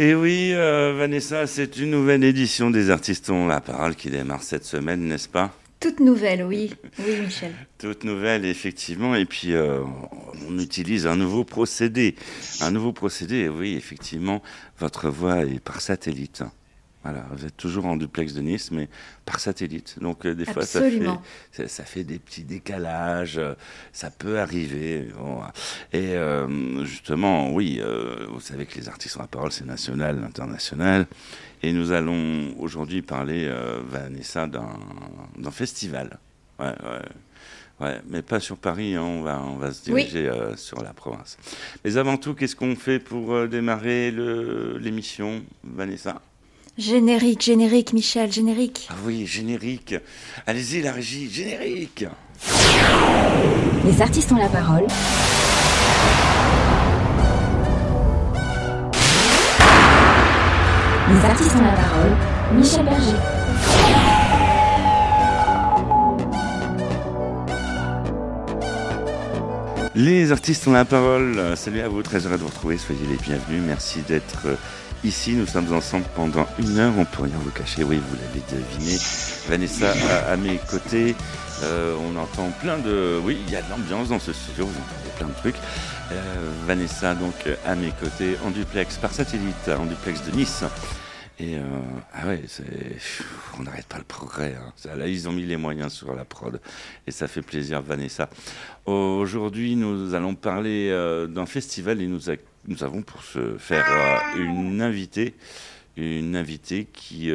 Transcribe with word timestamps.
Et 0.00 0.14
oui, 0.14 0.52
euh, 0.52 0.94
Vanessa, 0.96 1.48
c'est 1.48 1.76
une 1.76 1.90
nouvelle 1.90 2.22
édition 2.22 2.70
des 2.70 2.90
Artistes 2.90 3.30
ont 3.30 3.48
la 3.48 3.60
parole 3.60 3.96
qui 3.96 4.10
démarre 4.10 4.44
cette 4.44 4.64
semaine, 4.64 5.08
n'est-ce 5.08 5.28
pas? 5.28 5.52
Toute 5.80 5.98
nouvelle, 5.98 6.44
oui. 6.44 6.72
Oui, 7.00 7.16
Michel. 7.20 7.52
Toute 7.78 8.04
nouvelle, 8.04 8.44
effectivement. 8.44 9.16
Et 9.16 9.24
puis, 9.24 9.54
euh, 9.54 9.82
on 10.48 10.56
utilise 10.60 11.08
un 11.08 11.16
nouveau 11.16 11.42
procédé. 11.42 12.14
Un 12.60 12.70
nouveau 12.70 12.92
procédé, 12.92 13.48
oui, 13.48 13.74
effectivement, 13.74 14.40
votre 14.78 15.08
voix 15.08 15.44
est 15.44 15.58
par 15.58 15.80
satellite. 15.80 16.44
Voilà, 17.04 17.24
vous 17.32 17.46
êtes 17.46 17.56
toujours 17.56 17.86
en 17.86 17.96
duplex 17.96 18.34
de 18.34 18.40
Nice, 18.40 18.70
mais 18.72 18.88
par 19.24 19.38
satellite. 19.40 19.98
Donc 20.00 20.26
euh, 20.26 20.34
des 20.34 20.44
fois, 20.44 20.64
ça 20.66 20.80
fait, 20.80 20.86
Absolument. 20.86 21.22
ça, 21.52 21.68
ça 21.68 21.84
fait 21.84 22.02
des 22.04 22.18
petits 22.18 22.42
décalages, 22.42 23.38
euh, 23.38 23.54
ça 23.92 24.10
peut 24.10 24.40
arriver. 24.40 25.08
bon. 25.16 25.40
Et 25.92 26.14
euh, 26.16 26.84
justement, 26.84 27.52
oui, 27.52 27.80
vous 28.30 28.40
savez 28.40 28.66
que 28.66 28.76
les 28.78 28.88
artistes 28.88 29.16
ont 29.16 29.20
la 29.22 29.28
parole, 29.28 29.52
c'est 29.52 29.64
national, 29.66 30.22
international. 30.24 31.06
Et 31.62 31.72
nous 31.72 31.92
allons 31.92 32.54
aujourd'hui 32.58 33.02
parler, 33.02 33.48
Vanessa, 33.88 34.46
d'un 34.46 35.50
festival. 35.50 36.18
Ouais, 36.58 36.66
ouais. 36.66 37.02
Ouais, 37.80 38.00
mais 38.08 38.22
pas 38.22 38.40
sur 38.40 38.56
Paris, 38.56 38.96
hein, 38.96 39.02
on, 39.02 39.22
va, 39.22 39.40
on 39.40 39.54
va 39.56 39.72
se 39.72 39.88
Oui. 39.92 40.02
diriger 40.04 40.28
euh, 40.28 40.56
sur 40.56 40.82
la 40.82 40.92
province. 40.92 41.38
Mais 41.84 41.96
avant 41.96 42.16
tout, 42.16 42.34
qu'est-ce 42.34 42.56
qu'on 42.56 42.74
fait 42.74 42.98
pour 42.98 43.32
euh, 43.32 43.46
démarrer 43.46 44.10
l'émission, 44.80 45.42
Vanessa? 45.62 46.20
Générique, 46.78 47.42
générique, 47.42 47.92
Michel, 47.92 48.30
générique. 48.30 48.86
Ah 48.88 48.94
oui, 49.04 49.26
générique. 49.26 49.96
Allez-y, 50.46 50.80
la 50.80 50.92
régie, 50.92 51.28
générique. 51.28 52.04
Les 53.84 54.00
artistes 54.00 54.30
ont 54.30 54.36
la 54.36 54.48
parole. 54.48 54.86
Les 61.08 61.28
artistes 61.28 61.56
ont 61.56 61.64
la 61.64 61.72
parole. 61.72 62.16
Michel 62.54 62.84
Berger. 62.84 63.16
Les 69.96 70.30
artistes 70.30 70.68
ont 70.68 70.72
la 70.72 70.84
parole. 70.84 71.56
Salut 71.56 71.80
à 71.80 71.88
vous, 71.88 72.04
très 72.04 72.24
heureux 72.24 72.36
de 72.36 72.42
vous 72.42 72.46
retrouver. 72.46 72.78
Soyez 72.78 73.04
les 73.10 73.16
bienvenus. 73.16 73.62
Merci 73.66 74.02
d'être 74.06 74.46
euh, 74.46 74.54
ici. 75.04 75.32
Nous 75.34 75.46
sommes 75.46 75.72
ensemble 75.72 76.04
pendant 76.14 76.46
une 76.58 76.78
heure. 76.78 76.92
On 76.98 77.04
peut 77.04 77.22
rien 77.22 77.36
vous 77.40 77.50
cacher. 77.50 77.84
Oui, 77.84 77.96
vous 77.98 78.16
l'avez 78.16 78.62
deviné. 78.62 78.96
Vanessa 79.48 79.92
à, 80.28 80.36
mes 80.36 80.58
côtés. 80.70 81.14
Euh, 81.62 81.96
on 82.08 82.16
entend 82.16 82.50
plein 82.60 82.78
de. 82.78 83.18
Oui, 83.24 83.38
il 83.46 83.52
y 83.52 83.56
a 83.56 83.62
de 83.62 83.70
l'ambiance 83.70 84.08
dans 84.08 84.18
ce 84.20 84.32
studio. 84.32 84.66
Vous 84.66 84.72
entendez 84.78 85.10
plein 85.18 85.26
de 85.28 85.34
trucs. 85.34 85.56
Euh, 86.12 86.50
Vanessa, 86.66 87.14
donc, 87.14 87.34
à 87.66 87.74
mes 87.74 87.90
côtés, 88.00 88.36
en 88.44 88.50
duplex 88.50 88.96
par 88.96 89.12
satellite, 89.12 89.68
en 89.68 89.84
duplex 89.86 90.22
de 90.24 90.30
Nice. 90.36 90.64
Et 91.40 91.54
euh, 91.56 91.60
ah 92.14 92.26
ouais, 92.26 92.42
on 93.58 93.62
n'arrête 93.62 93.86
pas 93.86 93.98
le 93.98 94.04
progrès. 94.04 94.56
hein. 94.58 94.72
Là, 94.96 95.06
ils 95.06 95.28
ont 95.28 95.32
mis 95.32 95.44
les 95.44 95.56
moyens 95.56 95.92
sur 95.92 96.12
la 96.14 96.24
prod, 96.24 96.60
et 97.06 97.12
ça 97.12 97.28
fait 97.28 97.42
plaisir, 97.42 97.80
Vanessa. 97.80 98.28
Aujourd'hui, 98.86 99.76
nous 99.76 100.14
allons 100.14 100.34
parler 100.34 100.90
d'un 101.28 101.46
festival 101.46 102.02
et 102.02 102.08
nous, 102.08 102.28
a- 102.30 102.34
nous 102.68 102.84
avons 102.84 103.02
pour 103.02 103.22
se 103.22 103.56
faire 103.56 103.86
euh, 103.90 104.38
une 104.38 104.82
invitée, 104.82 105.34
une 105.96 106.36
invitée 106.36 106.86
qui 106.92 107.32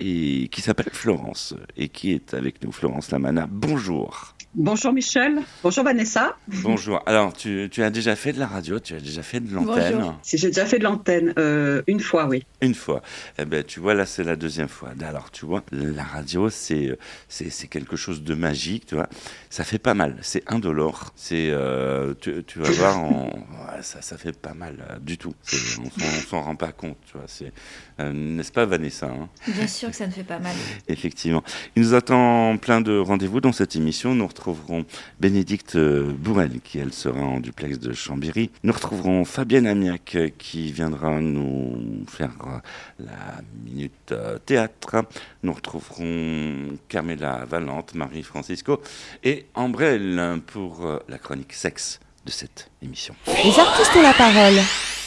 est- 0.00 0.48
qui 0.52 0.60
s'appelle 0.62 0.90
Florence 0.92 1.54
et 1.76 1.88
qui 1.88 2.12
est 2.12 2.34
avec 2.34 2.62
nous. 2.64 2.72
Florence 2.72 3.10
Lamana, 3.10 3.46
bonjour. 3.50 4.34
Bonjour 4.54 4.92
Michel, 4.94 5.40
bonjour 5.62 5.84
Vanessa. 5.84 6.34
Bonjour. 6.48 7.02
Alors, 7.04 7.34
tu, 7.34 7.68
tu 7.70 7.82
as 7.82 7.90
déjà 7.90 8.16
fait 8.16 8.32
de 8.32 8.38
la 8.40 8.46
radio, 8.46 8.80
tu 8.80 8.94
as 8.94 8.98
déjà 8.98 9.22
fait 9.22 9.40
de 9.40 9.54
l'antenne. 9.54 9.96
Bonjour. 9.96 10.18
Si 10.22 10.38
j'ai 10.38 10.48
déjà 10.48 10.64
fait 10.64 10.78
de 10.78 10.84
l'antenne, 10.84 11.34
euh, 11.38 11.82
une 11.86 12.00
fois, 12.00 12.26
oui. 12.26 12.44
Une 12.62 12.74
fois. 12.74 13.02
Eh 13.38 13.44
ben, 13.44 13.62
tu 13.62 13.78
vois, 13.78 13.92
là, 13.92 14.06
c'est 14.06 14.24
la 14.24 14.36
deuxième 14.36 14.68
fois. 14.68 14.90
Alors, 15.06 15.30
tu 15.30 15.44
vois, 15.44 15.62
la 15.70 16.02
radio, 16.02 16.48
c'est, 16.48 16.98
c'est, 17.28 17.50
c'est 17.50 17.68
quelque 17.68 17.94
chose 17.96 18.22
de 18.22 18.34
magique, 18.34 18.86
tu 18.86 18.94
vois. 18.94 19.08
Ça 19.50 19.64
fait 19.64 19.78
pas 19.78 19.94
mal. 19.94 20.16
C'est 20.22 20.42
indolore. 20.50 21.12
C'est, 21.14 21.50
euh, 21.50 22.14
tu, 22.18 22.42
tu 22.44 22.58
vas 22.58 22.70
voir, 22.70 22.98
en- 23.00 23.26
ouais, 23.26 23.82
ça, 23.82 24.00
ça 24.00 24.16
fait 24.16 24.36
pas 24.36 24.54
mal 24.54 24.76
euh, 24.90 24.98
du 24.98 25.18
tout. 25.18 25.34
C'est- 25.42 25.78
on, 25.78 25.84
s'en, 25.90 26.06
on 26.06 26.20
s'en 26.30 26.40
rend 26.40 26.56
pas 26.56 26.72
compte, 26.72 26.96
tu 27.06 27.12
vois. 27.18 27.26
C'est, 27.26 27.52
euh, 28.00 28.12
n'est-ce 28.12 28.50
pas, 28.50 28.64
Vanessa 28.64 29.06
hein? 29.06 29.28
Bien 29.46 29.66
sûr 29.66 29.87
que 29.90 29.96
ça 29.96 30.06
ne 30.06 30.12
fait 30.12 30.24
pas 30.24 30.38
mal. 30.38 30.54
Effectivement. 30.88 31.42
Il 31.76 31.82
nous 31.82 31.94
attend 31.94 32.56
plein 32.56 32.80
de 32.80 32.98
rendez-vous 32.98 33.40
dans 33.40 33.52
cette 33.52 33.76
émission. 33.76 34.14
Nous 34.14 34.26
retrouverons 34.26 34.84
Bénédicte 35.20 35.76
euh, 35.76 36.12
Bourrel, 36.12 36.60
qui 36.62 36.78
elle 36.78 36.92
sera 36.92 37.20
en 37.20 37.40
duplex 37.40 37.78
de 37.78 37.92
Chambéry. 37.92 38.50
Nous 38.62 38.72
retrouverons 38.72 39.24
Fabienne 39.24 39.66
Amiac, 39.66 40.14
euh, 40.14 40.28
qui 40.38 40.72
viendra 40.72 41.20
nous 41.20 42.04
faire 42.06 42.34
euh, 42.46 43.04
la 43.04 43.42
minute 43.64 44.14
théâtre. 44.46 45.04
Nous 45.42 45.52
retrouverons 45.52 46.78
Carmela 46.88 47.44
Valente, 47.48 47.94
Marie 47.94 48.22
Francisco 48.22 48.80
et 49.24 49.46
Ambrelle 49.54 50.40
pour 50.46 51.00
la 51.08 51.18
chronique 51.18 51.52
sexe 51.52 52.00
de 52.24 52.30
cette 52.30 52.70
émission. 52.82 53.14
Les 53.26 53.58
artistes 53.58 53.96
ont 53.96 54.02
la 54.02 54.12
parole. 54.12 54.58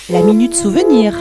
La 0.10 0.22
minute 0.22 0.56
souvenir. 0.56 1.16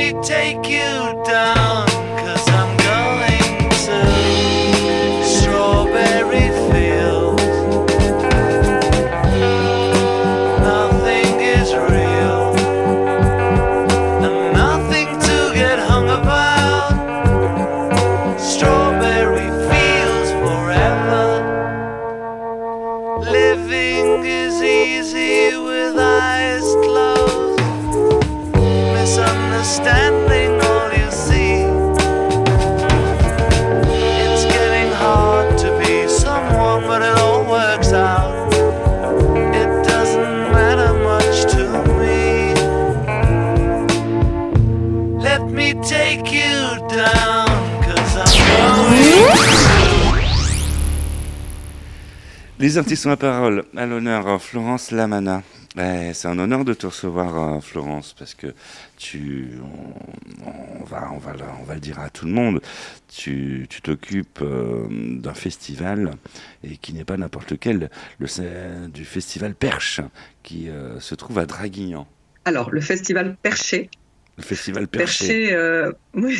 Me 0.00 0.14
take 0.22 0.66
you 0.66 1.22
down, 1.24 1.99
Les 52.60 52.76
artistes 52.76 53.06
ont 53.06 53.08
la 53.08 53.16
parole. 53.16 53.64
À 53.76 53.86
l'honneur, 53.86 54.28
euh, 54.28 54.38
Florence 54.38 54.90
Lamana. 54.90 55.42
Ouais, 55.76 56.10
c'est 56.14 56.28
un 56.28 56.38
honneur 56.38 56.64
de 56.64 56.74
te 56.74 56.86
recevoir, 56.86 57.56
euh, 57.56 57.60
Florence, 57.60 58.14
parce 58.18 58.34
que 58.34 58.48
tu, 58.98 59.52
on, 60.44 60.84
va, 60.84 61.10
on 61.12 61.18
va, 61.18 61.32
le- 61.32 61.44
on 61.60 61.64
va 61.64 61.76
dire 61.78 61.98
à 62.00 62.10
tout 62.10 62.26
le 62.26 62.32
monde. 62.32 62.60
Tu, 63.08 63.66
t'occupes 63.82 64.40
euh, 64.42 64.86
d'un 64.90 65.32
festival 65.32 66.12
et 66.62 66.76
qui 66.76 66.92
n'est 66.92 67.04
pas 67.04 67.16
n'importe 67.16 67.50
lequel, 67.52 67.88
le 68.18 68.88
du 68.88 69.04
festival 69.04 69.54
Perche, 69.54 70.00
qui 70.42 70.68
se 70.98 71.14
trouve 71.14 71.38
à 71.38 71.46
Draguignan. 71.46 72.06
Alors, 72.44 72.70
le 72.70 72.80
festival 72.80 73.36
Perché. 73.42 73.90
Le 74.40 74.46
festival 74.46 74.88
Perché. 74.88 75.26
Perché, 75.26 75.52
euh, 75.54 75.92
oui, 76.14 76.36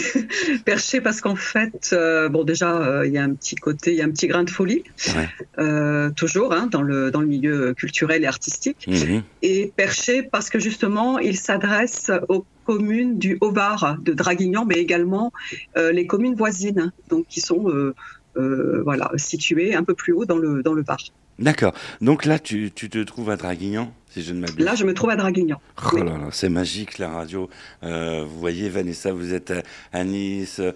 Perché 0.64 1.00
parce 1.02 1.20
qu'en 1.20 1.36
fait, 1.36 1.90
euh, 1.92 2.30
bon 2.30 2.44
déjà, 2.44 2.76
euh, 2.80 3.06
il 3.06 3.12
y 3.12 3.18
a 3.18 3.22
un 3.22 3.34
petit 3.34 3.56
côté, 3.56 3.92
il 3.92 3.98
y 3.98 4.02
a 4.02 4.06
un 4.06 4.10
petit 4.10 4.26
grain 4.26 4.42
de 4.42 4.50
folie, 4.50 4.82
Ouais. 5.14 6.08
toujours, 6.16 6.54
hein, 6.54 6.66
dans, 6.70 6.80
le, 6.82 7.10
dans 7.10 7.20
le 7.20 7.26
milieu 7.26 7.74
culturel 7.74 8.24
et 8.24 8.26
artistique. 8.26 8.86
Mhm. 8.88 9.22
Et 9.42 9.72
Perché 9.76 10.22
parce 10.22 10.48
que 10.48 10.58
justement, 10.58 11.18
il 11.18 11.36
s'adresse 11.36 12.10
aux 12.28 12.46
communes 12.64 13.18
du 13.18 13.36
Haut-Var, 13.40 13.98
de 14.02 14.12
Draguignan, 14.12 14.64
mais 14.64 14.76
également 14.76 15.32
les 15.76 16.06
communes 16.06 16.34
voisines, 16.34 16.92
donc 17.08 17.26
qui 17.28 17.40
sont 17.40 17.92
voilà, 18.36 19.10
situées 19.16 19.74
un 19.74 19.84
peu 19.84 19.94
plus 19.94 20.12
haut 20.12 20.24
dans 20.24 20.38
le, 20.38 20.62
dans 20.62 20.72
le 20.74 20.82
Var. 20.82 20.98
D'accord. 21.38 21.72
Donc 22.02 22.26
là, 22.26 22.38
tu, 22.38 22.70
tu 22.74 22.90
te 22.90 22.98
trouves 23.02 23.30
à 23.30 23.36
Draguignan, 23.36 23.92
si 24.10 24.22
je 24.22 24.34
ne 24.34 24.40
m'abuse. 24.40 24.62
Là, 24.64 24.74
je 24.74 24.84
me 24.84 24.92
trouve 24.92 25.08
à 25.10 25.16
Draguignan. 25.16 25.58
Oh 25.78 25.88
Oui. 25.94 26.00
là 26.00 26.18
là, 26.18 26.28
c'est 26.32 26.50
magique 26.50 26.98
la 26.98 27.08
radio. 27.08 27.48
Euh, 27.82 28.24
vous 28.28 28.38
voyez, 28.38 28.68
Vanessa, 28.68 29.12
vous 29.12 29.32
êtes 29.32 29.52
à, 29.92 30.04
Nice, 30.04 30.60
euh, 30.60 30.72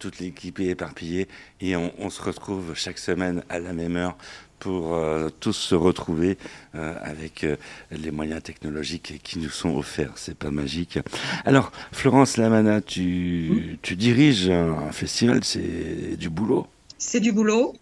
toute 0.00 0.18
l'équipe 0.18 0.58
est 0.60 0.66
éparpillée 0.66 1.28
et 1.60 1.76
on, 1.76 1.92
on 1.98 2.10
se 2.10 2.20
retrouve 2.22 2.72
chaque 2.74 2.98
semaine 2.98 3.42
à 3.48 3.58
la 3.60 3.72
même 3.72 3.96
heure 3.96 4.16
pour 4.58 4.94
euh, 4.94 5.28
tous 5.40 5.52
se 5.52 5.74
retrouver 5.76 6.36
euh, 6.74 6.94
avec 7.02 7.44
euh, 7.44 7.56
les 7.92 8.10
moyens 8.10 8.42
technologiques 8.42 9.20
qui 9.22 9.38
nous 9.38 9.50
sont 9.50 9.76
offerts. 9.76 10.14
C'est 10.16 10.36
pas 10.36 10.50
magique. 10.50 10.98
Alors, 11.44 11.70
Florence 11.92 12.36
Lamana, 12.36 12.80
tu, 12.80 13.78
tu 13.82 13.94
diriges 13.94 14.50
un 14.50 14.90
festival, 14.90 15.44
c'est 15.44 16.16
du 16.16 16.28
boulot. 16.28 16.66
C'est 16.98 17.20
du 17.20 17.32
boulot. 17.32 17.76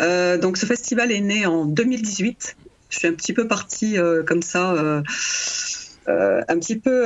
Euh, 0.00 0.38
donc 0.38 0.56
ce 0.56 0.66
festival 0.66 1.12
est 1.12 1.20
né 1.20 1.46
en 1.46 1.64
2018. 1.64 2.56
Je 2.88 2.98
suis 2.98 3.08
un 3.08 3.12
petit 3.12 3.32
peu 3.32 3.46
partie 3.46 3.98
euh, 3.98 4.22
comme 4.22 4.42
ça, 4.42 4.72
euh, 4.72 5.02
un 6.48 6.58
petit 6.58 6.76
peu 6.76 7.04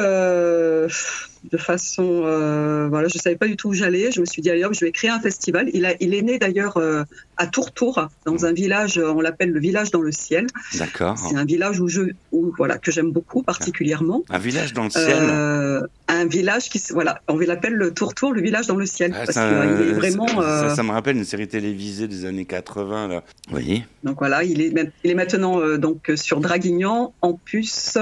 de 1.50 1.58
façon, 1.58 2.23
euh, 2.25 2.88
voilà, 2.88 3.08
je 3.08 3.19
savais 3.19 3.37
pas 3.37 3.46
du 3.46 3.56
tout 3.56 3.69
où 3.69 3.73
j'allais. 3.75 4.11
Je 4.12 4.20
me 4.20 4.26
suis 4.26 4.41
dit 4.43 4.50
allez 4.50 4.64
hop, 4.64 4.73
je 4.75 4.85
vais 4.85 4.93
créer 4.93 5.11
un 5.11 5.20
festival. 5.20 5.69
Il, 5.75 5.85
a, 5.85 5.94
il 6.00 6.14
est 6.14 6.23
né 6.23 6.38
d'ailleurs 6.38 6.76
euh, 6.79 7.05
à 7.37 7.46
Tourtour, 7.46 8.08
dans 8.25 8.46
un 8.46 8.52
village, 8.52 8.99
on 8.99 9.20
l'appelle 9.20 9.50
le 9.50 9.61
village 9.61 9.91
dans 9.91 10.00
le 10.00 10.11
ciel. 10.12 10.46
D'accord. 10.79 11.19
C'est 11.19 11.37
un 11.37 11.44
village 11.44 11.81
où 11.81 11.88
je, 11.88 12.02
où, 12.32 12.52
voilà, 12.56 12.79
que 12.79 12.91
j'aime 12.91 13.11
beaucoup 13.12 13.43
particulièrement. 13.43 14.23
Un 14.31 14.38
village 14.38 14.73
dans 14.73 14.85
le 14.85 14.91
ciel? 14.91 15.17
Euh, 15.20 15.81
un 16.08 16.26
village 16.26 16.69
qui, 16.70 16.81
voilà, 16.91 17.20
on 17.29 17.38
l'appelle 17.38 17.75
le 17.75 17.93
Tourtour, 17.93 18.32
le 18.32 18.41
village 18.41 18.67
dans 18.67 18.76
le 18.76 18.87
ciel, 18.87 19.12
Ah, 19.14 19.25
parce 19.26 19.38
qu'il 19.38 19.88
est 19.88 19.93
vraiment. 19.93 20.26
ça, 20.29 20.69
ça- 20.70 20.75
ça 20.76 20.82
me 20.82 20.91
rappelle 20.93 21.17
une 21.17 21.25
série 21.25 21.49
télévisée 21.49 22.08
des 22.08 22.25
années 22.25 22.44
80. 22.46 23.08
Là. 23.08 23.23
Vous 23.49 23.50
voyez 23.52 23.85
Donc 24.02 24.19
voilà, 24.19 24.44
il 24.44 24.61
est, 24.61 24.73
il 25.05 25.11
est 25.11 25.14
maintenant 25.14 25.76
donc 25.76 26.11
sur 26.14 26.41
Draguignan, 26.41 27.12
Ampus, 27.23 27.99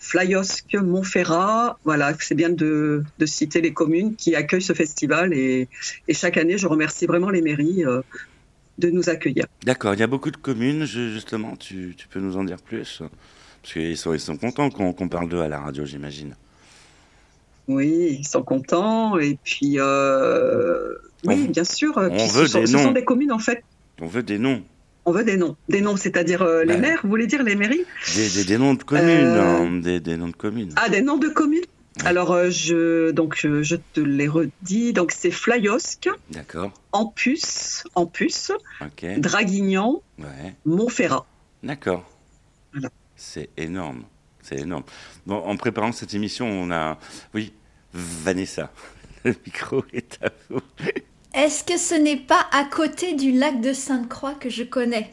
Flyosque, 0.00 0.74
Montferrat. 0.74 1.78
Voilà, 1.84 2.12
c'est 2.20 2.34
bien 2.34 2.50
de, 2.50 3.02
de 3.18 3.26
citer 3.26 3.60
les 3.60 3.72
communes 3.72 4.14
qui 4.16 4.34
accueillent 4.34 4.62
ce 4.62 4.72
festival 4.72 5.32
et, 5.34 5.68
et 6.08 6.14
chaque 6.14 6.36
année, 6.36 6.58
je 6.58 6.66
remercie 6.66 7.06
vraiment 7.06 7.30
les 7.30 7.42
mairies 7.42 7.84
euh, 7.84 8.00
de 8.78 8.90
nous 8.90 9.08
accueillir. 9.08 9.46
D'accord, 9.64 9.94
il 9.94 10.00
y 10.00 10.02
a 10.02 10.06
beaucoup 10.06 10.30
de 10.30 10.36
communes, 10.36 10.84
justement, 10.84 11.56
tu, 11.56 11.94
tu 11.96 12.06
peux 12.08 12.20
nous 12.20 12.36
en 12.36 12.44
dire 12.44 12.58
plus? 12.62 13.02
Parce 13.62 13.72
qu'ils 13.72 13.96
sont, 13.96 14.14
ils 14.14 14.20
sont 14.20 14.36
contents 14.36 14.70
qu'on 14.70 15.08
parle 15.08 15.28
d'eux 15.28 15.40
à 15.40 15.48
la 15.48 15.60
radio, 15.60 15.84
j'imagine. 15.84 16.34
Oui, 17.66 18.16
ils 18.20 18.26
sont 18.26 18.42
contents 18.42 19.18
et 19.18 19.36
puis 19.44 19.74
euh, 19.78 20.94
oui, 21.26 21.44
On- 21.48 21.50
bien 21.50 21.64
sûr. 21.64 21.92
on 21.96 22.08
Puis 22.08 22.28
veut 22.28 22.46
ce, 22.46 22.52
sont, 22.52 22.60
des 22.60 22.66
ce 22.66 22.72
sont 22.78 22.84
noms. 22.84 22.92
des 22.92 23.04
communes 23.04 23.32
en 23.32 23.38
fait. 23.38 23.62
On 24.00 24.06
veut 24.06 24.22
des 24.22 24.38
noms. 24.38 24.62
On 25.08 25.12
veut 25.12 25.24
des 25.24 25.36
noms, 25.38 25.56
des 25.70 25.80
noms, 25.80 25.96
c'est-à-dire 25.96 26.42
euh, 26.42 26.64
les 26.64 26.74
Ben. 26.74 26.80
maires. 26.82 27.00
Vous 27.02 27.08
voulez 27.08 27.26
dire 27.26 27.42
les 27.42 27.56
mairies 27.56 27.84
Des, 28.14 28.28
des- 28.28 28.44
des 28.44 28.58
noms 28.58 28.74
de 28.74 28.82
communes. 28.82 29.06
Euh, 29.08 29.40
hein, 29.62 29.80
des, 29.80 30.00
des 30.00 30.16
noms 30.18 30.28
de 30.28 30.36
communes. 30.36 30.72
Ah, 30.76 30.88
des 30.90 31.00
noms 31.00 31.16
de 31.16 31.28
communes. 31.28 31.60
Ouais. 32.00 32.06
Alors 32.06 32.32
euh, 32.32 32.50
je 32.50 33.10
donc 33.10 33.34
je, 33.36 33.62
je 33.62 33.76
te 33.94 34.00
les 34.00 34.28
redis. 34.28 34.92
Donc 34.92 35.10
c'est 35.12 35.30
Flyosque. 35.30 36.10
D'accord, 36.30 36.72
Ampus, 36.92 37.84
Ampus, 37.94 38.52
ok. 38.82 39.18
Draguignan, 39.18 40.02
Ouais, 40.18 40.54
Montferrat. 40.66 41.26
d'accord. 41.62 42.04
Voilà. 42.72 42.90
C'est 43.16 43.48
énorme. 43.56 44.02
C'est 44.42 44.60
énorme. 44.60 44.84
Bon, 45.26 45.36
en 45.36 45.56
préparant 45.56 45.92
cette 45.92 46.12
émission, 46.14 46.46
on 46.48 46.70
a. 46.70 46.98
Oui, 47.34 47.52
Vanessa, 47.94 48.70
le 49.24 49.34
micro 49.46 49.82
est 49.92 50.18
à 50.22 50.28
vous. 50.50 50.60
Est-ce 51.34 51.64
que 51.64 51.78
ce 51.78 51.94
n'est 51.94 52.16
pas 52.16 52.46
à 52.52 52.64
côté 52.64 53.14
du 53.14 53.32
lac 53.32 53.60
de 53.60 53.72
Sainte-Croix 53.72 54.34
que 54.34 54.48
je 54.48 54.62
connais? 54.62 55.10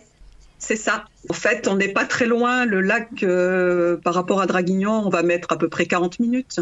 C'est 0.59 0.77
ça. 0.77 1.05
En 1.29 1.33
fait, 1.33 1.67
on 1.67 1.75
n'est 1.75 1.89
pas 1.89 2.05
très 2.05 2.25
loin. 2.25 2.65
Le 2.65 2.81
lac, 2.81 3.09
euh, 3.23 3.97
par 3.97 4.13
rapport 4.13 4.41
à 4.41 4.47
Draguignan, 4.47 5.03
on 5.05 5.09
va 5.09 5.21
mettre 5.21 5.51
à 5.51 5.57
peu 5.57 5.69
près 5.69 5.85
40 5.85 6.19
minutes. 6.19 6.61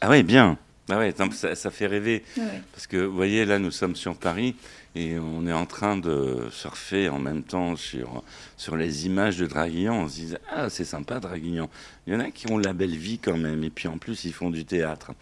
Ah 0.00 0.08
ouais, 0.08 0.22
bien. 0.22 0.58
Ah 0.90 0.98
ouais, 0.98 1.14
ça, 1.32 1.54
ça 1.54 1.70
fait 1.70 1.86
rêver. 1.86 2.22
Ouais. 2.36 2.44
Parce 2.72 2.86
que, 2.86 2.96
vous 2.96 3.14
voyez, 3.14 3.44
là, 3.44 3.58
nous 3.58 3.70
sommes 3.70 3.96
sur 3.96 4.16
Paris 4.16 4.54
et 4.94 5.18
on 5.18 5.46
est 5.46 5.52
en 5.52 5.66
train 5.66 5.96
de 5.96 6.46
surfer 6.50 7.08
en 7.08 7.18
même 7.18 7.42
temps 7.42 7.74
sur, 7.74 8.22
sur 8.56 8.76
les 8.76 9.06
images 9.06 9.38
de 9.38 9.46
Draguignan. 9.46 9.94
On 9.94 10.08
se 10.08 10.14
dit, 10.14 10.34
ah, 10.50 10.70
c'est 10.70 10.84
sympa, 10.84 11.20
Draguignan. 11.20 11.68
Il 12.06 12.12
y 12.14 12.16
en 12.16 12.20
a 12.20 12.30
qui 12.30 12.50
ont 12.50 12.58
la 12.58 12.72
belle 12.72 12.96
vie 12.96 13.18
quand 13.18 13.36
même. 13.36 13.64
Et 13.64 13.70
puis, 13.70 13.88
en 13.88 13.98
plus, 13.98 14.24
ils 14.24 14.32
font 14.32 14.50
du 14.50 14.64
théâtre. 14.64 15.12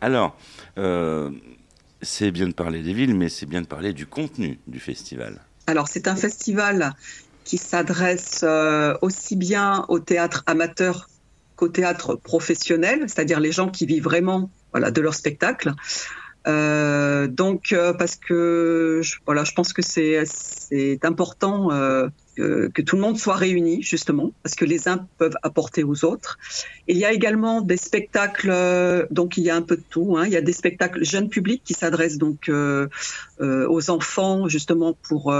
Alors, 0.00 0.36
euh, 0.76 1.30
c'est 2.02 2.30
bien 2.30 2.48
de 2.48 2.52
parler 2.52 2.82
des 2.82 2.92
villes, 2.92 3.14
mais 3.14 3.28
c'est 3.28 3.46
bien 3.46 3.62
de 3.62 3.66
parler 3.66 3.92
du 3.92 4.06
contenu 4.06 4.58
du 4.66 4.80
festival. 4.80 5.40
Alors, 5.66 5.88
c'est 5.88 6.08
un 6.08 6.16
festival 6.16 6.94
qui 7.44 7.58
s'adresse 7.58 8.40
euh, 8.42 8.96
aussi 9.00 9.36
bien 9.36 9.84
au 9.88 9.98
théâtre 9.98 10.42
amateur 10.46 11.08
qu'au 11.56 11.68
théâtre 11.68 12.16
professionnel, 12.16 13.04
c'est-à-dire 13.06 13.40
les 13.40 13.52
gens 13.52 13.68
qui 13.68 13.86
vivent 13.86 14.04
vraiment 14.04 14.50
voilà, 14.72 14.90
de 14.90 15.00
leur 15.00 15.14
spectacle. 15.14 15.72
Euh, 16.48 17.28
donc, 17.28 17.72
euh, 17.72 17.92
parce 17.92 18.16
que 18.16 19.00
je, 19.02 19.16
voilà, 19.26 19.44
je 19.44 19.52
pense 19.52 19.72
que 19.72 19.82
c'est 19.82 20.98
important 21.04 21.68
que, 22.36 22.82
tout 22.82 22.96
le 22.96 23.02
monde 23.02 23.18
soit 23.18 23.36
réuni, 23.36 23.82
justement, 23.82 24.32
parce 24.42 24.54
que 24.54 24.64
les 24.64 24.88
uns 24.88 25.06
peuvent 25.18 25.36
apporter 25.42 25.84
aux 25.84 26.04
autres. 26.04 26.38
Il 26.88 26.96
y 26.96 27.04
a 27.04 27.12
également 27.12 27.60
des 27.60 27.76
spectacles, 27.76 28.50
euh, 28.50 29.06
donc 29.10 29.36
il 29.36 29.44
y 29.44 29.50
a 29.50 29.56
un 29.56 29.62
peu 29.62 29.76
de 29.76 29.84
tout. 29.88 30.16
Hein. 30.16 30.26
Il 30.26 30.32
y 30.32 30.36
a 30.36 30.40
des 30.40 30.52
spectacles 30.52 31.04
jeunes 31.04 31.28
publics 31.28 31.62
qui 31.64 31.74
s'adressent 31.74 32.18
donc 32.18 32.48
euh, 32.48 32.88
euh, 33.40 33.66
aux 33.68 33.90
enfants, 33.90 34.48
justement 34.48 34.96
pour 35.02 35.34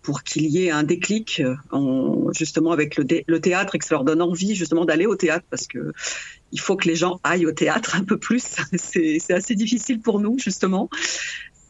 pour 0.00 0.22
qu'il 0.22 0.46
y 0.46 0.64
ait 0.64 0.70
un 0.70 0.84
déclic, 0.84 1.42
en, 1.70 2.32
justement 2.32 2.72
avec 2.72 2.96
le, 2.96 3.04
le 3.26 3.40
théâtre, 3.40 3.74
et 3.74 3.78
que 3.78 3.84
ça 3.84 3.94
leur 3.94 4.04
donne 4.04 4.22
envie 4.22 4.54
justement 4.54 4.86
d'aller 4.86 5.04
au 5.04 5.16
théâtre, 5.16 5.44
parce 5.50 5.66
que 5.66 5.92
il 6.50 6.60
faut 6.60 6.76
que 6.76 6.88
les 6.88 6.96
gens 6.96 7.20
aillent 7.24 7.44
au 7.44 7.52
théâtre 7.52 7.94
un 7.94 8.04
peu 8.04 8.16
plus. 8.16 8.56
C'est 8.74 9.30
assez 9.30 9.54
difficile 9.54 10.00
pour 10.00 10.18
nous, 10.20 10.38
justement. 10.38 10.88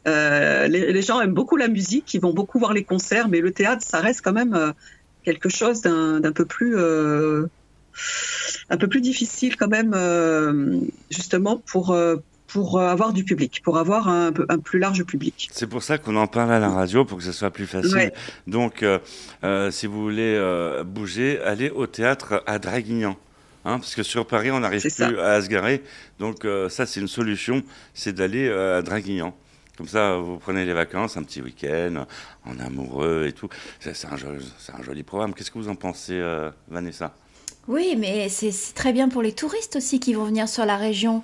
Euh, 0.09 0.67
les, 0.67 0.91
les 0.91 1.01
gens 1.01 1.21
aiment 1.21 1.33
beaucoup 1.33 1.57
la 1.57 1.67
musique, 1.67 2.13
ils 2.13 2.21
vont 2.21 2.33
beaucoup 2.33 2.59
voir 2.59 2.73
les 2.73 2.83
concerts, 2.83 3.29
mais 3.29 3.41
le 3.41 3.51
théâtre, 3.51 3.85
ça 3.85 3.99
reste 3.99 4.21
quand 4.21 4.33
même 4.33 4.53
euh, 4.53 4.71
quelque 5.23 5.49
chose 5.49 5.81
d'un 5.81 6.19
d'un 6.19 6.31
peu 6.31 6.45
plus 6.45 6.75
euh, 6.77 7.45
un 8.69 8.77
peu 8.77 8.87
plus 8.87 9.01
difficile 9.01 9.55
quand 9.57 9.67
même, 9.67 9.93
euh, 9.93 10.79
justement 11.09 11.61
pour 11.65 11.95
pour 12.47 12.81
avoir 12.81 13.13
du 13.13 13.23
public, 13.23 13.61
pour 13.63 13.77
avoir 13.77 14.07
un, 14.07 14.31
plus 14.31 14.79
large 14.79 15.03
public. 15.03 15.49
C'est 15.51 15.67
pour 15.67 15.83
ça 15.83 15.99
qu'on 15.99 16.15
en 16.15 16.25
parle 16.25 16.51
à 16.51 16.59
la 16.59 16.69
radio, 16.69 17.05
pour 17.05 17.19
que 17.19 17.23
ce 17.23 17.31
soit 17.31 17.51
plus 17.51 17.67
facile. 17.67 17.93
Ouais. 17.93 18.13
Donc, 18.47 18.83
si 19.69 19.85
vous 19.85 20.01
voulez 20.01 20.35
bouger, 20.83 21.39
allez 21.41 21.69
au 21.69 21.85
théâtre 21.85 22.41
à 22.47 22.57
Draguignan. 22.57 23.15
Hein, 23.65 23.77
parce 23.77 23.93
que 23.93 24.01
sur 24.01 24.25
Paris, 24.25 24.49
on 24.49 24.61
n'arrive 24.61 24.81
ça. 24.89 25.07
plus 25.07 25.19
à 25.19 25.39
se 25.43 25.47
garer. 25.47 25.83
Donc, 26.17 26.47
ça, 26.69 26.87
c'est 26.87 26.99
une 26.99 27.07
solution, 27.07 27.61
c'est 27.93 28.13
d'aller 28.13 28.49
à 28.49 28.81
Draguignan. 28.81 29.35
Comme 29.79 29.87
ça, 29.87 30.17
vous 30.17 30.35
prenez 30.39 30.65
les 30.65 30.73
vacances, 30.73 31.15
un 31.15 31.23
petit 31.23 31.41
week-end, 31.41 32.05
en 32.45 32.59
amoureux 32.59 33.27
et 33.29 33.31
tout. 33.31 33.47
C'est 33.79 33.91
un, 34.07 34.17
joli- 34.17 34.45
c'est 34.57 34.73
un 34.73 34.83
joli 34.83 35.03
programme. 35.03 35.33
Qu'est-ce 35.33 35.51
que 35.51 35.57
vous 35.57 35.69
en 35.69 35.75
pensez, 35.75 36.15
euh, 36.19 36.51
Vanessa? 36.67 37.15
Oui, 37.69 37.95
mais 37.97 38.27
c'est 38.27 38.51
très 38.75 38.91
bien 38.91 39.07
pour 39.07 39.21
les 39.21 39.31
touristes 39.31 39.77
aussi 39.77 40.01
qui 40.01 40.13
vont 40.13 40.25
venir 40.25 40.49
sur 40.49 40.65
la 40.65 40.75
région. 40.75 41.23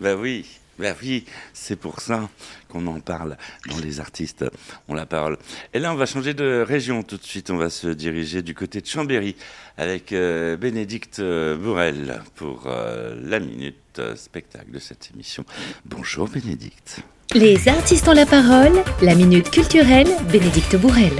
Ben 0.00 0.18
oui, 0.18 0.46
ben 0.80 0.96
oui, 1.02 1.24
c'est 1.52 1.76
pour 1.76 2.00
ça 2.00 2.28
qu'on 2.68 2.86
en 2.86 3.00
parle 3.00 3.36
dans 3.68 3.78
les 3.78 4.00
artistes 4.00 4.44
ont 4.88 4.94
la 4.94 5.06
parole. 5.06 5.36
Et 5.74 5.78
là, 5.78 5.92
on 5.92 5.96
va 5.96 6.06
changer 6.06 6.34
de 6.34 6.64
région 6.66 7.02
tout 7.02 7.18
de 7.18 7.22
suite. 7.22 7.50
On 7.50 7.56
va 7.56 7.70
se 7.70 7.88
diriger 7.88 8.42
du 8.42 8.54
côté 8.54 8.80
de 8.80 8.86
Chambéry 8.86 9.36
avec 9.76 10.12
euh, 10.12 10.56
Bénédicte 10.56 11.20
euh, 11.20 11.56
Bourrel 11.56 12.22
pour 12.34 12.64
euh, 12.66 13.14
la 13.22 13.40
minute 13.40 14.00
spectacle 14.16 14.70
de 14.70 14.78
cette 14.78 15.10
émission. 15.12 15.44
Bonjour 15.84 16.28
Bénédicte. 16.28 17.02
Les 17.36 17.68
artistes 17.68 18.08
ont 18.08 18.12
la 18.12 18.26
parole, 18.26 18.72
la 19.02 19.14
minute 19.14 19.50
culturelle, 19.50 20.08
Bénédicte 20.32 20.74
Bourrel. 20.74 21.12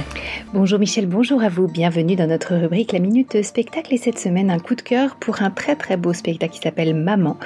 Bonjour 0.53 0.79
Michel, 0.79 1.05
bonjour 1.05 1.41
à 1.41 1.47
vous. 1.47 1.67
Bienvenue 1.67 2.17
dans 2.17 2.27
notre 2.27 2.53
rubrique 2.53 2.91
La 2.91 2.99
Minute 2.99 3.41
Spectacle. 3.41 3.93
Et 3.93 3.97
cette 3.97 4.19
semaine, 4.19 4.51
un 4.51 4.59
coup 4.59 4.75
de 4.75 4.81
cœur 4.81 5.15
pour 5.15 5.41
un 5.41 5.49
très 5.49 5.77
très 5.77 5.95
beau 5.95 6.11
spectacle 6.11 6.55
qui 6.55 6.59
s'appelle 6.59 6.93
Maman 6.93 7.37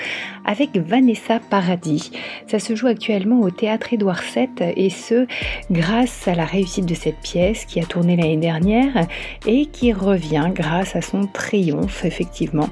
avec 0.43 0.75
Vanessa 0.75 1.39
Paradis. 1.39 2.09
Ça 2.47 2.57
se 2.57 2.75
joue 2.75 2.87
actuellement 2.87 3.41
au 3.41 3.51
théâtre 3.51 3.93
Édouard 3.93 4.21
VII 4.21 4.49
et 4.75 4.89
ce, 4.89 5.27
grâce 5.69 6.27
à 6.27 6.33
la 6.33 6.45
réussite 6.45 6.87
de 6.87 6.95
cette 6.95 7.19
pièce 7.19 7.65
qui 7.65 7.79
a 7.79 7.85
tourné 7.85 8.15
l'année 8.15 8.37
dernière 8.37 9.05
et 9.45 9.67
qui 9.67 9.93
revient 9.93 10.49
grâce 10.51 10.95
à 10.95 11.01
son 11.01 11.27
triomphe, 11.27 12.05
effectivement. 12.05 12.69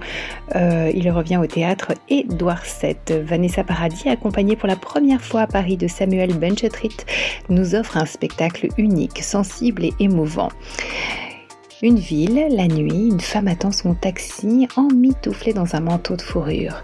Euh, 0.55 0.91
il 0.95 1.11
revient 1.11 1.37
au 1.37 1.45
théâtre 1.45 1.91
Édouard 2.09 2.63
VII. 2.81 3.21
Vanessa 3.21 3.63
Paradis, 3.63 4.09
accompagnée 4.09 4.55
pour 4.55 4.67
la 4.67 4.77
première 4.77 5.21
fois 5.21 5.41
à 5.41 5.47
Paris 5.47 5.77
Samuel 5.87 6.33
Benchetrit, 6.33 6.97
nous 7.49 7.75
offre 7.75 7.97
un 7.97 8.05
spectacle 8.05 8.67
unique, 8.77 9.21
sensible 9.21 9.85
et 9.85 9.93
émouvant. 9.99 10.49
Une 11.81 11.99
ville, 11.99 12.47
la 12.49 12.67
nuit, 12.67 13.09
une 13.09 13.19
femme 13.19 13.49
attend 13.49 13.73
son 13.73 13.93
taxi 13.93 14.69
emmitouflée 14.77 15.51
dans 15.51 15.75
un 15.75 15.81
manteau 15.81 16.15
de 16.15 16.21
fourrure. 16.21 16.81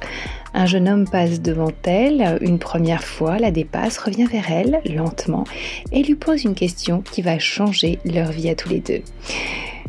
Un 0.53 0.65
jeune 0.65 0.89
homme 0.89 1.07
passe 1.07 1.41
devant 1.41 1.71
elle, 1.83 2.37
une 2.41 2.59
première 2.59 3.03
fois, 3.03 3.39
la 3.39 3.51
dépasse, 3.51 3.97
revient 3.97 4.25
vers 4.25 4.51
elle, 4.51 4.81
lentement, 4.85 5.45
et 5.93 6.03
lui 6.03 6.15
pose 6.15 6.43
une 6.43 6.55
question 6.55 7.01
qui 7.01 7.21
va 7.21 7.39
changer 7.39 7.99
leur 8.03 8.31
vie 8.31 8.49
à 8.49 8.55
tous 8.55 8.69
les 8.69 8.81
deux. 8.81 9.01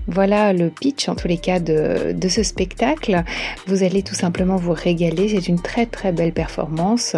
Voilà 0.07 0.53
le 0.53 0.71
pitch 0.71 1.09
en 1.09 1.15
tous 1.15 1.29
les 1.29 1.37
cas 1.37 1.61
de, 1.61 2.15
ce 2.29 2.43
spectacle. 2.43 3.23
Vous 3.67 3.83
allez 3.83 4.03
tout 4.03 4.15
simplement 4.15 4.57
vous 4.57 4.73
régaler. 4.73 5.29
C'est 5.29 5.49
une 5.49 5.61
très 5.61 5.87
très 5.87 6.13
belle 6.13 6.33
performance. 6.33 7.17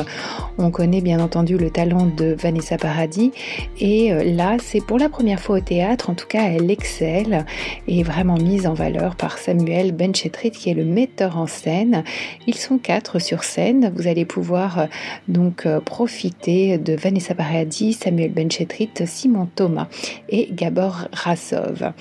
On 0.59 0.71
connaît 0.71 1.01
bien 1.01 1.21
entendu 1.21 1.57
le 1.57 1.71
talent 1.71 2.07
de 2.07 2.35
Vanessa 2.39 2.77
Paradis 2.77 3.33
et 3.79 4.13
euh, 4.13 4.25
là 4.25 4.57
c'est 4.63 4.81
pour 4.81 4.99
la 4.99 5.09
première 5.09 5.41
fois 5.41 5.59
au 5.59 5.61
théâtre. 5.61 6.11
En 6.11 6.15
tout 6.15 6.27
cas 6.27 6.43
elle 6.43 6.71
excelle 6.71 7.47
et 7.87 8.01
est 8.01 8.03
vraiment 8.03 8.37
mise 8.37 8.67
en 8.67 8.75
valeur 8.75 9.17
par 9.17 9.39
Samuel 9.39 9.93
Benchetrit 9.93 10.51
qui 10.51 10.71
est 10.71 10.75
le 10.75 10.85
metteur 10.85 11.39
en 11.39 11.47
scène. 11.47 12.05
Ils 12.47 12.57
sont 12.57 12.79
quatre 12.79 13.21
sur 13.21 13.45
scène. 13.45 13.93
Vous 13.95 14.09
allez 14.09 14.25
pouvoir 14.25 14.79
euh, 14.79 14.87
donc 15.29 15.67
euh, 15.67 15.81
profiter 15.81 16.79
de 16.79 16.95
Vanessa 16.95 17.35
Paradis, 17.35 17.93
Samuel 17.93 18.33
Benchetrit, 18.33 18.91
Simon 19.07 19.49
Thomas 19.55 19.89
et 20.29 20.49
Gabor 20.53 21.09
Rassov. 21.13 21.93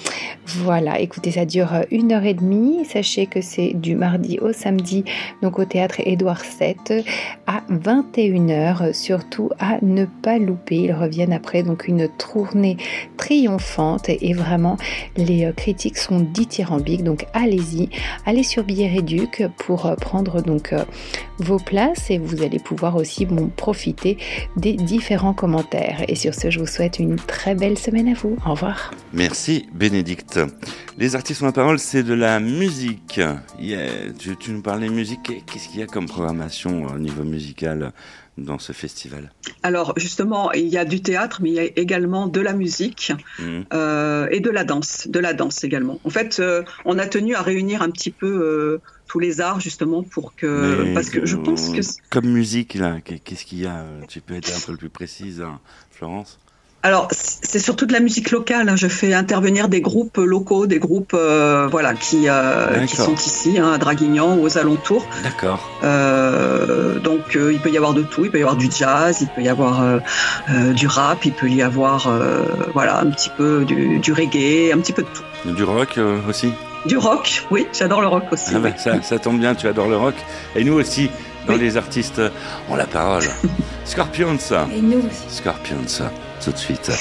Voilà, 0.45 0.70
écoutez, 0.79 1.31
ça 1.31 1.45
dure 1.45 1.69
une 1.91 2.11
heure 2.11 2.23
et 2.23 2.33
demie. 2.33 2.85
Sachez 2.85 3.25
que 3.25 3.41
c'est 3.41 3.73
du 3.73 3.95
mardi 3.95 4.39
au 4.39 4.53
samedi, 4.53 5.03
donc 5.41 5.59
au 5.59 5.65
théâtre 5.65 5.95
Édouard 6.05 6.41
VII 6.59 7.03
à 7.47 7.61
21h. 7.69 8.93
Surtout 8.93 9.49
à 9.59 9.77
ne 9.81 10.05
pas 10.05 10.37
louper. 10.37 10.75
Ils 10.75 10.93
reviennent 10.93 11.33
après 11.33 11.63
donc 11.63 11.87
une 11.87 12.07
tournée 12.07 12.77
triomphante 13.17 14.09
et 14.09 14.33
vraiment 14.33 14.77
les 15.17 15.45
euh, 15.45 15.51
critiques 15.51 15.97
sont 15.97 16.19
dithyrambiques. 16.19 17.03
Donc 17.03 17.25
allez-y, 17.33 17.89
allez 18.25 18.43
sur 18.43 18.63
Billet 18.63 18.87
Réduc 18.87 19.43
pour 19.57 19.85
euh, 19.85 19.95
prendre 19.95 20.41
donc 20.41 20.73
euh, 20.73 20.83
vos 21.41 21.57
places 21.57 22.09
et 22.09 22.17
vous 22.17 22.43
allez 22.43 22.59
pouvoir 22.59 22.95
aussi 22.95 23.25
bon, 23.25 23.47
profiter 23.49 24.17
des 24.55 24.73
différents 24.73 25.33
commentaires. 25.33 26.03
Et 26.07 26.15
sur 26.15 26.33
ce, 26.33 26.49
je 26.49 26.59
vous 26.59 26.67
souhaite 26.67 26.99
une 26.99 27.15
très 27.17 27.55
belle 27.55 27.77
semaine 27.77 28.07
à 28.07 28.13
vous. 28.13 28.37
Au 28.45 28.51
revoir. 28.51 28.91
Merci 29.13 29.67
Bénédicte. 29.73 30.39
Les 30.97 31.15
artistes 31.15 31.41
ont 31.41 31.45
la 31.47 31.51
parole, 31.51 31.79
c'est 31.79 32.03
de 32.03 32.13
la 32.13 32.39
musique. 32.39 33.19
Yeah. 33.59 33.87
Tu, 34.17 34.35
tu 34.37 34.51
nous 34.51 34.61
parlais 34.61 34.89
musique. 34.89 35.23
Qu'est-ce 35.45 35.67
qu'il 35.69 35.79
y 35.79 35.83
a 35.83 35.87
comme 35.87 36.07
programmation 36.07 36.85
au 36.85 36.97
niveau 36.99 37.23
musical 37.23 37.91
dans 38.37 38.59
ce 38.59 38.71
festival? 38.71 39.31
Alors 39.63 39.93
justement, 39.97 40.51
il 40.53 40.67
y 40.67 40.77
a 40.77 40.85
du 40.85 41.01
théâtre, 41.01 41.39
mais 41.43 41.49
il 41.49 41.55
y 41.55 41.59
a 41.59 41.63
également 41.75 42.27
de 42.27 42.39
la 42.39 42.53
musique 42.53 43.11
Mhm. 43.39 43.65
euh, 43.73 44.27
et 44.31 44.39
de 44.39 44.49
la 44.49 44.63
danse, 44.63 45.07
de 45.09 45.19
la 45.19 45.33
danse 45.33 45.63
également. 45.63 45.99
En 46.03 46.09
fait, 46.09 46.39
euh, 46.39 46.63
on 46.85 46.97
a 46.99 47.05
tenu 47.07 47.35
à 47.35 47.41
réunir 47.41 47.81
un 47.81 47.89
petit 47.89 48.11
peu 48.11 48.27
euh, 48.27 48.81
tous 49.11 49.19
les 49.19 49.41
arts 49.41 49.59
justement 49.59 50.03
pour 50.03 50.35
que, 50.35 50.83
Mais, 50.85 50.93
parce 50.93 51.09
que 51.09 51.25
je 51.25 51.35
pense 51.35 51.67
que 51.71 51.79
euh, 51.79 52.03
Comme 52.09 52.27
musique, 52.27 52.75
là, 52.75 52.95
qu'est-ce 53.03 53.43
qu'il 53.43 53.59
y 53.59 53.65
a 53.65 53.83
Tu 54.07 54.21
peux 54.21 54.35
être 54.35 54.49
un 54.55 54.65
peu 54.65 54.77
plus 54.77 54.87
précise, 54.87 55.41
hein, 55.41 55.59
Florence? 55.91 56.39
Alors, 56.81 57.09
c'est 57.11 57.59
surtout 57.59 57.85
de 57.85 57.91
la 57.93 57.99
musique 57.99 58.31
locale. 58.31 58.69
hein. 58.69 58.77
Je 58.77 58.87
fais 58.87 59.13
intervenir 59.13 59.67
des 59.67 59.81
groupes 59.81 60.15
locaux, 60.17 60.65
des 60.65 60.79
groupes 60.79 61.13
euh, 61.13 61.67
voilà, 61.69 61.93
qui, 61.93 62.29
euh, 62.29 62.85
qui 62.85 62.95
sont 62.95 63.13
ici, 63.13 63.59
hein, 63.59 63.73
à 63.73 63.77
Draguignan 63.77 64.37
ou 64.37 64.43
aux 64.45 64.57
alentours. 64.57 65.05
D'accord. 65.23 65.69
Euh, 65.83 66.97
donc, 66.99 67.35
euh, 67.35 67.51
il 67.51 67.59
peut 67.59 67.69
y 67.69 67.77
avoir 67.77 67.93
de 67.93 68.03
tout. 68.03 68.23
Il 68.23 68.31
peut 68.31 68.39
y 68.39 68.43
avoir 68.43 68.55
du 68.55 68.69
jazz, 68.71 69.17
il 69.21 69.27
peut 69.27 69.41
y 69.43 69.49
avoir 69.49 69.83
euh, 69.83 69.99
euh, 70.49 70.71
du 70.71 70.87
rap, 70.87 71.25
il 71.25 71.33
peut 71.33 71.49
y 71.49 71.61
avoir 71.61 72.07
euh, 72.07 72.45
voilà, 72.73 72.99
un 73.01 73.11
petit 73.11 73.29
peu 73.37 73.65
du, 73.65 73.99
du 73.99 74.13
reggae, 74.13 74.71
un 74.73 74.79
petit 74.79 74.93
peu 74.93 75.03
de 75.03 75.09
tout. 75.13 75.53
Du 75.53 75.63
rock 75.63 75.97
euh, 75.97 76.17
aussi? 76.29 76.51
Du 76.85 76.97
rock, 76.97 77.43
oui, 77.51 77.67
j'adore 77.73 78.01
le 78.01 78.07
rock 78.07 78.23
aussi. 78.31 78.51
Ah 78.55 78.59
bah, 78.59 78.69
oui. 78.73 78.79
ça, 78.81 79.01
ça 79.03 79.19
tombe 79.19 79.39
bien, 79.39 79.53
tu 79.55 79.67
adores 79.67 79.87
le 79.87 79.97
rock. 79.97 80.15
Et 80.55 80.63
nous 80.63 80.73
aussi, 80.73 81.09
dans 81.47 81.53
Oui. 81.53 81.59
les 81.59 81.77
artistes, 81.77 82.19
euh, 82.19 82.29
ont 82.69 82.75
la 82.75 82.85
parole. 82.87 83.23
Scorpions, 83.85 84.37
ça. 84.39 84.67
Et 84.75 84.81
nous 84.81 84.99
aussi. 84.99 85.35
Scorpions, 85.37 85.77
ça. 85.87 86.11
Tout 86.43 86.51
de 86.51 86.57
suite. 86.57 86.91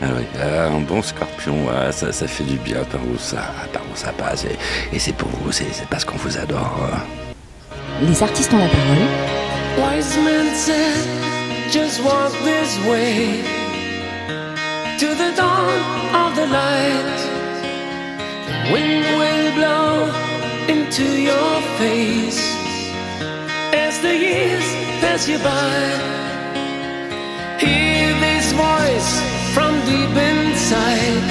Ah 0.00 0.06
oui, 0.16 0.24
ah, 0.40 0.68
un 0.68 0.80
bon 0.80 1.02
scorpion, 1.02 1.54
ah, 1.70 1.92
ça, 1.92 2.10
ça 2.10 2.26
fait 2.26 2.44
du 2.44 2.56
bien 2.56 2.82
par 2.90 3.02
où 3.02 3.18
ça, 3.18 3.52
par 3.70 3.82
où 3.82 3.94
ça 3.94 4.12
passe. 4.12 4.44
Et, 4.46 4.96
et 4.96 4.98
c'est 4.98 5.12
pour 5.14 5.28
vous, 5.42 5.52
c'est 5.52 5.66
parce 5.90 6.06
qu'on 6.06 6.16
vous 6.16 6.38
adore. 6.38 6.78
euh. 6.90 8.06
Les 8.06 8.22
artistes 8.22 8.50
ont 8.54 8.58
la 8.58 8.64
parole. 8.68 9.94
Wise 9.94 10.16
men 10.24 10.54
said, 10.54 11.06
just 11.70 12.00
walk 12.02 12.32
this 12.44 12.78
way 12.88 13.42
to 14.98 15.06
the 15.06 15.36
dawn 15.36 15.80
of 16.14 16.34
the 16.34 16.46
light. 16.50 17.37
Wind 18.72 19.04
will 19.20 19.48
blow 19.58 19.92
into 20.68 21.06
your 21.30 21.54
face 21.80 22.40
as 23.72 24.00
the 24.00 24.14
years 24.26 24.66
pass 25.00 25.28
you 25.28 25.38
by. 25.38 25.78
Hear 27.64 28.08
this 28.26 28.52
voice 28.52 29.10
from 29.54 29.72
deep 29.90 30.14
inside. 30.30 31.28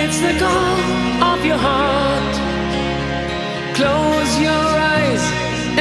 It's 0.00 0.18
the 0.26 0.34
call 0.44 0.78
of 1.32 1.44
your 1.44 1.60
heart. 1.68 2.34
Close 3.78 4.32
your 4.38 4.66
eyes 4.96 5.24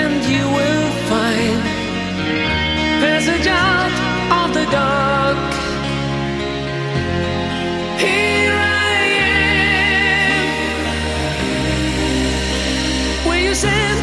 and 0.01 0.15
you 0.33 0.43
will 0.57 0.89
find 1.09 1.59
passage 3.01 3.47
out 3.47 3.77
of 3.77 3.82
This 13.53 13.65
is 13.65 14.02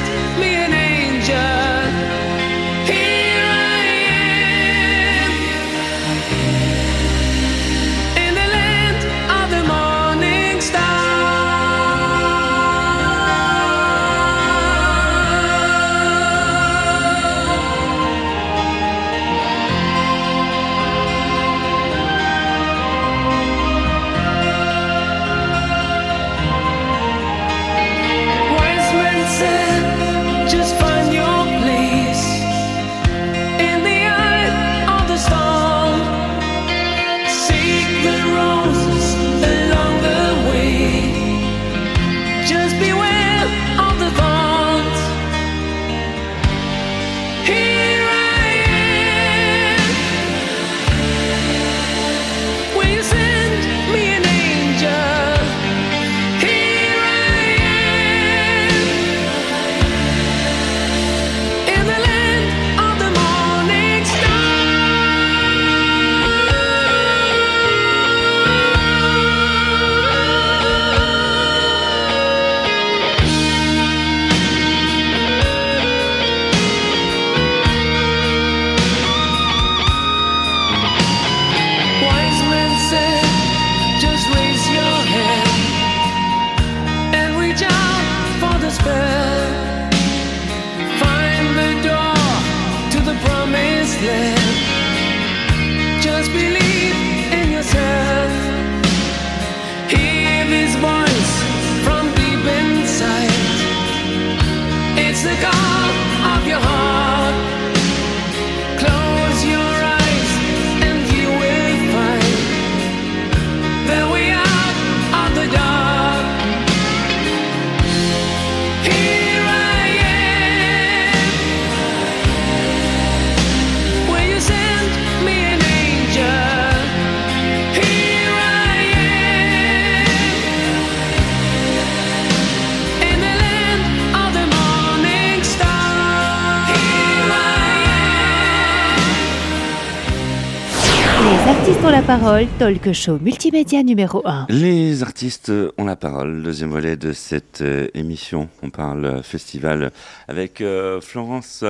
la 142.01 142.07
parole, 142.07 142.47
talk 142.59 142.93
show 142.93 143.19
multimédia 143.21 143.83
numéro 143.83 144.23
1. 144.25 144.47
Les 144.49 145.03
artistes 145.03 145.53
ont 145.77 145.85
la 145.85 145.97
parole, 145.97 146.43
deuxième 146.43 146.71
volet 146.71 146.97
de 146.97 147.13
cette 147.13 147.61
euh, 147.61 147.89
émission. 147.93 148.49
On 148.63 148.71
parle 148.71 149.05
euh, 149.05 149.23
festival 149.23 149.91
avec 150.27 150.63
euh, 150.63 151.03
Florence 151.03 151.63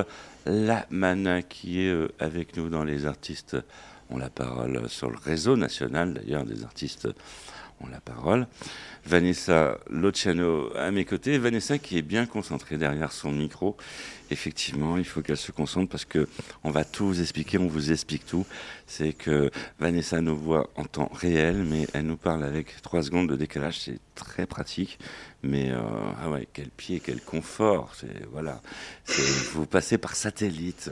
Lamann 0.46 1.42
qui 1.48 1.80
est 1.80 1.92
avec 2.20 2.56
nous 2.56 2.68
dans 2.68 2.84
Les 2.84 3.06
artistes 3.06 3.56
ont 4.08 4.18
la 4.18 4.30
parole 4.30 4.88
sur 4.88 5.10
le 5.10 5.16
réseau 5.16 5.56
national 5.56 6.14
d'ailleurs 6.14 6.44
des 6.44 6.62
artistes 6.62 7.08
ont 7.80 7.88
la 7.88 8.00
parole. 8.00 8.46
Vanessa 9.06 9.78
Lociano 9.88 10.70
à 10.76 10.90
mes 10.90 11.04
côtés. 11.04 11.38
Vanessa 11.38 11.78
qui 11.78 11.96
est 11.98 12.02
bien 12.02 12.26
concentrée 12.26 12.76
derrière 12.76 13.12
son 13.12 13.32
micro. 13.32 13.76
Effectivement, 14.30 14.96
il 14.96 15.04
faut 15.04 15.22
qu'elle 15.22 15.36
se 15.36 15.50
concentre 15.52 15.88
parce 15.90 16.04
que 16.04 16.28
on 16.62 16.70
va 16.70 16.84
tout 16.84 17.06
vous 17.06 17.20
expliquer, 17.20 17.58
on 17.58 17.66
vous 17.66 17.90
explique 17.90 18.24
tout. 18.26 18.46
C'est 18.86 19.12
que 19.12 19.50
Vanessa 19.80 20.20
nous 20.20 20.36
voit 20.36 20.70
en 20.76 20.84
temps 20.84 21.10
réel, 21.12 21.64
mais 21.64 21.86
elle 21.94 22.06
nous 22.06 22.16
parle 22.18 22.44
avec 22.44 22.80
trois 22.82 23.02
secondes 23.02 23.28
de 23.28 23.36
décalage. 23.36 23.80
C'est 23.80 23.98
très 24.14 24.46
pratique. 24.46 24.98
Mais 25.42 25.70
euh, 25.70 25.78
ah 26.22 26.30
ouais, 26.30 26.46
quel 26.52 26.68
pied, 26.68 27.00
quel 27.04 27.20
confort. 27.22 27.94
C'est 27.98 28.26
voilà, 28.30 28.60
vous 29.54 29.66
passez 29.66 29.96
par 29.98 30.14
satellite. 30.14 30.90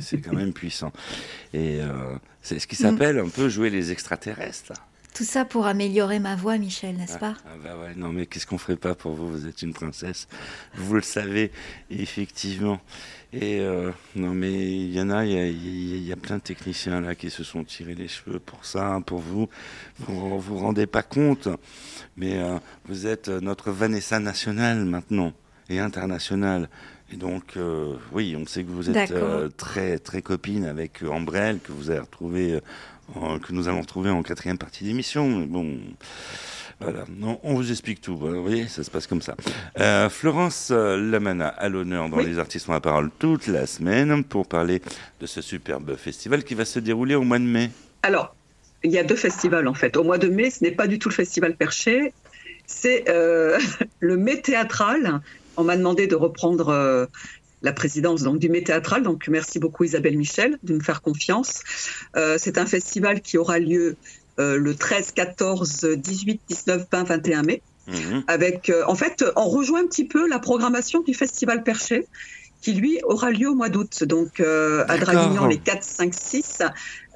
C'est- 0.00 0.20
quand 0.22 0.32
même 0.34 0.52
puissant. 0.52 0.92
Et 1.52 1.80
euh, 1.82 2.14
c'est 2.42 2.58
ce 2.60 2.66
qui 2.68 2.76
s'appelle 2.76 3.18
un 3.18 3.28
peu 3.28 3.48
jouer 3.48 3.68
les 3.70 3.90
extraterrestres. 3.90 4.72
Tout 5.14 5.24
ça 5.24 5.44
pour 5.44 5.66
améliorer 5.66 6.18
ma 6.20 6.36
voix, 6.36 6.56
Michel, 6.56 6.96
n'est-ce 6.96 7.18
pas? 7.18 7.34
Ah 7.44 7.50
bah 7.62 7.76
ouais, 7.76 7.94
non 7.96 8.12
mais 8.12 8.24
qu'est-ce 8.24 8.46
qu'on 8.46 8.56
ferait 8.56 8.76
pas 8.76 8.94
pour 8.94 9.12
vous? 9.12 9.28
Vous 9.28 9.46
êtes 9.46 9.60
une 9.60 9.74
princesse, 9.74 10.26
vous 10.74 10.94
le 10.94 11.02
savez, 11.02 11.52
effectivement. 11.90 12.80
Et 13.34 13.60
euh, 13.60 13.90
non 14.16 14.34
mais 14.34 14.52
il 14.52 14.92
y 14.92 15.00
en 15.00 15.10
a, 15.10 15.24
il 15.24 15.32
y 15.32 15.38
a, 15.38 15.46
y 15.46 16.10
y 16.10 16.16
plein 16.16 16.36
de 16.36 16.42
techniciens 16.42 17.00
là 17.02 17.14
qui 17.14 17.30
se 17.30 17.44
sont 17.44 17.62
tirés 17.62 17.94
les 17.94 18.08
cheveux 18.08 18.38
pour 18.38 18.64
ça, 18.64 19.00
pour 19.06 19.20
vous. 19.20 19.48
Vous 19.98 20.40
vous 20.40 20.58
rendez 20.58 20.86
pas 20.86 21.02
compte, 21.02 21.48
mais 22.16 22.38
euh, 22.38 22.58
vous 22.86 23.06
êtes 23.06 23.28
notre 23.28 23.70
Vanessa 23.70 24.18
nationale 24.18 24.84
maintenant 24.84 25.34
et 25.68 25.78
internationale. 25.78 26.70
Et 27.12 27.16
donc, 27.16 27.58
euh, 27.58 27.96
oui, 28.12 28.34
on 28.38 28.46
sait 28.46 28.64
que 28.64 28.70
vous 28.70 28.88
êtes 28.88 29.10
euh, 29.10 29.50
très 29.50 29.98
très 29.98 30.22
copine 30.22 30.64
avec 30.64 31.02
Ambrelle, 31.02 31.58
que 31.62 31.70
vous 31.70 31.90
avez 31.90 32.00
retrouvé, 32.00 32.58
en- 33.14 33.38
que 33.38 33.52
nous 33.52 33.68
allons 33.68 33.80
retrouver 33.80 34.10
en 34.10 34.22
quatrième 34.22 34.58
partie 34.58 34.84
d'émission. 34.84 35.40
Bon, 35.48 35.78
voilà, 36.80 37.04
non, 37.16 37.38
on 37.44 37.54
vous 37.54 37.70
explique 37.70 38.00
tout. 38.00 38.16
Vous 38.16 38.42
voyez, 38.42 38.66
ça 38.68 38.82
se 38.82 38.90
passe 38.90 39.06
comme 39.06 39.22
ça. 39.22 39.36
Euh, 39.78 40.08
Florence 40.08 40.70
euh, 40.72 40.96
Lamana 40.96 41.48
à 41.48 41.68
l'honneur 41.68 42.08
dans 42.08 42.16
Oui. 42.18 42.26
les 42.26 42.38
artistes 42.38 42.68
ont 42.68 42.72
la 42.72 42.80
parole 42.80 43.10
toute 43.18 43.46
la 43.46 43.66
semaine 43.66 44.24
pour 44.24 44.46
parler 44.48 44.82
de 45.20 45.26
ce 45.26 45.40
superbe 45.40 45.96
festival 45.96 46.42
qui 46.42 46.54
va 46.54 46.64
se 46.64 46.78
dérouler 46.80 47.14
au 47.14 47.22
mois 47.22 47.38
de 47.38 47.44
mai. 47.44 47.70
Alors, 48.02 48.34
il 48.82 48.90
y 48.90 48.98
a 48.98 49.04
deux 49.04 49.14
festivals 49.16 49.68
en 49.68 49.74
fait. 49.74 49.96
Au 49.96 50.02
mois 50.02 50.18
de 50.18 50.28
mai, 50.28 50.50
ce 50.50 50.64
n'est 50.64 50.72
pas 50.72 50.88
du 50.88 50.98
tout 50.98 51.08
le 51.08 51.14
festival 51.14 51.54
Perché, 51.56 52.12
c'est 52.66 53.08
euh, 53.08 53.58
le 54.00 54.16
Mai 54.16 54.40
théâtral. 54.40 55.20
On 55.56 55.64
m'a 55.64 55.76
demandé 55.76 56.06
de 56.08 56.16
reprendre 56.16 56.70
euh, 56.70 57.06
la 57.62 57.72
présidence 57.72 58.22
donc, 58.22 58.38
du 58.38 58.48
Mai 58.48 58.62
théâtral. 58.62 59.02
Donc, 59.02 59.28
merci 59.28 59.58
beaucoup 59.58 59.84
Isabelle 59.84 60.16
Michel 60.16 60.58
de 60.62 60.74
me 60.74 60.80
faire 60.80 61.02
confiance. 61.02 61.62
Euh, 62.16 62.36
c'est 62.38 62.58
un 62.58 62.66
festival 62.66 63.20
qui 63.20 63.38
aura 63.38 63.58
lieu 63.58 63.96
euh, 64.38 64.56
le 64.56 64.74
13, 64.74 65.12
14, 65.12 65.84
18, 65.96 66.40
19, 66.48 66.86
20, 66.90 67.04
21 67.04 67.42
mai. 67.42 67.62
Mhm. 67.86 68.24
Avec, 68.26 68.70
euh, 68.70 68.84
en 68.86 68.94
fait, 68.94 69.24
on 69.36 69.48
rejoint 69.48 69.82
un 69.82 69.86
petit 69.86 70.06
peu 70.06 70.28
la 70.28 70.38
programmation 70.38 71.02
du 71.02 71.14
festival 71.14 71.62
Perché, 71.62 72.06
qui 72.62 72.72
lui 72.74 73.00
aura 73.02 73.30
lieu 73.32 73.50
au 73.50 73.54
mois 73.54 73.68
d'août, 73.68 74.04
donc 74.04 74.38
euh, 74.40 74.84
à. 74.88 74.96
Draguignan 74.96 75.46
les 75.46 75.58
4, 75.58 75.82
5, 75.82 76.14
6, 76.14 76.62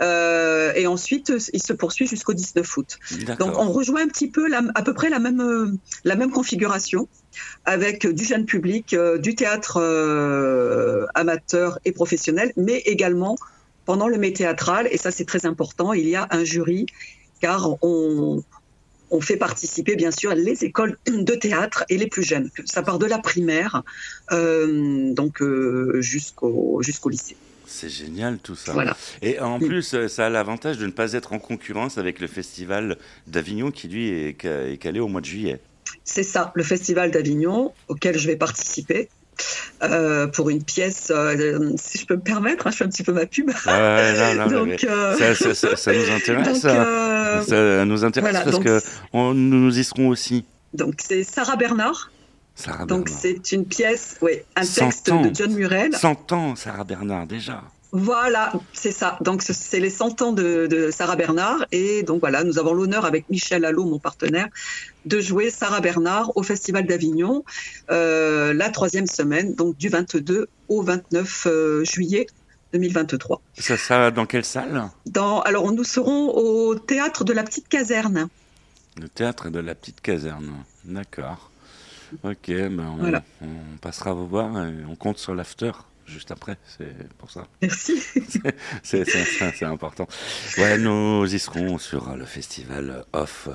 euh, 0.03 0.73
et 0.75 0.89
ensuite 0.89 1.33
il 1.53 1.63
se 1.63 1.73
poursuit 1.73 2.07
jusqu'au 2.07 2.35
19 2.35 2.77
août. 2.77 2.99
Donc 3.39 3.57
on 3.57 3.71
rejoint 3.71 4.03
un 4.03 4.09
petit 4.09 4.29
peu 4.29 4.49
la, 4.49 4.63
à 4.75 4.83
peu 4.83 4.93
près 4.93 5.09
la 5.09 5.21
même, 5.21 5.79
la 6.05 6.17
même 6.17 6.33
configuration, 6.33 7.09
avec 7.65 8.07
du 8.07 8.25
jeune 8.25 8.47
public, 8.47 8.95
euh, 8.95 9.19
du 9.19 9.35
théâtre 9.35 9.79
euh, 9.81 11.07
amateur 11.15 11.79
et 11.85 11.93
professionnel, 11.93 12.53
mais 12.57 12.79
également 12.87 13.37
pendant 13.85 14.09
le 14.09 14.19
mai 14.19 14.33
théâtral, 14.33 14.89
et 14.91 14.99
ça 14.99 15.11
c'est 15.11 15.25
très 15.25 15.47
important, 15.47 15.93
il 15.93 16.09
y 16.09 16.17
a 16.17 16.27
un 16.31 16.45
jury, 16.45 16.87
car 17.41 17.77
on, 17.83 18.43
on 19.11 19.21
fait 19.21 19.37
participer 19.37 19.97
bien 19.97 20.11
sûr 20.11 20.35
les 20.35 20.65
écoles 20.65 20.97
de 21.07 21.35
théâtre 21.35 21.85
et 21.89 21.97
les 21.97 22.07
plus 22.07 22.23
jeunes. 22.23 22.51
Ça 22.65 22.83
part 22.83 22.99
de 22.99 23.07
la 23.07 23.19
primaire 23.19 23.83
euh, 24.33 25.13
donc 25.13 25.41
euh, 25.41 26.01
jusqu'au 26.01 26.83
jusqu'au 26.83 27.09
lycée. 27.09 27.37
C'est 27.67 27.89
génial 27.89 28.39
tout 28.39 28.55
ça. 28.55 28.73
Voilà. 28.73 28.97
Et 29.23 29.41
en 29.41 29.59
plus, 29.59 30.07
ça 30.07 30.27
a 30.27 30.29
l'avantage 30.31 30.79
de 30.79 30.87
ne 30.87 30.93
pas 30.93 31.15
être 31.15 31.33
en 31.33 31.41
concurrence 31.41 31.99
avec 31.99 32.21
le 32.21 32.29
festival 32.29 32.97
d'Avignon 33.27 33.73
qui 33.73 33.89
lui 33.89 34.09
est 34.09 34.79
calé 34.79 35.01
au 35.01 35.09
mois 35.09 35.21
de 35.21 35.27
juillet. 35.27 35.61
C'est 36.05 36.23
ça, 36.23 36.53
le 36.55 36.63
festival 36.63 37.11
d'Avignon 37.11 37.73
auquel 37.89 38.19
je 38.19 38.27
vais 38.27 38.37
participer. 38.37 39.09
euh, 39.83 40.27
pour 40.29 40.49
une 40.49 40.63
pièce, 40.65 41.13
euh, 41.15 41.71
si 41.77 41.99
je 41.99 42.07
peux 42.07 42.15
me 42.17 42.23
permettre, 42.23 42.67
hein, 42.67 42.71
je 42.71 42.77
fais 42.79 42.85
un 42.85 42.89
petit 42.89 43.03
peu 43.03 43.13
ma 43.13 43.27
pub. 43.27 43.51
Ouais, 43.67 44.35
non, 44.35 44.49
non, 44.49 44.65
mais- 44.65 44.77
donc, 44.77 44.85
euh, 44.85 45.15
ça, 45.19 45.35
ça- 45.35 45.55
ça- 45.55 45.77
ça 45.77 45.93
nous 45.93 46.11
intéresse. 46.11 46.47
donc, 46.49 46.57
ça. 46.57 46.83
euh, 46.87 47.43
Ça 47.43 47.85
nous 47.85 48.03
intéresse 48.03 48.31
voilà, 48.31 48.45
parce 48.45 48.57
donc- 48.57 48.65
que 48.65 48.81
on- 49.13 49.35
nous 49.35 49.79
y 49.79 49.85
serons 49.85 50.09
aussi. 50.09 50.47
donc 50.73 50.95
c'est 51.07 51.23
Sarah 51.23 51.57
Bernard. 51.57 52.11
Sarah 52.55 52.87
Donc 52.87 53.05
Bernard. 53.11 53.21
c'est 53.23 53.53
une 53.53 53.67
pièce, 53.67 54.17
oui, 54.23 54.39
un 54.57 54.63
100 54.65 54.87
texte 54.87 55.13
ans. 55.13 55.21
de 55.21 55.31
John 55.35 55.53
Murel. 55.53 55.95
100 55.95 56.33
ans, 56.33 56.57
Sarah 56.57 56.85
Bernard, 56.85 57.27
déjà. 57.27 57.63
Voilà, 57.99 58.53
c'est 58.75 58.93
ça. 58.93 59.17
Donc 59.23 59.41
ce- 59.43 59.55
c'est 59.55 59.81
les 59.81 59.89
100 59.91 60.21
ans 60.21 60.33
de, 60.33 60.67
de 60.67 60.91
Sarah 60.91 61.17
Bernard 61.17 61.65
et 61.73 62.03
donc 62.03 62.21
voilà, 62.21 62.45
nous 62.45 62.59
avons 62.59 62.75
l'honneur 62.75 63.07
avec 63.07 63.29
Michel 63.31 63.65
Allot, 63.65 63.87
mon 63.87 63.99
partenaire, 63.99 64.49
de 65.07 65.19
jouer 65.19 65.49
Sarah 65.49 65.81
Bernard 65.81 66.37
au 66.37 66.43
Festival 66.43 66.87
d'Avignon 66.87 67.43
euh, 67.91 68.53
la 68.53 68.69
troisième 68.69 69.07
semaine, 69.07 69.55
donc 69.55 69.79
du 69.79 69.89
22 69.89 70.47
au 70.69 70.83
29 70.83 71.47
euh, 71.47 71.85
juillet 71.85 72.27
2023. 72.75 73.41
Ça, 73.59 73.79
ça, 73.79 74.11
dans 74.11 74.27
quelle 74.27 74.45
salle? 74.45 74.91
Dans, 75.07 75.41
alors 75.41 75.73
nous 75.73 75.85
serons 75.85 76.29
au 76.37 76.75
théâtre 76.75 77.25
de 77.25 77.33
la 77.33 77.45
petite 77.45 77.69
caserne. 77.69 78.29
Le 79.01 79.09
théâtre 79.09 79.49
de 79.49 79.59
la 79.61 79.75
petite 79.75 80.03
caserne. 80.03 80.51
D'accord. 80.85 81.51
Ok, 82.25 82.49
ben 82.49 82.79
on, 82.81 82.97
Voilà. 82.97 83.23
on 83.43 83.79
passera 83.81 84.13
vous 84.13 84.27
voir 84.29 84.65
et 84.67 84.75
on 84.89 84.97
compte 84.97 85.19
sur 85.19 85.35
l'after 85.35 85.73
juste 86.07 86.31
après, 86.31 86.57
c'est 86.79 87.09
pour 87.19 87.31
ça. 87.31 87.47
Merci. 87.63 87.95
C'est 88.83 89.05
c'est- 89.05 89.05
c'est- 89.05 89.53
c'est 89.59 89.65
important. 89.65 90.07
Ouais, 90.59 90.79
nous 90.79 91.25
y 91.35 91.39
serons 91.39 91.79
sur 91.79 92.15
le 92.17 92.25
festival 92.25 93.05
Off 93.13 93.49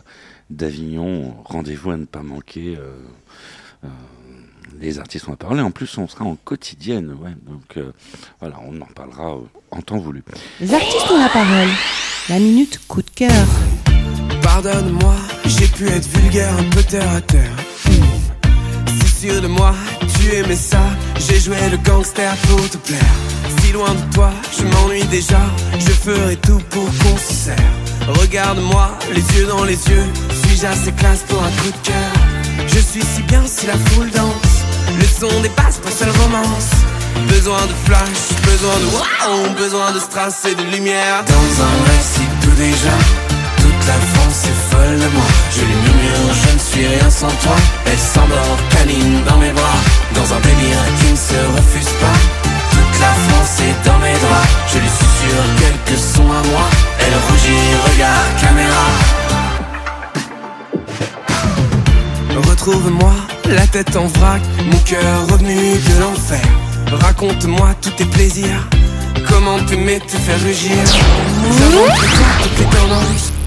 d'Avignon. 0.50 1.36
Rendez-vous 1.46 1.92
à 1.92 1.98
ne 1.98 2.06
pas 2.06 2.24
manquer. 2.24 2.76
euh, 2.78 2.94
euh, 3.84 3.88
les 4.80 5.00
artistes 5.00 5.26
vont 5.26 5.34
en 5.34 5.38
parler. 5.38 5.62
En 5.62 5.72
plus, 5.72 5.98
on 5.98 6.08
sera 6.08 6.24
en 6.26 6.36
quotidienne. 6.36 7.14
Ouais, 7.22 7.32
donc 7.46 7.78
euh, 7.78 7.92
voilà, 8.40 8.58
on 8.66 8.80
en 8.82 8.86
parlera 8.86 9.38
en 9.72 9.82
temps 9.82 9.98
voulu. 9.98 10.24
Les 10.60 10.74
artistes 10.74 11.10
ont 11.12 11.20
la 11.20 11.30
parole. 11.30 11.68
La 12.30 12.40
minute 12.40 12.80
coup 12.88 13.02
de 13.02 13.10
cœur. 13.10 13.46
Pardonne-moi, 14.42 15.16
j'ai 15.46 15.68
pu 15.68 15.88
être 15.88 16.08
vulgaire, 16.08 16.54
un 16.58 16.64
peu 16.70 16.84
terre 16.84 17.10
à 17.12 17.22
terre. 17.22 17.52
Hmm. 17.86 18.90
Si 19.02 19.28
sûr 19.28 19.42
de 19.42 19.48
moi, 19.48 19.76
tu 20.16 20.34
aimais 20.36 20.56
ça, 20.56 20.82
j'ai 21.28 21.40
joué 21.40 21.58
le 21.70 21.78
gangster 21.78 22.36
pour 22.48 22.70
te 22.70 22.78
plaire. 22.78 23.16
Si 23.60 23.72
loin 23.72 23.94
de 23.94 24.14
toi, 24.14 24.32
je 24.58 24.64
m'ennuie 24.64 25.06
déjà, 25.06 25.40
je 25.80 25.92
ferai 25.92 26.36
tout 26.38 26.62
pour 26.70 26.86
qu'on 26.86 27.18
se 27.18 27.34
serre. 27.34 27.56
Regarde-moi, 28.08 28.98
les 29.14 29.22
yeux 29.38 29.48
dans 29.48 29.64
les 29.64 29.78
yeux, 29.88 30.06
suis-je 30.44 30.66
assez 30.66 30.92
classe 30.94 31.24
pour 31.28 31.42
un 31.42 31.52
coup 31.62 31.72
de 31.72 31.88
cœur? 31.88 32.68
Je 32.68 32.80
suis 32.80 33.02
si 33.02 33.22
bien 33.24 33.44
si 33.46 33.68
la 33.68 33.78
foule 33.90 34.10
danse, 34.12 34.66
le 35.00 35.06
son 35.06 35.42
dépasse 35.42 35.78
pas 35.78 35.92
seule 35.92 36.14
romance. 36.22 36.72
Besoin 37.28 37.62
de 37.62 37.74
flash, 37.86 38.22
besoin 38.44 38.76
de 38.80 38.86
wow, 38.86 39.56
besoin 39.58 39.92
de 39.92 40.00
strass 40.00 40.46
et 40.46 40.56
de 40.56 40.64
lumière. 40.72 41.24
Dans 41.26 41.64
un 41.64 41.92
récit 41.92 42.30
tout 42.42 42.56
déjà, 42.58 42.98
la 43.88 44.00
France 44.14 44.46
est 44.46 44.60
folle 44.70 45.00
de 45.00 45.10
moi. 45.16 45.30
Je 45.52 45.62
lui 45.62 45.76
murmure, 45.84 46.34
je 46.44 46.54
ne 46.54 46.60
suis 46.60 46.88
rien 46.88 47.10
sans 47.10 47.34
toi. 47.44 47.56
Elle 47.86 47.98
s'endort, 47.98 48.58
câline 48.70 49.24
dans 49.28 49.38
mes 49.38 49.52
bras. 49.52 49.80
Dans 50.16 50.34
un 50.36 50.40
délire 50.40 50.84
qui 51.00 51.12
ne 51.12 51.16
se 51.16 51.40
refuse 51.58 51.94
pas. 52.04 52.18
Toute 52.72 53.00
la 53.00 53.14
France 53.26 53.56
est 53.68 53.88
dans 53.88 54.00
mes 54.00 54.18
draps. 54.24 54.50
Je 54.72 54.78
lui 54.80 54.92
susurre 55.00 55.48
quelques 55.62 56.00
sons 56.00 56.32
à 56.32 56.42
moi. 56.52 56.66
Elle 57.00 57.16
rougit, 57.28 57.68
regarde 57.92 58.32
caméra. 58.42 58.88
Retrouve-moi, 62.50 63.14
la 63.50 63.68
tête 63.68 63.96
en 63.96 64.08
vrac, 64.08 64.42
mon 64.66 64.78
cœur 64.80 65.28
revenu 65.32 65.56
de 65.56 66.00
l'enfer. 66.00 66.46
Raconte-moi 66.92 67.74
tous 67.82 67.92
tes 67.92 68.06
plaisirs, 68.06 68.68
comment 69.28 69.58
t'aimer 69.66 70.00
te 70.00 70.18
faire 70.18 70.40
rugir. 70.42 70.78
Pour 71.58 71.86
toi 71.86 71.96
toutes 72.44 72.60
les. 72.60 73.41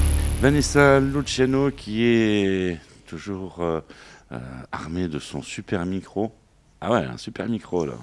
Vanessa 0.44 1.00
Luciano 1.00 1.70
qui 1.70 2.04
est 2.04 2.78
toujours 3.06 3.60
euh, 3.60 3.80
euh, 4.30 4.38
armée 4.72 5.08
de 5.08 5.18
son 5.18 5.40
super 5.40 5.86
micro. 5.86 6.34
Ah 6.82 6.92
ouais, 6.92 6.98
un 6.98 7.16
super 7.16 7.48
micro 7.48 7.86
là. 7.86 7.94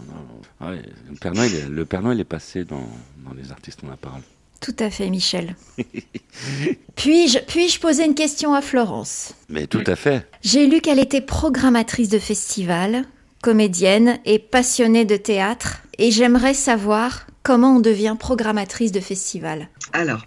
Ah 0.59 0.71
ouais, 0.71 0.81
le, 1.07 1.15
Père 1.17 1.35
Noël, 1.35 1.53
est- 1.53 1.69
le 1.69 1.85
Père 1.85 2.01
Noël 2.01 2.19
est 2.19 2.23
passé 2.23 2.65
dans, 2.65 2.89
dans 3.23 3.35
les 3.35 3.51
artistes 3.51 3.83
ont 3.83 3.89
la 3.91 3.95
parole. 3.95 4.23
Tout 4.59 4.75
à 4.79 4.89
fait, 4.89 5.07
Michel. 5.11 5.55
puis-je 6.95 7.37
puis 7.45 7.77
poser 7.79 8.05
une 8.05 8.15
question 8.15 8.55
à 8.55 8.63
Florence? 8.63 9.35
Mais 9.47 9.67
tout 9.67 9.83
à 9.85 9.95
fait. 9.95 10.27
J'ai 10.41 10.65
lu 10.65 10.81
qu'elle 10.81 10.97
était 10.97 11.21
programmatrice 11.21 12.09
de 12.09 12.17
festival, 12.17 13.03
comédienne 13.43 14.17
et 14.25 14.39
passionnée 14.39 15.05
de 15.05 15.15
théâtre. 15.15 15.83
Et 15.99 16.09
j'aimerais 16.09 16.55
savoir 16.55 17.27
comment 17.43 17.75
on 17.75 17.79
devient 17.79 18.15
programmatrice 18.19 18.91
de 18.91 18.99
festival. 18.99 19.69
Alors, 19.93 20.25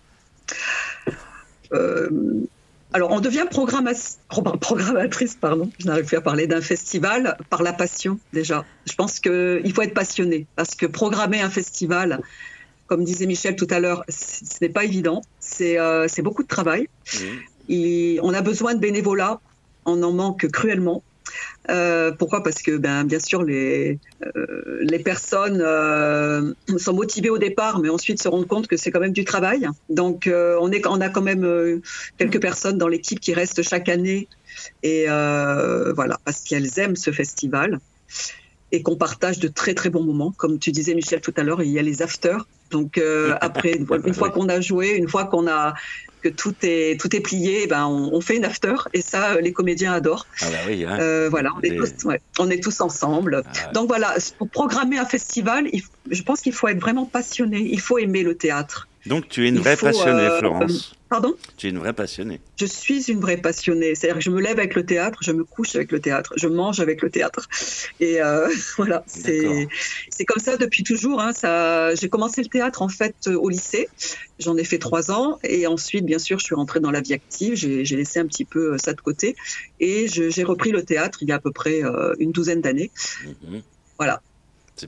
alors 2.95 3.11
on 3.11 3.19
devient 3.19 3.47
programmatrice, 3.51 5.35
pardon, 5.35 5.69
je 5.81 5.87
n'arrive 5.87 6.05
plus 6.05 6.17
à 6.17 6.21
parler 6.21 6.47
d'un 6.47 6.61
festival 6.61 7.37
par 7.51 7.65
la 7.65 7.73
passion 7.73 8.21
déjà. 8.33 8.65
Je 8.87 8.95
pense 8.95 9.19
qu'il 9.19 9.73
faut 9.75 9.83
être 9.83 9.95
passionné 9.95 10.47
parce 10.55 10.77
que 10.77 10.87
programmer 10.87 11.41
un 11.41 11.51
festival, 11.51 12.21
comme 12.87 13.03
disait 13.03 13.27
Michel 13.27 13.57
tout 13.57 13.67
à 13.71 13.81
l'heure, 13.81 14.05
ce 14.09 14.45
n'est 14.61 14.69
pas 14.69 14.85
évident. 14.85 15.23
C'est 15.41 15.77
euh, 15.77 16.07
beaucoup 16.19 16.45
de 16.45 16.49
travail. 16.49 16.89
Et 17.69 18.21
on 18.23 18.33
a 18.33 18.43
besoin 18.43 18.75
de 18.75 18.81
bénévolat. 18.81 19.41
On 19.87 20.01
en 20.05 20.13
manque 20.13 20.47
cruellement. 20.53 21.03
Euh, 21.70 22.12
pourquoi? 22.12 22.42
Parce 22.42 22.62
que 22.62 22.77
ben, 22.77 23.05
bien 23.05 23.18
sûr, 23.18 23.42
les, 23.42 23.99
euh, 24.37 24.99
personnes 25.05 25.61
euh, 25.61 26.53
sont 26.79 26.92
motivées 26.92 27.31
au 27.31 27.38
départ, 27.38 27.79
mais 27.79 27.88
ensuite 27.88 28.23
se 28.23 28.29
rendent 28.29 28.47
compte 28.47 28.66
que 28.66 28.77
c'est 28.77 28.90
quand 28.90 29.01
même 29.01 29.12
du 29.12 29.25
travail. 29.25 29.68
Donc, 29.88 30.29
on, 30.31 30.70
on 30.70 31.01
a 31.01 31.09
quand 31.09 31.23
même 31.23 31.81
quelques 32.18 32.40
personnes 32.40 32.79
dans 32.79 32.88
l'équipe 32.88 33.20
qui 33.20 33.35
restent 33.35 33.62
chaque 33.62 33.88
année, 33.88 34.29
et 34.83 35.07
voilà, 35.07 36.18
parce 36.25 36.42
qu'elles 36.44 36.79
aiment 36.79 36.97
ce 36.97 37.11
festival 37.11 37.81
et 38.75 38.83
qu'on 38.83 38.97
partage 38.97 39.39
de 39.39 39.49
très 39.49 39.75
très 39.75 39.91
bons 39.91 40.03
moments. 40.03 40.33
Comme 40.37 40.59
tu 40.59 40.73
disais, 40.73 40.95
Michel, 40.95 41.21
tout 41.21 41.35
à 41.37 41.43
l'heure, 41.43 41.63
il 41.63 41.71
y 41.71 41.79
a 41.79 41.83
les 41.83 42.03
afters. 42.03 42.47
Donc, 42.71 43.01
après, 43.41 43.73
une 43.73 44.15
fois 44.15 44.31
qu'on 44.31 44.49
a 44.49 44.61
joué, 44.61 44.97
une 44.97 45.09
fois 45.09 45.25
qu'on 45.25 45.47
a 45.47 45.75
que 46.25 46.29
tout 46.31 46.55
est 46.63 46.99
tout 46.99 47.15
est 47.15 47.21
plié, 47.21 47.67
ben 47.67 47.87
on, 47.87 48.21
fait 48.23 48.37
une 48.37 48.47
after 48.47 48.75
et 48.95 49.03
ça 49.03 49.39
les 49.41 49.53
comédiens 49.53 49.93
adorent. 49.93 50.27
Ah 50.41 50.47
bah 50.51 50.57
oui, 50.67 50.85
hein. 50.85 50.99
euh, 50.99 51.29
voilà, 51.31 51.51
on 51.57 51.61
est, 51.61 51.77
tous, 51.77 52.09
on 52.39 52.51
est 52.51 52.63
tous 52.63 52.81
ensemble. 52.81 53.43
Ah 53.45 53.73
Donc 53.73 53.89
voilà, 53.89 54.15
pour 54.39 54.49
programmer 54.49 54.99
un 54.99 55.05
festival, 55.05 55.69
je 56.11 56.23
pense 56.23 56.41
qu'il 56.41 56.55
faut 56.55 56.69
être 56.69 56.81
vraiment 56.81 57.05
passionné, 57.05 57.61
il 57.61 57.81
faut 57.81 57.99
aimer 57.99 58.23
le 58.23 58.35
théâtre. 58.37 58.89
Donc 59.05 59.29
tu 59.29 59.45
es 59.45 59.51
une 59.51 59.59
vraie 59.59 59.77
passionnée, 59.77 60.23
euh, 60.23 60.39
Florence. 60.39 60.95
Pardon 61.14 61.37
Tu 61.57 61.68
es 61.68 61.70
une 61.70 61.79
vraie 61.79 61.92
passionnée. 61.92 62.40
Je 62.57 62.66
suis 62.66 63.05
une 63.05 63.20
vraie 63.20 63.37
passionnée. 63.37 63.94
C'est-à-dire 63.94 64.16
que 64.16 64.24
je 64.24 64.31
me 64.31 64.40
lève 64.40 64.59
avec 64.59 64.74
le 64.74 64.85
théâtre, 64.85 65.20
je 65.22 65.31
me 65.31 65.44
couche 65.44 65.77
avec 65.77 65.92
le 65.92 66.00
théâtre, 66.00 66.33
je 66.37 66.48
mange 66.48 66.81
avec 66.81 67.03
le 67.03 67.09
théâtre. 67.09 67.48
Et 68.00 68.20
euh, 68.20 68.48
voilà, 68.77 69.05
c'est 69.07 69.68
c'est 70.09 70.24
comme 70.24 70.42
ça 70.42 70.57
depuis 70.57 70.83
toujours. 70.83 71.20
Hein, 71.20 71.33
ça, 71.33 71.94
j'ai 71.94 72.09
commencé 72.09 72.42
le 72.42 72.48
théâtre 72.48 72.83
en 72.83 72.88
fait 72.88 73.29
au 73.29 73.48
lycée. 73.48 73.88
J'en 74.40 74.57
ai 74.57 74.64
fait 74.64 74.81
trois 74.81 75.12
ans 75.12 75.38
et 75.44 75.68
ensuite, 75.68 76.05
bien 76.05 76.18
sûr, 76.18 76.40
je 76.40 76.46
suis 76.46 76.57
rentrée 76.57 76.81
dans 76.81 76.90
la 76.90 77.00
vie 77.00 77.14
active. 77.14 77.55
J'ai, 77.55 77.85
laissé 77.85 78.18
un 78.18 78.27
petit 78.27 78.44
peu 78.44 78.77
ça 78.77 78.92
de 78.92 79.00
côté 79.00 79.37
et 79.79 80.09
j'ai 80.09 80.42
repris 80.42 80.72
le 80.72 80.83
théâtre 80.83 81.18
il 81.22 81.29
y 81.29 81.33
a 81.33 81.37
à 81.37 81.38
peu 81.38 81.53
près 81.53 81.85
euh, 81.85 82.16
une 82.18 82.33
douzaine 82.33 82.61
d'années. 82.61 82.90
Mhm. 83.24 83.62
Voilà. 83.98 84.20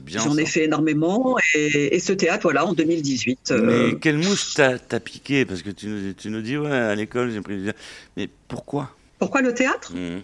J'en 0.07 0.37
ai 0.37 0.45
fait 0.45 0.65
énormément 0.65 1.37
et, 1.55 1.99
ce 1.99 2.11
théâtre, 2.11 2.43
voilà, 2.43 2.65
en 2.65 2.73
2018. 2.73 3.51
Euh, 3.51 3.91
Mais 3.91 3.99
quelle 3.99 4.17
mouche 4.17 4.55
t'a 4.55 4.99
piqué? 4.99 5.45
Parce 5.45 5.61
que 5.61 5.69
tu 5.69 5.87
nous, 5.87 6.13
tu 6.13 6.29
nous 6.29 6.41
dis, 6.41 6.57
ouais, 6.57 6.69
à 6.69 6.95
l'école, 6.95 7.31
j'ai 7.31 7.41
pris. 7.41 7.71
Mais 8.17 8.29
pourquoi? 8.47 8.91
Pourquoi 9.19 9.41
le 9.41 9.53
théâtre? 9.53 9.93
Mmh. 9.95 10.21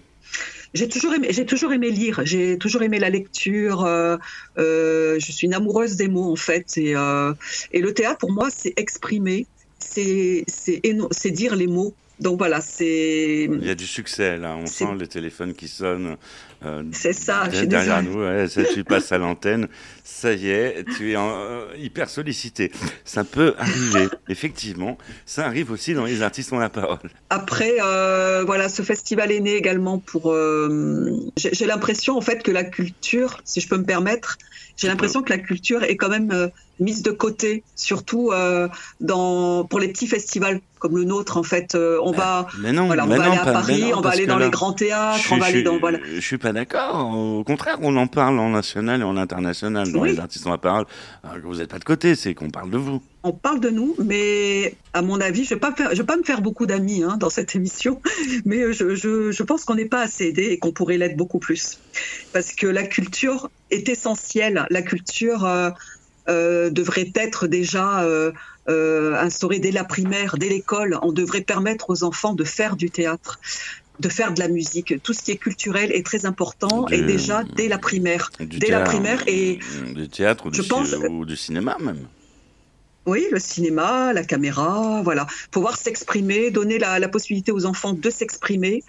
J'ai 0.73 0.89
toujours 0.89 1.13
aimé, 1.13 1.28
j'ai 1.30 1.45
toujours 1.45 1.71
aimé 1.71 1.91
lire. 1.91 2.21
J'ai 2.26 2.58
toujours 2.58 2.82
aimé 2.82 2.99
la 2.99 3.10
lecture. 3.10 3.86
Euh, 3.86 4.17
euh, 4.58 5.19
je 5.19 5.32
suis 5.32 5.45
une 5.47 5.54
amoureuse 5.54 5.95
des 5.95 6.08
mots 6.08 6.32
en 6.32 6.36
fait. 6.36 6.78
Et, 6.78 6.95
et 7.71 7.82
le 7.82 7.93
théâtre 7.93 8.17
pour 8.17 8.32
moi, 8.32 8.49
c'est 8.49 8.73
exprimer, 8.76 9.45
c'est 9.80 10.43
c'est 10.47 11.32
dire 11.32 11.56
les 11.56 11.67
mots. 11.67 11.93
Donc 12.19 12.38
voilà, 12.38 12.62
c'est. 12.62 13.49
Il 13.52 13.65
y 13.65 13.69
a 13.69 13.76
du 13.76 13.88
succès 13.88 14.38
là. 14.38 14.56
On 14.56 14.65
sent 14.65 14.95
le 14.99 15.08
téléphone 15.08 15.54
qui 15.54 15.67
sonne. 15.67 16.17
Euh, 16.65 16.84
c'est 16.91 17.13
ça, 17.13 17.43
je 17.52 17.58
suis 17.58 17.67
derrière 17.67 18.02
nous. 18.04 18.21
Ouais, 18.21 18.47
tu 18.73 18.84
passes 18.84 19.12
à 19.12 19.17
l'antenne. 19.17 19.67
Ça 20.04 20.34
y 20.34 20.49
est, 20.49 20.86
tu 20.97 21.12
es 21.12 21.17
euh, 21.17 21.65
hyper 21.78 22.10
sollicité. 22.10 22.71
Ça 23.06 23.23
peut 23.23 23.56
arriver, 23.58 24.08
effectivement. 24.30 24.97
Ça 25.26 25.45
arrive 25.45 25.71
aussi 25.71 25.93
dans 25.93 26.06
les 26.06 26.21
artistes 26.21 26.54
ont 26.54 26.60
la 26.60 26.69
parole. 26.69 27.10
Après, 27.30 27.76
euh, 27.82 28.43
voilà, 28.45 28.69
ce 28.69 28.82
festival 28.82 29.32
est 29.32 29.39
né 29.39 29.56
également 29.56 29.99
pour. 29.99 30.34
J'ai 31.36 31.65
l'impression 31.65 32.17
en 32.17 32.21
fait 32.21 32.43
que 32.43 32.52
la 32.52 32.63
culture, 32.63 33.41
si 33.43 33.60
je 33.60 33.67
peux 33.67 33.78
me 33.78 33.86
permettre, 33.86 34.38
j'ai 34.78 34.88
l'impression 34.88 35.21
que 35.21 35.30
la 35.30 35.38
culture 35.38 35.84
est 35.84 35.97
quand 35.97 36.10
même 36.10 36.49
mise 36.80 37.04
de 37.04 37.12
côté, 37.12 37.63
surtout 37.76 38.32
dans 38.99 39.65
pour 39.65 39.80
les 39.80 39.88
petits 39.89 40.08
festivals 40.08 40.62
comme 40.80 40.97
le 40.97 41.04
nôtre 41.04 41.38
en 41.38 41.43
fait. 41.43 41.76
on 41.76 42.12
va, 42.12 42.47
mais 42.60 42.71
non, 42.71 42.88
voilà, 42.88 43.06
on 43.06 43.10
va 43.10 43.23
aller 43.23 43.38
à 43.38 43.45
Paris, 43.45 43.91
on 43.93 44.02
va 44.02 44.12
aller 44.12 44.26
dans 44.26 44.39
les 44.39 44.49
grands 44.49 44.73
théâtres, 44.73 45.32
on 45.32 45.38
va 45.38 45.47
aller 45.47 45.63
dans 45.63 45.78
voilà. 45.80 45.99
Je 46.15 46.21
suis 46.21 46.38
pas 46.38 46.52
d'accord. 46.53 47.13
Au 47.13 47.43
contraire, 47.43 47.77
on 47.81 47.95
en 47.97 48.07
parle 48.07 48.39
en 48.39 48.49
national 48.49 49.01
et 49.01 49.03
en 49.03 49.17
international 49.17 49.91
dans 49.91 50.03
les 50.03 50.19
artistes 50.19 50.47
en 50.47 50.57
parole. 50.57 50.85
Vous 51.43 51.55
n'êtes 51.55 51.69
pas 51.69 51.79
de 51.79 51.83
côté, 51.83 52.15
c'est 52.15 52.33
qu'on 52.33 52.49
parle 52.49 52.69
de 52.69 52.77
vous. 52.77 53.01
On 53.23 53.31
parle 53.31 53.59
de 53.59 53.69
nous, 53.69 53.95
mais 54.03 54.75
à 54.93 55.01
mon 55.01 55.19
avis, 55.21 55.45
je 55.45 55.55
ne 55.55 55.59
vais, 55.59 55.95
vais, 55.95 56.03
pas 56.03 56.17
me 56.17 56.23
faire 56.23 56.41
beaucoup 56.41 56.65
d'amis 56.65 57.03
hein, 57.03 57.17
dans 57.17 57.29
cette 57.29 57.55
émission, 57.55 58.01
mais 58.45 58.73
je, 58.73 58.95
je, 58.95 59.31
je 59.31 59.43
pense 59.43 59.65
qu'on 59.65 59.75
n'est 59.75 59.85
pas 59.85 60.01
assez 60.01 60.25
aidé 60.25 60.43
et 60.43 60.57
qu'on 60.59 60.71
pourrait 60.71 60.97
l'être 60.97 61.17
beaucoup 61.17 61.39
plus. 61.39 61.79
Parce 62.33 62.53
que 62.53 62.67
la 62.67 62.83
culture 62.83 63.49
est 63.71 63.89
essentielle. 63.89 64.65
La 64.69 64.81
culture 64.81 65.45
euh, 65.45 65.69
euh, 66.29 66.69
devrait 66.69 67.11
être 67.15 67.47
déjà 67.47 68.03
euh, 68.03 69.15
instaurée 69.15 69.59
dès 69.59 69.71
la 69.71 69.83
primaire, 69.83 70.37
dès 70.37 70.49
l'école. 70.49 70.97
On 71.01 71.11
devrait 71.11 71.41
permettre 71.41 71.89
aux 71.89 72.03
enfants 72.03 72.33
de 72.33 72.43
faire 72.43 72.75
du 72.75 72.89
théâtre 72.89 73.39
de 73.99 74.10
faire 74.10 74.34
de 74.34 74.39
la 74.39 74.47
musique. 74.47 75.01
Tout 75.03 75.13
ce 75.13 75.21
qui 75.21 75.32
est 75.32 75.38
culturel 75.38 75.91
est 75.91 76.06
très 76.06 76.25
important 76.25 76.88
et 76.88 77.01
déjà 77.01 77.43
dès 77.43 77.67
la 77.67 77.77
primaire. 77.77 78.32
Dès 78.39 78.69
la 78.69 78.82
primaire 78.82 79.23
et 79.27 79.60
du 79.93 80.10
théâtre 80.10 80.47
ou 80.47 80.51
du, 80.51 80.63
pense, 80.63 80.93
ou 81.10 81.25
du 81.25 81.36
cinéma 81.36 81.77
même. 81.79 82.08
Oui, 83.06 83.27
le 83.32 83.39
cinéma, 83.39 84.13
la 84.13 84.23
caméra, 84.23 85.01
voilà. 85.03 85.27
Pouvoir 85.51 85.75
s'exprimer, 85.77 86.51
donner 86.51 86.79
la, 86.79 87.08
possibilité 87.10 87.51
aux 87.51 87.65
enfants 87.65 87.93
de 87.93 88.10
s'exprimer. 88.10 88.84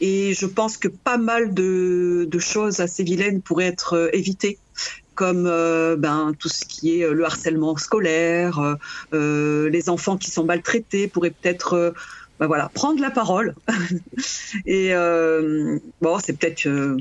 Et 0.00 0.34
je 0.34 0.44
pense 0.44 0.76
que 0.76 0.88
pas 0.88 1.16
mal 1.16 1.54
de, 1.54 2.28
choses 2.38 2.80
assez 2.80 3.02
vilaines 3.04 3.40
pourraient 3.40 3.66
être 3.66 3.94
euh, 3.94 4.10
évitées 4.12 4.58
comme 5.14 5.46
euh, 5.46 5.94
ben, 5.96 6.34
tout 6.38 6.48
ce 6.48 6.64
qui 6.64 7.00
est 7.00 7.04
euh, 7.04 7.14
le 7.14 7.24
harcèlement 7.24 7.76
scolaire, 7.76 8.76
les 9.12 9.88
enfants 9.88 10.18
qui 10.18 10.30
sont 10.30 10.44
maltraités 10.44 11.08
pourraient 11.08 11.30
peut-être 11.30 11.94
ben 12.40 12.46
voilà, 12.46 12.70
prendre 12.72 13.00
la 13.00 13.10
parole. 13.10 13.54
et 14.66 14.94
euh, 14.94 15.78
bon, 16.00 16.18
c'est 16.18 16.32
peut-être 16.32 16.66
euh, 16.66 16.96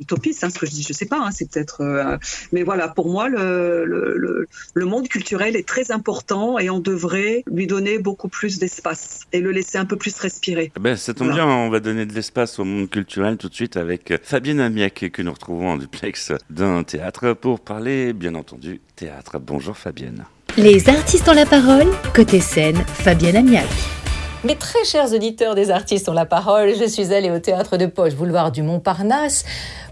utopiste 0.00 0.44
hein, 0.44 0.50
ce 0.50 0.58
que 0.58 0.66
je 0.66 0.70
dis, 0.70 0.82
je 0.82 0.92
sais 0.92 1.06
pas, 1.06 1.18
hein, 1.18 1.30
c'est 1.32 1.50
peut-être. 1.50 1.80
Euh, 1.80 2.16
mais 2.52 2.62
voilà, 2.62 2.88
pour 2.88 3.08
moi, 3.08 3.28
le, 3.28 3.84
le, 3.84 4.46
le, 4.74 4.84
monde 4.84 5.08
culturel 5.08 5.56
est 5.56 5.66
très 5.66 5.90
important 5.90 6.58
et 6.58 6.70
on 6.70 6.78
devrait 6.78 7.42
lui 7.50 7.66
donner 7.66 7.98
beaucoup 7.98 8.28
plus 8.28 8.58
d'espace 8.58 9.22
et 9.32 9.40
le 9.40 9.50
laisser 9.50 9.78
un 9.78 9.84
peu 9.84 9.96
plus 9.96 10.16
respirer. 10.18 10.72
Eh 10.76 10.80
ben, 10.80 10.96
ça 10.96 11.14
tombe 11.14 11.32
bien, 11.32 11.46
on 11.46 11.70
va 11.70 11.80
donner 11.80 12.06
de 12.06 12.12
l'espace 12.12 12.58
au 12.58 12.64
monde 12.64 12.88
culturel 12.88 13.36
tout 13.36 13.48
de 13.48 13.54
suite 13.54 13.76
avec 13.76 14.14
Fabienne 14.22 14.60
Amiac 14.60 15.10
que 15.12 15.22
nous 15.22 15.32
retrouvons 15.32 15.70
en 15.70 15.76
duplex 15.76 16.32
d'un 16.50 16.84
théâtre 16.84 17.32
pour 17.32 17.60
parler, 17.60 18.12
bien 18.12 18.34
entendu, 18.34 18.80
théâtre. 18.94 19.38
Bonjour 19.38 19.76
Fabienne. 19.76 20.24
Les 20.56 20.88
artistes 20.88 21.28
ont 21.28 21.34
la 21.34 21.46
parole, 21.46 21.86
côté 22.14 22.40
scène, 22.40 22.76
Fabienne 22.86 23.36
Amiac. 23.36 23.95
Mes 24.46 24.54
très 24.54 24.84
chers 24.84 25.12
auditeurs 25.12 25.56
des 25.56 25.72
artistes 25.72 26.08
ont 26.08 26.12
la 26.12 26.24
parole, 26.24 26.72
je 26.78 26.84
suis 26.84 27.12
allée 27.12 27.32
au 27.32 27.40
théâtre 27.40 27.76
de 27.76 27.86
Poche, 27.86 28.14
boulevard 28.14 28.52
du 28.52 28.62
Montparnasse, 28.62 29.44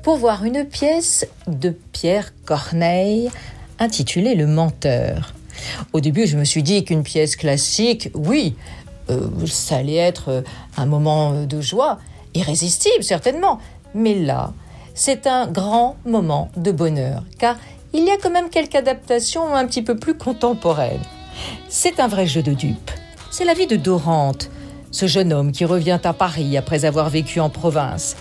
pour 0.04 0.16
voir 0.16 0.44
une 0.44 0.64
pièce 0.64 1.26
de 1.48 1.70
Pierre 1.90 2.32
Corneille 2.44 3.32
intitulée 3.80 4.36
Le 4.36 4.46
Menteur. 4.46 5.34
Au 5.92 5.98
début, 5.98 6.28
je 6.28 6.36
me 6.36 6.44
suis 6.44 6.62
dit 6.62 6.84
qu'une 6.84 7.02
pièce 7.02 7.34
classique, 7.34 8.10
oui, 8.14 8.54
euh, 9.10 9.26
ça 9.46 9.78
allait 9.78 9.96
être 9.96 10.28
euh, 10.28 10.42
un 10.76 10.86
moment 10.86 11.32
de 11.32 11.60
joie, 11.60 11.98
irrésistible 12.34 13.02
certainement. 13.02 13.58
Mais 13.92 14.14
là, 14.14 14.52
c'est 14.94 15.26
un 15.26 15.48
grand 15.48 15.96
moment 16.06 16.52
de 16.56 16.70
bonheur, 16.70 17.24
car 17.40 17.56
il 17.92 18.04
y 18.04 18.10
a 18.12 18.18
quand 18.22 18.30
même 18.30 18.50
quelques 18.50 18.76
adaptations 18.76 19.52
un 19.52 19.66
petit 19.66 19.82
peu 19.82 19.96
plus 19.96 20.14
contemporaines. 20.14 21.02
C'est 21.68 21.98
un 21.98 22.06
vrai 22.06 22.28
jeu 22.28 22.42
de 22.42 22.52
dupes 22.54 22.92
c'est 23.36 23.44
la 23.44 23.54
vie 23.54 23.66
de 23.66 23.74
Dorante, 23.74 24.48
ce 24.92 25.08
jeune 25.08 25.32
homme 25.32 25.50
qui 25.50 25.64
revient 25.64 25.98
à 26.04 26.12
Paris 26.12 26.56
après 26.56 26.84
avoir 26.84 27.10
vécu 27.10 27.40
en 27.40 27.50
province. 27.50 28.14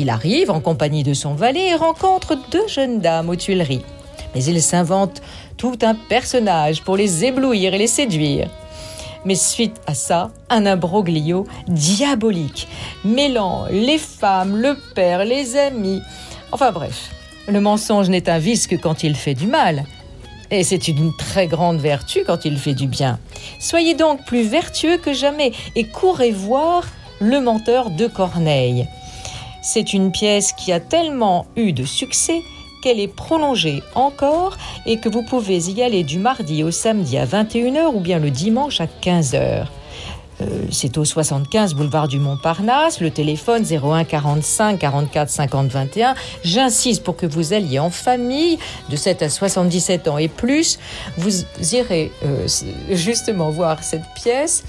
Il 0.00 0.10
arrive 0.10 0.50
en 0.50 0.58
compagnie 0.58 1.04
de 1.04 1.14
son 1.14 1.34
valet 1.34 1.68
et 1.68 1.74
rencontre 1.76 2.36
deux 2.50 2.66
jeunes 2.66 2.98
dames 2.98 3.28
aux 3.28 3.36
Tuileries. 3.36 3.84
Mais 4.34 4.42
il 4.42 4.60
s'invente 4.60 5.22
tout 5.56 5.78
un 5.82 5.94
personnage 5.94 6.82
pour 6.82 6.96
les 6.96 7.24
éblouir 7.24 7.74
et 7.74 7.78
les 7.78 7.86
séduire. 7.86 8.48
Mais 9.24 9.36
suite 9.36 9.76
à 9.86 9.94
ça, 9.94 10.32
un 10.50 10.66
imbroglio 10.66 11.46
diabolique, 11.68 12.66
mêlant 13.04 13.66
les 13.70 13.98
femmes, 13.98 14.56
le 14.56 14.76
père, 14.96 15.24
les 15.24 15.56
amis. 15.56 16.02
Enfin 16.50 16.72
bref, 16.72 17.10
le 17.46 17.60
mensonge 17.60 18.08
n'est 18.08 18.28
un 18.28 18.40
vice 18.40 18.66
que 18.66 18.74
quand 18.74 19.04
il 19.04 19.14
fait 19.14 19.34
du 19.34 19.46
mal. 19.46 19.84
Et 20.50 20.64
c'est 20.64 20.88
une 20.88 21.14
très 21.16 21.46
grande 21.46 21.78
vertu 21.78 22.22
quand 22.26 22.44
il 22.44 22.58
fait 22.58 22.74
du 22.74 22.86
bien. 22.86 23.18
Soyez 23.58 23.94
donc 23.94 24.24
plus 24.24 24.42
vertueux 24.42 24.98
que 24.98 25.12
jamais 25.12 25.52
et 25.74 25.84
courez 25.84 26.30
voir 26.30 26.84
Le 27.20 27.40
menteur 27.40 27.90
de 27.90 28.06
Corneille. 28.06 28.86
C'est 29.62 29.92
une 29.92 30.12
pièce 30.12 30.52
qui 30.52 30.72
a 30.72 30.80
tellement 30.80 31.46
eu 31.56 31.72
de 31.72 31.84
succès 31.84 32.42
qu'elle 32.82 33.00
est 33.00 33.08
prolongée 33.08 33.82
encore 33.94 34.56
et 34.86 34.98
que 34.98 35.08
vous 35.08 35.22
pouvez 35.22 35.70
y 35.70 35.82
aller 35.82 36.04
du 36.04 36.18
mardi 36.18 36.62
au 36.62 36.70
samedi 36.70 37.18
à 37.18 37.26
21h 37.26 37.86
ou 37.94 38.00
bien 38.00 38.18
le 38.18 38.30
dimanche 38.30 38.80
à 38.80 38.86
15h. 38.86 39.66
Euh, 40.40 40.66
c'est 40.70 40.98
au 40.98 41.04
75 41.04 41.74
boulevard 41.74 42.08
du 42.08 42.18
Montparnasse, 42.18 43.00
le 43.00 43.10
téléphone 43.10 43.64
01 43.64 44.04
45 44.04 44.78
44 44.78 45.30
50 45.30 45.68
21. 45.68 46.14
J'insiste 46.44 47.02
pour 47.02 47.16
que 47.16 47.26
vous 47.26 47.52
alliez 47.52 47.78
en 47.78 47.90
famille 47.90 48.58
de 48.90 48.96
7 48.96 49.22
à 49.22 49.28
77 49.30 50.08
ans 50.08 50.18
et 50.18 50.28
plus. 50.28 50.78
Vous 51.16 51.44
irez 51.72 52.12
euh, 52.24 52.46
justement 52.90 53.50
voir 53.50 53.82
cette 53.82 54.04
pièce 54.14 54.64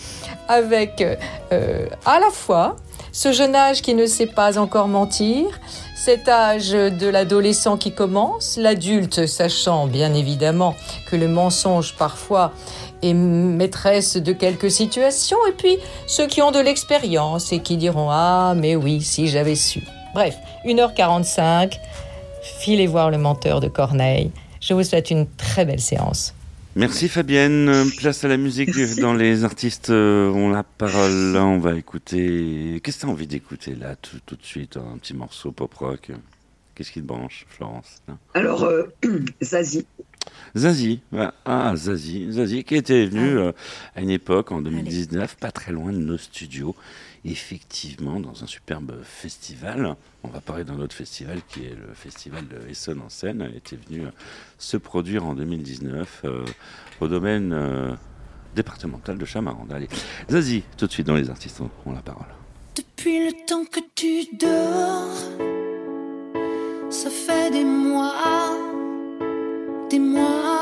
avec 0.48 1.04
euh, 1.52 1.86
à 2.06 2.20
la 2.20 2.30
fois 2.32 2.78
ce 3.12 3.32
jeune 3.32 3.56
âge 3.56 3.82
qui 3.82 3.94
ne 3.96 4.06
sait 4.06 4.28
pas 4.28 4.60
encore 4.60 4.88
mentir, 4.88 5.60
cet 5.96 6.30
âge 6.30 6.70
de 6.70 7.08
l'adolescent 7.08 7.76
qui 7.76 7.92
commence, 7.92 8.58
l'adulte 8.58 9.26
sachant 9.26 9.88
bien 9.88 10.14
évidemment 10.14 10.76
que 11.10 11.16
le 11.16 11.28
mensonge 11.28 11.96
parfois 11.96 12.54
est 13.02 13.14
maîtresse 13.14 14.18
de 14.18 14.34
quelques 14.34 14.72
situations, 14.72 15.38
et 15.50 15.54
puis 15.54 15.78
ceux 16.08 16.28
qui 16.28 16.42
ont 16.42 16.52
de 16.52 16.60
l'expérience 16.60 17.52
et 17.54 17.60
qui 17.60 17.78
diront 17.78 18.10
Ah, 18.10 18.54
mais 18.56 18.76
oui, 18.76 19.02
si 19.02 19.28
j'avais 19.28 19.56
su. 19.56 19.82
Bref, 20.14 20.36
1h45, 20.66 21.74
filez 22.60 22.88
voir 22.88 23.12
le 23.12 23.18
menteur 23.18 23.60
de 23.60 23.68
Corneille. 23.68 24.32
Je 24.62 24.74
vous 24.74 24.84
souhaite 24.84 25.12
une 25.12 25.28
très 25.38 25.66
belle 25.66 25.80
séance. 25.82 26.34
Merci 26.76 27.10
Fabienne. 27.10 27.90
Place 27.98 28.24
à 28.24 28.28
la 28.28 28.38
musique 28.38 28.70
Merci. 28.76 29.02
dans 29.02 29.14
les 29.14 29.44
artistes 29.44 29.90
euh, 29.90 30.30
ont 30.30 30.50
la 30.50 30.64
parole. 30.64 31.34
Là, 31.34 31.44
on 31.44 31.58
va 31.58 31.74
écouter. 31.76 32.80
Qu'est-ce 32.84 32.98
que 32.98 33.02
tu 33.02 33.08
as 33.08 33.10
envie 33.10 33.26
d'écouter 33.26 33.74
là 33.74 33.96
tout, 34.00 34.18
tout 34.26 34.36
de 34.36 34.44
suite 34.46 34.78
Un 34.78 34.98
petit 35.00 35.16
morceau 35.16 35.52
pop 35.52 35.74
rock? 35.74 36.12
Qu'est-ce 36.76 36.92
qui 36.92 37.02
te 37.02 37.08
branche, 37.08 37.48
Florence? 37.50 38.04
Hein 38.08 38.18
Alors, 38.36 38.64
euh, 38.64 38.84
Zazie. 39.42 39.88
Zazie, 40.56 41.02
ouais. 41.12 41.28
ah 41.46 41.76
Zazie, 41.76 42.32
Zazie 42.32 42.64
qui 42.64 42.76
était 42.76 43.06
venu 43.06 43.38
euh, 43.38 43.52
à 43.96 44.02
une 44.02 44.10
époque 44.10 44.52
en 44.52 44.62
2019, 44.62 45.38
pas 45.38 45.52
très 45.52 45.72
loin 45.72 45.92
de 45.92 45.98
nos 45.98 46.18
studios, 46.18 46.76
effectivement 47.26 48.20
dans 48.20 48.44
un 48.44 48.48
superbe 48.48 49.02
festival. 49.04 49.96
On 50.24 50.30
va 50.30 50.42
parler 50.42 50.64
d'un 50.64 50.80
autre 50.80 50.96
festival 50.96 51.40
qui 51.48 51.66
est 51.66 51.76
le 51.76 51.94
festival 51.94 52.48
de 52.48 52.70
Essonne 52.70 53.02
en 53.02 53.10
Seine. 53.10 53.42
Elle 53.42 53.58
était 53.58 53.78
venue 53.78 54.06
euh, 54.06 54.12
se 54.58 54.78
produire 54.78 55.26
en 55.26 55.34
2019 55.34 56.22
euh, 56.26 56.46
au 57.02 57.08
domaine 57.08 57.54
euh, 57.54 57.94
départemental 58.56 59.18
de 59.18 59.26
Chamarande. 59.26 59.72
Allez, 59.72 59.88
Zazie, 60.30 60.64
tout 60.78 60.88
de 60.88 60.92
suite 60.92 61.08
dans 61.08 61.16
les 61.16 61.30
artistes 61.30 61.62
ont, 61.62 61.70
ont 61.86 61.94
la 61.94 62.02
parole. 62.02 62.28
Depuis 62.76 63.26
le 63.26 63.34
temps 63.46 63.66
que 63.66 63.80
tu 63.96 64.26
dors, 64.38 65.08
ça 66.90 67.10
fait 67.10 67.52
des 67.52 67.66
mois, 67.66 68.14
des 69.90 70.00
mois 70.00 70.57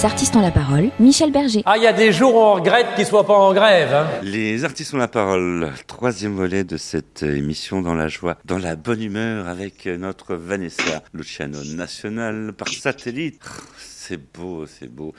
Les 0.00 0.06
artistes 0.06 0.34
ont 0.34 0.40
la 0.40 0.50
parole, 0.50 0.90
Michel 0.98 1.30
Berger. 1.30 1.62
Ah, 1.66 1.76
il 1.76 1.82
y 1.82 1.86
a 1.86 1.92
des 1.92 2.10
jours 2.10 2.34
où 2.34 2.38
on 2.38 2.54
regrette 2.54 2.86
qu'ils 2.96 3.04
soient 3.04 3.26
pas 3.26 3.34
en 3.36 3.52
grève. 3.52 3.92
Hein. 3.92 4.06
Les 4.22 4.64
artistes 4.64 4.94
ont 4.94 4.96
la 4.96 5.08
parole. 5.08 5.70
Troisième 5.86 6.34
volet 6.34 6.64
de 6.64 6.78
cette 6.78 7.22
émission 7.22 7.82
dans 7.82 7.92
la 7.94 8.08
joie, 8.08 8.38
dans 8.46 8.56
la 8.56 8.76
bonne 8.76 9.02
humeur 9.02 9.46
avec 9.46 9.84
notre 9.84 10.36
Vanessa 10.36 11.02
Luciano 11.12 11.62
National 11.64 12.54
par 12.56 12.68
satellite. 12.68 13.42
C'est 13.78 14.18
beau, 14.32 14.64
c'est 14.66 14.88
beau. 14.90 15.12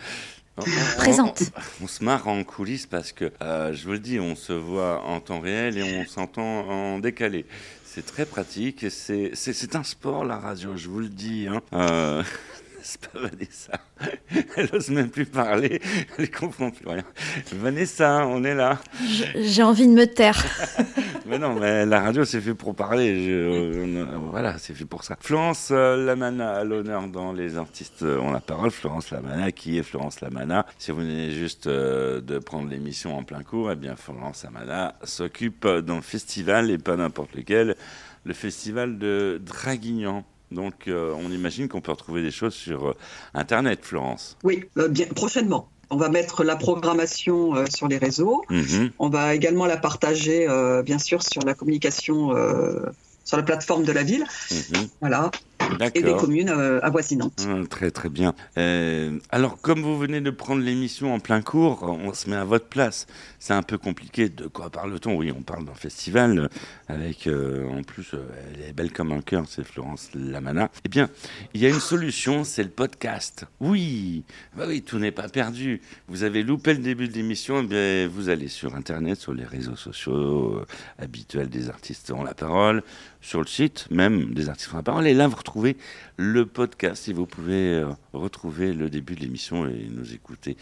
On- 0.57 0.63
on- 0.63 0.97
Présente. 0.97 1.43
On, 1.81 1.83
on 1.83 1.87
se 1.87 2.03
marre 2.03 2.27
en 2.27 2.43
coulisses 2.43 2.87
parce 2.87 3.11
que, 3.11 3.31
euh, 3.43 3.73
je 3.73 3.85
vous 3.85 3.91
le 3.91 3.99
dis, 3.99 4.19
on 4.19 4.35
se 4.35 4.53
voit 4.53 5.03
en 5.05 5.19
temps 5.19 5.41
réel 5.41 5.77
et 5.77 5.83
on 5.83 6.05
s'entend 6.09 6.67
en 6.67 6.97
décalé. 6.97 7.45
C'est 7.85 8.05
très 8.05 8.25
pratique 8.25 8.83
et 8.83 8.89
c'est 8.89 9.75
un 9.75 9.83
sport, 9.83 10.25
la 10.25 10.37
radio, 10.37 10.71
je 10.75 10.87
vous 10.89 10.99
le 11.01 11.09
dis. 11.09 11.47
Hein. 11.47 11.61
Euh, 11.73 12.23
n'est-ce 12.81 12.97
pas, 12.97 13.19
Vanessa 13.19 13.73
Elle 14.57 14.69
ose 14.73 14.89
même 14.89 15.09
plus 15.09 15.25
parler, 15.25 15.79
elle 16.17 16.31
comprend 16.31 16.71
plus 16.71 16.87
rien. 16.87 17.03
Vanessa, 17.53 18.25
on 18.25 18.43
est 18.43 18.55
là. 18.55 18.79
J'ai 19.35 19.61
envie 19.63 19.85
de 19.87 19.93
me 19.93 20.05
taire. 20.05 20.43
Mais 21.27 21.37
non, 21.37 21.53
mais 21.57 21.85
la 21.85 22.01
radio, 22.01 22.25
c'est 22.25 22.41
fait 22.41 22.55
pour 22.55 22.75
parler. 22.75 23.23
Je- 23.23 23.83
on- 24.15 24.29
voilà, 24.31 24.57
c'est 24.57 24.73
fait 24.73 24.83
pour 24.85 25.03
ça. 25.05 25.15
Florence 25.21 25.69
euh, 25.71 26.03
Lamana 26.03 26.55
à 26.55 26.63
l'honneur 26.65 27.07
dans 27.07 27.31
Les 27.31 27.55
artistes 27.57 28.01
ont 28.03 28.31
la 28.31 28.41
parole. 28.41 28.69
Florence 28.71 29.11
Lamana, 29.11 29.51
qui 29.53 29.77
est 29.77 29.83
Florence 29.83 30.19
Lamana? 30.19 30.65
Si 30.77 30.91
vous 30.91 30.97
venez 30.97 31.31
juste 31.31 31.67
euh, 31.67 32.19
de 32.19 32.37
prendre 32.39 32.69
l'émission 32.69 33.15
en 33.17 33.23
plein 33.23 33.43
cours, 33.43 33.71
eh 33.71 33.75
bien, 33.75 33.95
Florence 33.95 34.43
Lamana 34.43 34.95
s'occupe 35.03 35.65
d'un 35.65 36.01
festival 36.01 36.69
et 36.69 36.77
pas 36.77 36.97
n'importe 36.97 37.33
lequel, 37.35 37.75
le 38.25 38.33
festival 38.33 38.97
de 38.97 39.39
Draguignan. 39.45 40.25
Donc, 40.51 40.87
euh, 40.87 41.13
on 41.17 41.31
imagine 41.31 41.67
qu'on 41.67 41.81
peut 41.81 41.91
retrouver 41.91 42.21
des 42.21 42.31
choses 42.31 42.53
sur 42.53 42.89
euh, 42.89 42.95
Internet, 43.33 43.79
Florence. 43.83 44.37
Oui, 44.43 44.65
euh, 44.77 44.87
bien, 44.87 45.07
prochainement. 45.07 45.69
On 45.89 45.97
va 45.97 46.09
mettre 46.09 46.43
la 46.43 46.55
programmation 46.55 47.55
euh, 47.55 47.65
sur 47.73 47.87
les 47.87 47.97
réseaux. 47.97 48.43
Mhm. 48.49 48.91
On 48.99 49.09
va 49.09 49.33
également 49.35 49.65
la 49.65 49.77
partager, 49.77 50.47
euh, 50.47 50.83
bien 50.83 50.99
sûr, 50.99 51.21
sur 51.23 51.41
la 51.43 51.53
communication, 51.53 52.35
euh, 52.35 52.85
sur 53.25 53.37
la 53.37 53.43
plateforme 53.43 53.83
de 53.83 53.91
la 53.91 54.03
ville. 54.03 54.25
Mhm. 54.51 54.87
Voilà. 55.01 55.31
Et 55.95 56.01
des 56.01 56.15
communes 56.15 56.49
euh, 56.49 56.79
avoisinantes. 56.81 57.45
Ah, 57.47 57.61
Très 57.69 57.91
très 57.91 58.09
bien. 58.09 58.33
Euh, 58.57 59.17
alors 59.29 59.59
comme 59.59 59.81
vous 59.81 59.97
venez 59.97 60.21
de 60.21 60.29
prendre 60.29 60.61
l'émission 60.61 61.13
en 61.13 61.19
plein 61.19 61.41
cours, 61.41 61.83
on 61.83 62.13
se 62.13 62.29
met 62.29 62.35
à 62.35 62.43
votre 62.45 62.67
place. 62.67 63.07
C'est 63.39 63.53
un 63.53 63.63
peu 63.63 63.77
compliqué. 63.77 64.29
De 64.29 64.47
quoi 64.47 64.69
parle-t-on? 64.69 65.15
Oui, 65.15 65.31
on 65.35 65.41
parle 65.41 65.65
d'un 65.65 65.73
festival 65.73 66.49
avec, 66.87 67.27
euh, 67.27 67.67
en 67.69 67.83
plus, 67.83 68.13
euh, 68.13 68.19
elle 68.53 68.69
est 68.69 68.73
belle 68.73 68.91
comme 68.91 69.11
un 69.11 69.21
cœur, 69.21 69.45
c'est 69.47 69.63
Florence 69.63 70.09
Lamana. 70.13 70.69
Eh 70.85 70.89
bien, 70.89 71.09
il 71.53 71.61
y 71.61 71.65
a 71.65 71.69
une 71.69 71.79
solution, 71.79 72.43
c'est 72.43 72.63
le 72.63 72.69
podcast. 72.69 73.45
Oui, 73.59 74.23
bah 74.55 74.65
oui, 74.67 74.81
tout 74.81 74.99
n'est 74.99 75.11
pas 75.11 75.29
perdu. 75.29 75.81
Vous 76.07 76.23
avez 76.23 76.43
loupé 76.43 76.73
le 76.73 76.79
début 76.79 77.07
de 77.07 77.13
l'émission, 77.13 77.61
eh 77.63 77.67
bien, 77.67 78.07
vous 78.07 78.29
allez 78.29 78.47
sur 78.47 78.75
Internet, 78.75 79.19
sur 79.19 79.33
les 79.33 79.45
réseaux 79.45 79.75
sociaux 79.75 80.61
habituels 80.99 81.49
des 81.49 81.69
artistes 81.69 82.11
ont 82.11 82.23
la 82.23 82.33
parole, 82.33 82.83
sur 83.21 83.39
le 83.39 83.47
site 83.47 83.87
même 83.91 84.33
des 84.33 84.49
artistes 84.49 84.69
la 84.73 84.83
parole, 84.83 85.07
et 85.07 85.13
là 85.13 85.27
vous 85.27 85.35
retrouvez 85.35 85.77
le 86.17 86.45
podcast 86.45 87.07
et 87.07 87.13
vous 87.13 87.25
pouvez 87.25 87.75
euh, 87.75 87.89
retrouver 88.13 88.73
le 88.73 88.89
début 88.89 89.15
de 89.15 89.21
l'émission 89.21 89.67
et 89.67 89.87
nous 89.91 90.13
écouter 90.13 90.57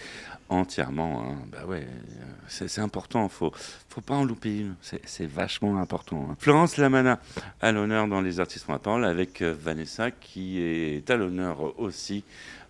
entièrement. 0.49 1.23
hein. 1.23 1.37
Bah 1.51 1.65
ouais, 1.65 1.87
euh, 1.87 2.23
c'est 2.47 2.81
important, 2.81 3.27
faut 3.29 3.51
faut 3.89 4.01
pas 4.01 4.15
en 4.15 4.23
louper 4.25 4.59
une, 4.59 4.75
c'est 4.81 5.25
vachement 5.25 5.79
important. 5.79 6.27
hein. 6.31 6.35
Florence 6.39 6.77
Lamana 6.77 7.19
à 7.61 7.71
l'honneur 7.71 8.07
dans 8.07 8.21
les 8.21 8.39
artistes 8.39 8.67
la 8.67 8.79
parole 8.79 9.05
avec 9.05 9.41
euh, 9.41 9.55
Vanessa 9.59 10.11
qui 10.11 10.59
est 10.61 11.09
à 11.09 11.15
l'honneur 11.15 11.79
aussi. 11.79 12.23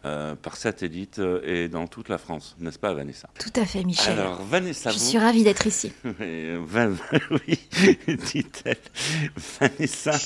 Euh, 0.06 0.36
par 0.36 0.56
satellite 0.56 1.20
euh, 1.20 1.42
et 1.46 1.68
dans 1.68 1.88
toute 1.88 2.08
la 2.10 2.18
France, 2.18 2.56
n'est-ce 2.60 2.80
pas 2.80 2.94
Vanessa? 2.94 3.28
Tout 3.40 3.60
à 3.60 3.66
fait, 3.66 3.84
Michel. 3.84 4.18
Alors 4.20 4.42
Vanessa, 4.44 4.92
Je 4.92 4.98
vous- 4.98 5.04
suis 5.06 5.18
ravie 5.18 5.44
d'être 5.44 5.68
ici. 5.68 5.92
oui, 7.32 7.60
dit-elle. 8.08 8.78
Vanessa, 9.60 10.18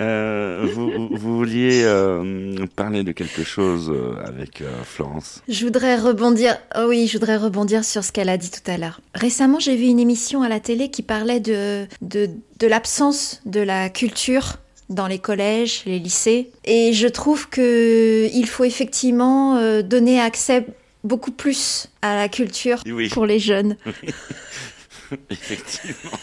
euh, 0.00 0.66
vous, 0.74 1.08
vouliez 1.16 1.82
euh, 1.84 2.66
parler 2.76 3.02
de 3.04 3.12
quelque 3.12 3.44
chose 3.44 3.92
avec 4.24 4.62
Florence? 4.84 5.42
Je 5.48 5.64
voudrais 5.64 5.96
rebondir. 5.96 6.56
Oh 6.76 6.86
oui, 6.88 7.06
je 7.06 7.14
voudrais 7.18 7.36
rebondir 7.36 7.84
sur 7.84 8.04
ce 8.04 8.12
qu'elle 8.12 8.28
a 8.28 8.36
dit 8.38 8.50
tout 8.50 8.68
à 8.70 8.76
l'heure. 8.78 9.00
Récemment, 9.14 9.58
j'ai 9.60 9.76
vu 9.76 9.84
une 9.84 10.00
émission 10.00 10.42
à 10.42 10.48
la 10.48 10.60
télé 10.60 10.90
qui 10.90 11.02
parlait 11.02 11.40
de 11.40 11.86
de, 12.00 12.30
de 12.58 12.66
l'absence 12.66 13.40
de 13.46 13.60
la 13.60 13.88
culture 13.90 14.56
dans 14.90 15.06
les 15.06 15.18
collèges, 15.18 15.82
les 15.86 15.98
lycées, 15.98 16.50
et 16.64 16.92
je 16.92 17.06
trouve 17.08 17.48
que 17.48 18.28
il 18.32 18.46
faut 18.46 18.64
effectivement 18.64 19.56
euh, 19.56 19.80
donner 19.82 20.20
accès 20.20 20.66
beaucoup 21.04 21.30
plus 21.30 21.86
à 22.02 22.14
la 22.16 22.28
culture 22.28 22.82
Oui. 22.86 23.08
pour 23.08 23.24
les 23.24 23.38
jeunes. 23.38 23.76
Effectivement, 25.30 26.18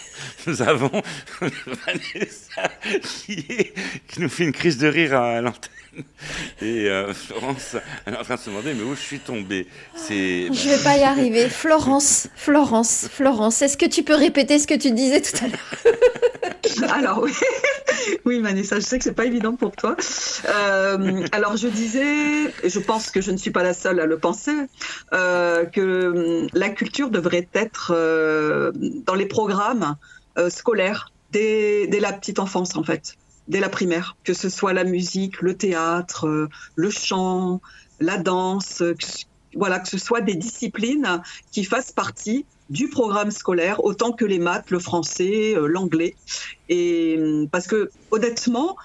nous 0.45 0.61
avons 0.61 1.01
Vanessa 1.41 2.63
qui, 3.03 3.45
est- 3.49 3.73
qui 4.07 4.21
nous 4.21 4.29
fait 4.29 4.43
une 4.45 4.51
crise 4.53 4.77
de 4.77 4.87
rire 4.87 5.15
à 5.15 5.41
l'antenne. 5.41 5.71
Et 6.61 6.87
euh, 6.89 7.11
Florence, 7.11 7.75
elle 8.05 8.13
est 8.13 8.17
en 8.17 8.23
train 8.23 8.35
de 8.35 8.39
se 8.39 8.49
demander 8.51 8.73
mais 8.75 8.83
où 8.83 8.93
je 8.95 8.99
suis 9.01 9.19
tombée? 9.19 9.67
C'est 9.95 10.47
Je 10.53 10.69
vais 10.69 10.83
pas 10.83 10.95
y 10.95 11.03
arriver. 11.03 11.49
Florence, 11.49 12.27
Florence, 12.35 13.07
Florence, 13.11 13.61
est-ce 13.63 13.77
que 13.77 13.85
tu 13.87 14.03
peux 14.03 14.13
répéter 14.15 14.59
ce 14.59 14.67
que 14.67 14.75
tu 14.75 14.91
disais 14.91 15.21
tout 15.21 15.35
à 15.43 15.47
l'heure? 15.47 15.93
Alors 16.93 17.19
oui, 17.23 17.31
oui 18.25 18.39
Vanessa, 18.41 18.75
je 18.75 18.81
sais 18.85 18.97
que 18.99 19.03
c'est 19.03 19.13
pas 19.13 19.25
évident 19.25 19.55
pour 19.55 19.71
toi. 19.75 19.95
Euh, 20.47 21.25
alors 21.31 21.57
je 21.57 21.67
disais, 21.67 22.03
et 22.61 22.69
je 22.69 22.79
pense 22.79 23.09
que 23.09 23.21
je 23.21 23.31
ne 23.31 23.37
suis 23.37 23.51
pas 23.51 23.63
la 23.63 23.73
seule 23.73 23.99
à 23.99 24.05
le 24.05 24.17
penser, 24.19 24.51
euh, 25.13 25.65
que 25.65 26.45
la 26.53 26.69
culture 26.69 27.09
devrait 27.09 27.47
être 27.53 27.93
euh, 27.95 28.71
dans 28.75 29.15
les 29.15 29.25
programmes 29.25 29.95
euh, 30.37 30.49
scolaires 30.49 31.11
dès, 31.31 31.87
dès 31.87 31.99
la 31.99 32.13
petite 32.13 32.39
enfance 32.39 32.75
en 32.75 32.83
fait, 32.83 33.15
dès 33.47 33.59
la 33.59 33.69
primaire, 33.69 34.15
que 34.23 34.33
ce 34.33 34.49
soit 34.49 34.73
la 34.73 34.83
musique, 34.83 35.41
le 35.41 35.55
théâtre, 35.55 36.27
euh, 36.27 36.49
le 36.75 36.89
chant, 36.89 37.61
la 37.99 38.17
danse, 38.17 38.77
que 38.77 39.05
voilà, 39.55 39.79
que 39.79 39.87
ce 39.87 39.97
soit 39.97 40.21
des 40.21 40.35
disciplines 40.35 41.21
qui 41.51 41.63
fassent 41.63 41.91
partie 41.91 42.45
du 42.69 42.89
programme 42.89 43.31
scolaire 43.31 43.83
autant 43.83 44.11
que 44.11 44.25
les 44.25 44.39
maths, 44.39 44.69
le 44.71 44.79
français, 44.79 45.55
euh, 45.55 45.67
l'anglais. 45.67 46.15
Et 46.69 47.17
parce 47.51 47.65
que 47.65 47.89
honnêtement, 48.11 48.75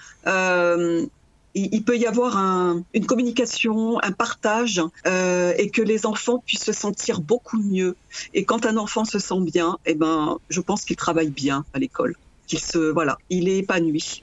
il, 1.55 1.83
peut 1.85 1.97
y 1.99 2.07
avoir 2.07 2.37
un- 2.37 2.83
une 2.95 3.07
communication, 3.07 3.99
un 4.03 4.12
partage, 4.12 4.81
euh, 5.07 5.53
et 5.59 5.69
que 5.71 5.83
les 5.83 6.07
enfants 6.07 6.43
puissent 6.47 6.65
se 6.65 6.73
sentir 6.73 7.21
beaucoup 7.21 7.59
mieux. 7.59 7.97
Et 8.35 8.45
quand 8.45 8.65
un 8.67 8.77
enfant 8.77 9.05
se 9.05 9.19
sent 9.19 9.41
bien, 9.41 9.77
eh 9.87 9.95
ben, 9.95 10.38
je 10.49 10.61
pense 10.61 10.85
qu'il 10.85 10.97
travaille 10.97 11.31
bien 11.31 11.65
à 11.75 11.79
l'école, 11.79 12.17
qu'il 12.47 12.59
se, 12.59 12.79
voilà, 12.79 13.19
il 13.31 13.49
est 13.49 13.59
épanoui. 13.59 14.23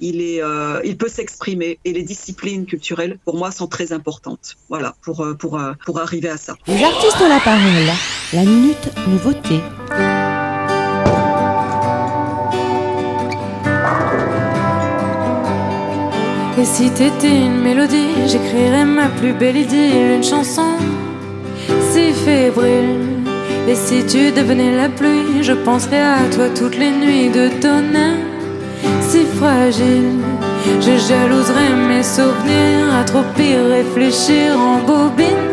Il, 0.00 0.20
est, 0.20 0.40
euh, 0.40 0.80
il 0.84 0.96
peut 0.96 1.08
s'exprimer 1.08 1.80
et 1.84 1.92
les 1.92 2.04
disciplines 2.04 2.66
culturelles, 2.66 3.18
pour 3.24 3.36
moi, 3.36 3.50
sont 3.50 3.66
très 3.66 3.92
importantes. 3.92 4.56
Voilà, 4.68 4.94
pour, 5.02 5.22
euh, 5.24 5.34
pour, 5.34 5.58
euh, 5.58 5.72
pour 5.84 5.98
arriver 5.98 6.28
à 6.28 6.36
ça. 6.36 6.54
Les 6.68 6.84
artistes 6.84 7.20
ont 7.20 7.28
la 7.28 7.40
parole. 7.40 7.88
La 8.32 8.44
minute 8.44 8.88
nouveauté. 9.08 9.58
Et 16.60 16.64
si 16.64 16.90
t'étais 16.90 17.36
une 17.46 17.60
mélodie, 17.60 18.26
j'écrirais 18.26 18.84
ma 18.84 19.06
plus 19.06 19.32
belle 19.32 19.58
idylle, 19.58 20.16
une 20.16 20.24
chanson 20.24 20.72
si 21.92 22.12
fébrile. 22.12 22.98
Et 23.68 23.76
si 23.76 24.04
tu 24.04 24.32
devenais 24.32 24.74
la 24.74 24.88
pluie, 24.88 25.42
je 25.42 25.52
penserais 25.52 26.02
à 26.02 26.24
toi 26.34 26.46
toutes 26.58 26.76
les 26.76 26.90
nuits 26.90 27.28
de 27.28 27.48
tonnerre 27.60 28.24
si 29.02 29.24
fragile. 29.24 30.18
Je 30.80 30.96
jalouserais 31.08 31.76
mes 31.88 32.02
souvenirs 32.02 32.92
à 32.92 33.04
réfléchir 33.76 34.58
en 34.58 34.78
bobine. 34.78 35.46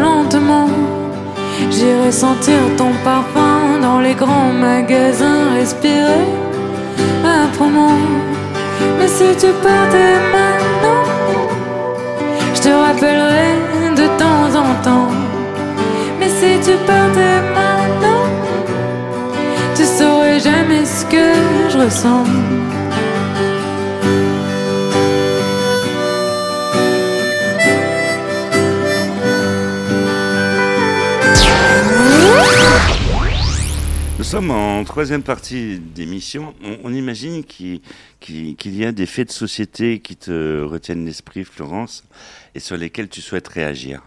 Lentement, 0.00 0.68
j'irai 1.70 2.12
sentir 2.12 2.60
ton 2.78 2.92
parfum 3.04 3.78
dans 3.82 4.00
les 4.00 4.14
grands 4.14 4.52
magasins, 4.52 5.52
respirer 5.58 6.24
âprement. 7.24 7.98
Mais 8.98 9.08
si 9.08 9.28
tu 9.36 9.52
partais 9.62 10.14
maintenant, 10.34 11.04
je 12.54 12.60
te 12.60 12.68
rappellerai 12.68 13.50
de 14.00 14.06
temps 14.22 14.48
en 14.62 14.70
temps. 14.82 15.10
Mais 16.18 16.28
si 16.28 16.50
tu 16.66 16.76
partais 16.86 17.40
maintenant, 17.58 18.26
tu 19.76 19.84
saurais 19.84 20.40
jamais 20.40 20.84
ce 20.84 21.04
que 21.06 21.26
je 21.70 21.78
ressens. 21.78 22.24
Nous 34.24 34.30
sommes 34.30 34.52
en 34.52 34.82
troisième 34.84 35.22
partie 35.22 35.78
d'émission. 35.78 36.54
On, 36.64 36.78
on 36.84 36.94
imagine 36.94 37.44
qu'il 37.44 37.82
y 38.22 38.84
a 38.86 38.90
des 38.90 39.04
faits 39.04 39.28
de 39.28 39.32
société 39.34 40.00
qui 40.00 40.16
te 40.16 40.62
retiennent 40.62 41.04
l'esprit, 41.04 41.44
Florence, 41.44 42.04
et 42.54 42.58
sur 42.58 42.78
lesquels 42.78 43.10
tu 43.10 43.20
souhaites 43.20 43.46
réagir. 43.48 44.02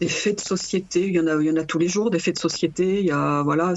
des 0.00 0.06
faits 0.06 0.36
de 0.36 0.40
société. 0.40 1.08
Il 1.08 1.14
y 1.14 1.18
en 1.18 1.56
a, 1.56 1.64
tous 1.64 1.80
les 1.80 1.88
jours 1.88 2.12
des 2.12 2.20
faits 2.20 2.36
de 2.36 2.40
société. 2.40 3.00
Il 3.00 3.06
y 3.06 3.10
a, 3.10 3.42
voilà. 3.42 3.74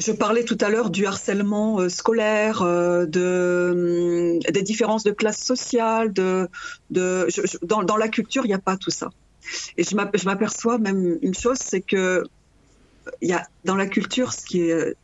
Je 0.00 0.10
parlais 0.10 0.42
tout 0.42 0.58
à 0.60 0.70
l'heure 0.70 0.90
du 0.90 1.06
harcèlement 1.06 1.78
euh, 1.78 1.88
scolaire, 1.88 2.62
euh, 2.62 3.04
hum, 3.04 4.40
des 4.40 4.62
différences 4.62 5.04
de 5.04 5.12
classe 5.12 5.40
sociale, 5.40 6.12
dans 6.90 7.96
la 7.96 8.08
culture, 8.08 8.44
il 8.44 8.48
n'y 8.48 8.54
a 8.54 8.58
pas 8.58 8.76
tout 8.76 8.90
ça. 8.90 9.08
Et 9.76 9.84
je 9.84 9.94
m'ape- 9.96 10.16
je 10.16 10.24
m'aperçois 10.24 10.78
même 10.78 11.18
une 11.22 11.34
chose, 11.34 11.58
c'est 11.60 11.82
que 11.82 12.24
il 13.20 13.28
y 13.28 13.32
a, 13.32 13.46
dans 13.64 13.76
la 13.76 13.86
culture, 13.86 14.32
ce 14.32 14.44
qui 14.44 14.62
est, 14.62 14.94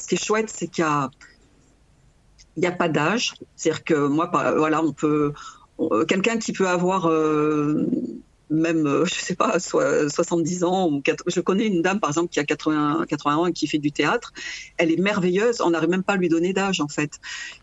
ce 0.00 0.06
qui 0.06 0.14
est 0.14 0.24
chouette, 0.24 0.50
c'est 0.50 0.68
qu'il 0.68 0.84
y 0.84 0.86
a, 0.86 1.10
a 2.64 2.72
pas 2.72 2.88
d'âge. 2.88 3.32
C'est-à-dire 3.56 3.84
que 3.84 3.94
moi, 4.06 4.30
voilà, 4.56 4.82
on 4.82 4.92
peut, 4.92 5.32
on- 5.78 6.04
quelqu'un 6.04 6.38
qui 6.38 6.52
peut 6.52 6.68
avoir 6.68 7.06
euh, 7.06 7.86
même, 8.50 8.86
euh, 8.86 9.04
je 9.04 9.14
sais 9.14 9.34
pas, 9.34 9.58
soit 9.58 10.08
70 10.08 10.64
ans 10.64 10.88
ou 10.88 11.00
80 11.00 11.30
je 11.30 11.40
connais 11.40 11.66
une 11.66 11.82
dame 11.82 12.00
par 12.00 12.10
exemple 12.10 12.28
qui 12.30 12.40
a 12.40 12.44
80, 12.44 13.06
80 13.08 13.36
ans 13.36 13.46
et 13.46 13.52
qui 13.52 13.66
fait 13.66 13.78
du 13.78 13.92
théâtre. 13.92 14.32
Elle 14.76 14.90
est 14.90 15.00
merveilleuse. 15.00 15.60
On 15.60 15.70
n'arrive 15.70 15.88
même 15.88 16.02
pas 16.02 16.14
à 16.14 16.16
lui 16.16 16.28
donner 16.28 16.52
d'âge 16.52 16.80
en 16.80 16.88
fait. 16.88 17.12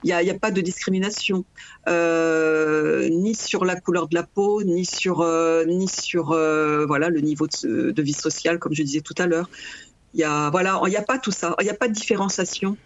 Il 0.04 0.08
n'y 0.08 0.14
a, 0.14 0.18
a 0.18 0.40
pas 0.40 0.52
de 0.52 0.62
discrimination 0.62 1.46
euh, 1.88 3.08
ni 3.10 3.36
sur 3.36 3.66
la 3.66 3.80
couleur 3.80 4.08
de 4.08 4.16
la 4.16 4.24
peau, 4.24 4.64
ni 4.64 4.86
sur, 4.86 5.22
euh, 5.22 5.66
ni 5.66 5.88
sur 5.88 6.32
euh, 6.32 6.86
voilà 6.86 7.10
le 7.10 7.22
niveau 7.22 7.48
de, 7.48 8.02
vie 8.02 8.14
sociale 8.14 8.60
comme 8.60 8.74
je 8.74 8.84
disais 8.84 9.02
tout 9.02 9.16
à 9.18 9.28
l'heure. 9.28 9.50
Il 10.14 10.20
y 10.20 10.24
a 10.24 10.50
voilà, 10.50 10.80
il 10.86 10.90
n'y 10.90 10.98
a 10.98 11.02
pas 11.02 11.18
tout 11.18 11.32
ça. 11.32 11.56
Il 11.60 11.64
n'y 11.64 11.70
a 11.70 11.76
pas 11.76 11.88
de 11.88 11.94
différenciation. 11.94 12.78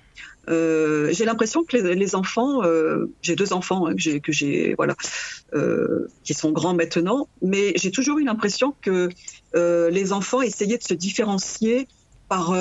Euh, 0.50 1.10
j'ai 1.12 1.26
l'impression 1.26 1.64
que 1.64 1.78
les, 1.78 1.96
les 1.96 2.16
enfants, 2.16 2.64
euh, 2.64 3.06
j'ai 3.22 3.36
deux 3.36 3.54
enfants 3.54 3.88
hein, 3.88 3.94
que 4.24 4.32
j'ai, 4.32 4.74
voilà, 4.76 4.96
euh, 5.54 6.08
qui 6.24 6.34
sont 6.34 6.52
grands 6.52 6.74
maintenant, 6.74 7.30
mais 7.42 7.74
j'ai 7.76 7.92
toujours 7.92 8.18
eu 8.20 8.24
l'impression 8.24 8.76
que 8.82 9.10
les 9.54 10.14
enfants 10.14 10.42
essayaient 10.42 10.78
de 10.78 10.84
se 10.84 10.94
différencier 10.94 11.88
par 12.28 12.54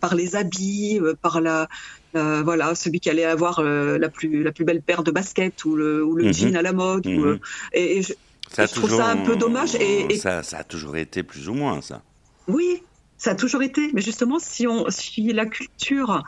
par 0.00 0.14
les 0.14 0.36
habits, 0.36 1.00
par 1.20 1.40
la, 1.40 1.68
voilà 2.14 2.74
celui 2.74 3.00
qui 3.00 3.10
allait 3.10 3.24
avoir 3.24 3.62
la 3.62 4.08
plus 4.08 4.42
la 4.42 4.52
plus 4.52 4.64
belle 4.64 4.82
paire 4.82 5.02
de 5.02 5.10
baskets 5.10 5.64
ou 5.64 5.74
le 5.74 6.04
ou 6.04 6.14
le 6.14 6.24
Mhm. 6.24 6.32
jean 6.32 6.56
à 6.56 6.62
la 6.62 6.72
mode. 6.72 7.06
ou, 7.06 7.10
Mhm. 7.10 7.38
et, 7.74 7.98
et 7.98 8.02
je, 8.02 8.12
Ça 8.52 8.68
trouve 8.68 8.90
ça 8.90 9.06
un 9.08 9.16
peu 9.24 9.36
dommage 9.36 9.74
et- 9.74 10.12
et- 10.14 10.18
Ça, 10.18 10.42
ça 10.42 10.58
a 10.58 10.64
toujours 10.64 10.96
été 10.96 11.22
plus 11.22 11.48
ou 11.48 11.54
moins 11.54 11.80
ça. 11.82 12.02
Oui, 12.48 12.82
ça 13.18 13.32
a 13.32 13.34
toujours 13.34 13.62
été. 13.62 13.90
Mais 13.92 14.00
justement, 14.00 14.38
si, 14.38 14.66
on, 14.66 14.88
si 14.88 15.32
la 15.32 15.46
culture 15.46 16.22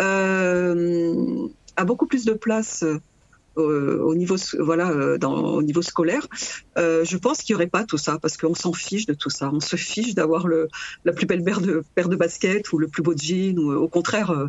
a 0.00 1.84
beaucoup 1.84 2.06
plus 2.06 2.24
de 2.24 2.32
place 2.32 2.84
euh, 3.58 3.98
au, 3.98 4.14
niveau, 4.14 4.36
voilà, 4.58 4.90
euh, 4.90 5.18
dans, 5.18 5.34
au 5.34 5.62
niveau 5.62 5.82
scolaire, 5.82 6.26
euh, 6.78 7.04
je 7.04 7.16
pense 7.16 7.38
qu'il 7.42 7.54
n'y 7.54 7.56
aurait 7.56 7.66
pas 7.66 7.84
tout 7.84 7.98
ça 7.98 8.18
parce 8.20 8.36
qu'on 8.36 8.54
s'en 8.54 8.72
fiche 8.72 9.06
de 9.06 9.14
tout 9.14 9.28
ça. 9.30 9.50
On 9.52 9.60
se 9.60 9.76
fiche 9.76 10.14
d'avoir 10.14 10.46
le- 10.46 10.68
la 11.04 11.12
plus 11.12 11.26
belle 11.26 11.42
paire 11.44 11.60
de, 11.60 11.82
paire 11.94 12.08
de 12.08 12.16
baskets 12.16 12.72
ou 12.72 12.78
le 12.78 12.88
plus 12.88 13.02
beau 13.02 13.14
jean. 13.16 13.58
Ou, 13.58 13.72
au 13.72 13.88
contraire, 13.88 14.30
euh, 14.30 14.46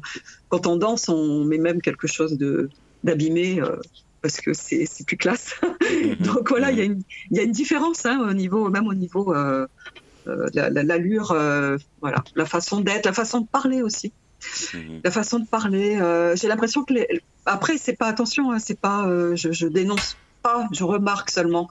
quand 0.49 0.67
on 0.67 0.77
danse, 0.77 1.09
on 1.09 1.43
met 1.45 1.57
même 1.57 1.81
quelque 1.81 2.07
chose 2.07 2.37
de- 2.37 2.69
d'abîmé. 3.03 3.61
euh, 3.61 3.75
parce 4.21 4.39
que 4.39 4.53
c'est 4.53 4.85
c'est 4.85 5.03
plus 5.03 5.17
classe. 5.17 5.55
Donc 6.19 6.49
voilà, 6.49 6.71
il 6.71 6.77
y, 6.77 6.81
a 6.81 6.83
une- 6.83 7.01
il 7.31 7.37
y 7.37 7.39
a 7.39 7.43
une 7.43 7.51
différence 7.51 8.05
hein, 8.05 8.19
au 8.29 8.33
niveau, 8.33 8.69
même 8.69 8.85
au 8.85 8.93
niveau 8.93 9.33
euh, 9.33 9.65
euh, 10.27 10.45
la- 10.53 10.69
la- 10.69 10.83
l'allure, 10.83 11.31
euh, 11.31 11.75
voilà, 12.01 12.23
la 12.35 12.45
façon 12.45 12.81
d'être, 12.81 13.07
la 13.07 13.13
façon 13.13 13.41
de 13.41 13.47
parler 13.51 13.81
aussi, 13.81 14.13
La 15.03 15.11
façon 15.11 15.39
de 15.39 15.47
parler. 15.47 15.97
euh, 16.01 16.35
J'ai 16.35 16.47
l'impression 16.47 16.83
que 16.83 16.93
les... 16.93 17.07
après 17.45 17.77
c'est 17.77 17.95
pas 17.97 18.07
attention, 18.07 18.51
hein, 18.51 18.59
c'est 18.59 18.79
pas, 18.79 19.05
euh, 19.07 19.35
je, 19.35 19.51
je 19.51 19.67
dénonce 19.67 20.15
pas, 20.43 20.67
je 20.71 20.83
remarque 20.83 21.29
seulement. 21.31 21.69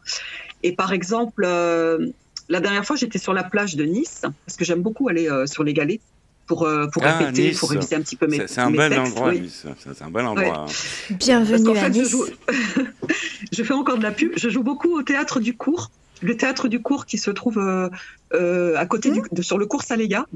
Et 0.63 0.75
par 0.75 0.93
exemple, 0.93 1.45
euh, 1.45 2.07
la 2.49 2.61
dernière 2.61 2.85
fois 2.85 2.97
j'étais 2.97 3.19
sur 3.19 3.33
la 3.33 3.43
plage 3.45 3.77
de 3.77 3.85
Nice 3.85 4.23
parce 4.47 4.57
que 4.57 4.65
j'aime 4.65 4.83
beaucoup 4.83 5.09
aller 5.09 5.29
euh, 5.31 5.47
sur 5.47 5.65
les 5.65 5.73
galets 5.75 6.01
pour 6.47 6.69
pour 6.93 7.05
Ah, 7.05 7.19
répéter, 7.19 7.49
Nice. 7.51 7.59
pour 7.61 7.71
réviser 7.71 7.95
un 7.97 8.01
petit 8.03 8.17
peu 8.17 8.27
mes. 8.27 8.39
C'est 8.39 8.49
c'est 8.49 8.61
un 8.61 8.71
mes 8.71 8.79
bel 8.79 8.91
textes, 8.93 9.07
endroit, 9.17 9.29
oui. 9.31 9.41
Nice. 9.43 9.67
C'est 9.79 10.03
un 10.03 10.11
bel 10.11 10.27
endroit. 10.27 10.67
Bienvenue 11.11 11.77
à 11.79 11.85
fait, 11.85 11.93
je 11.93 11.99
Nice. 12.01 12.09
joue- 12.11 12.27
je 13.53 13.63
fais 13.63 13.73
encore 13.75 13.99
de 13.99 14.03
la 14.03 14.11
pub. 14.13 14.33
Je 14.37 14.49
joue 14.49 14.63
beaucoup 14.63 14.97
au 14.99 15.03
théâtre 15.03 15.41
du 15.41 15.57
cours. 15.57 15.91
Le 16.23 16.37
théâtre 16.37 16.69
du 16.69 16.83
cours 16.83 17.07
qui 17.07 17.19
se 17.19 17.31
trouve 17.31 17.59
euh, 17.59 17.89
euh, 18.35 18.77
à 18.77 18.85
côté 18.87 19.11
du, 19.11 19.23
de- 19.33 19.43
sur 19.43 19.59
le 19.59 19.67
cours 19.67 19.83
Saléga. 19.83 20.27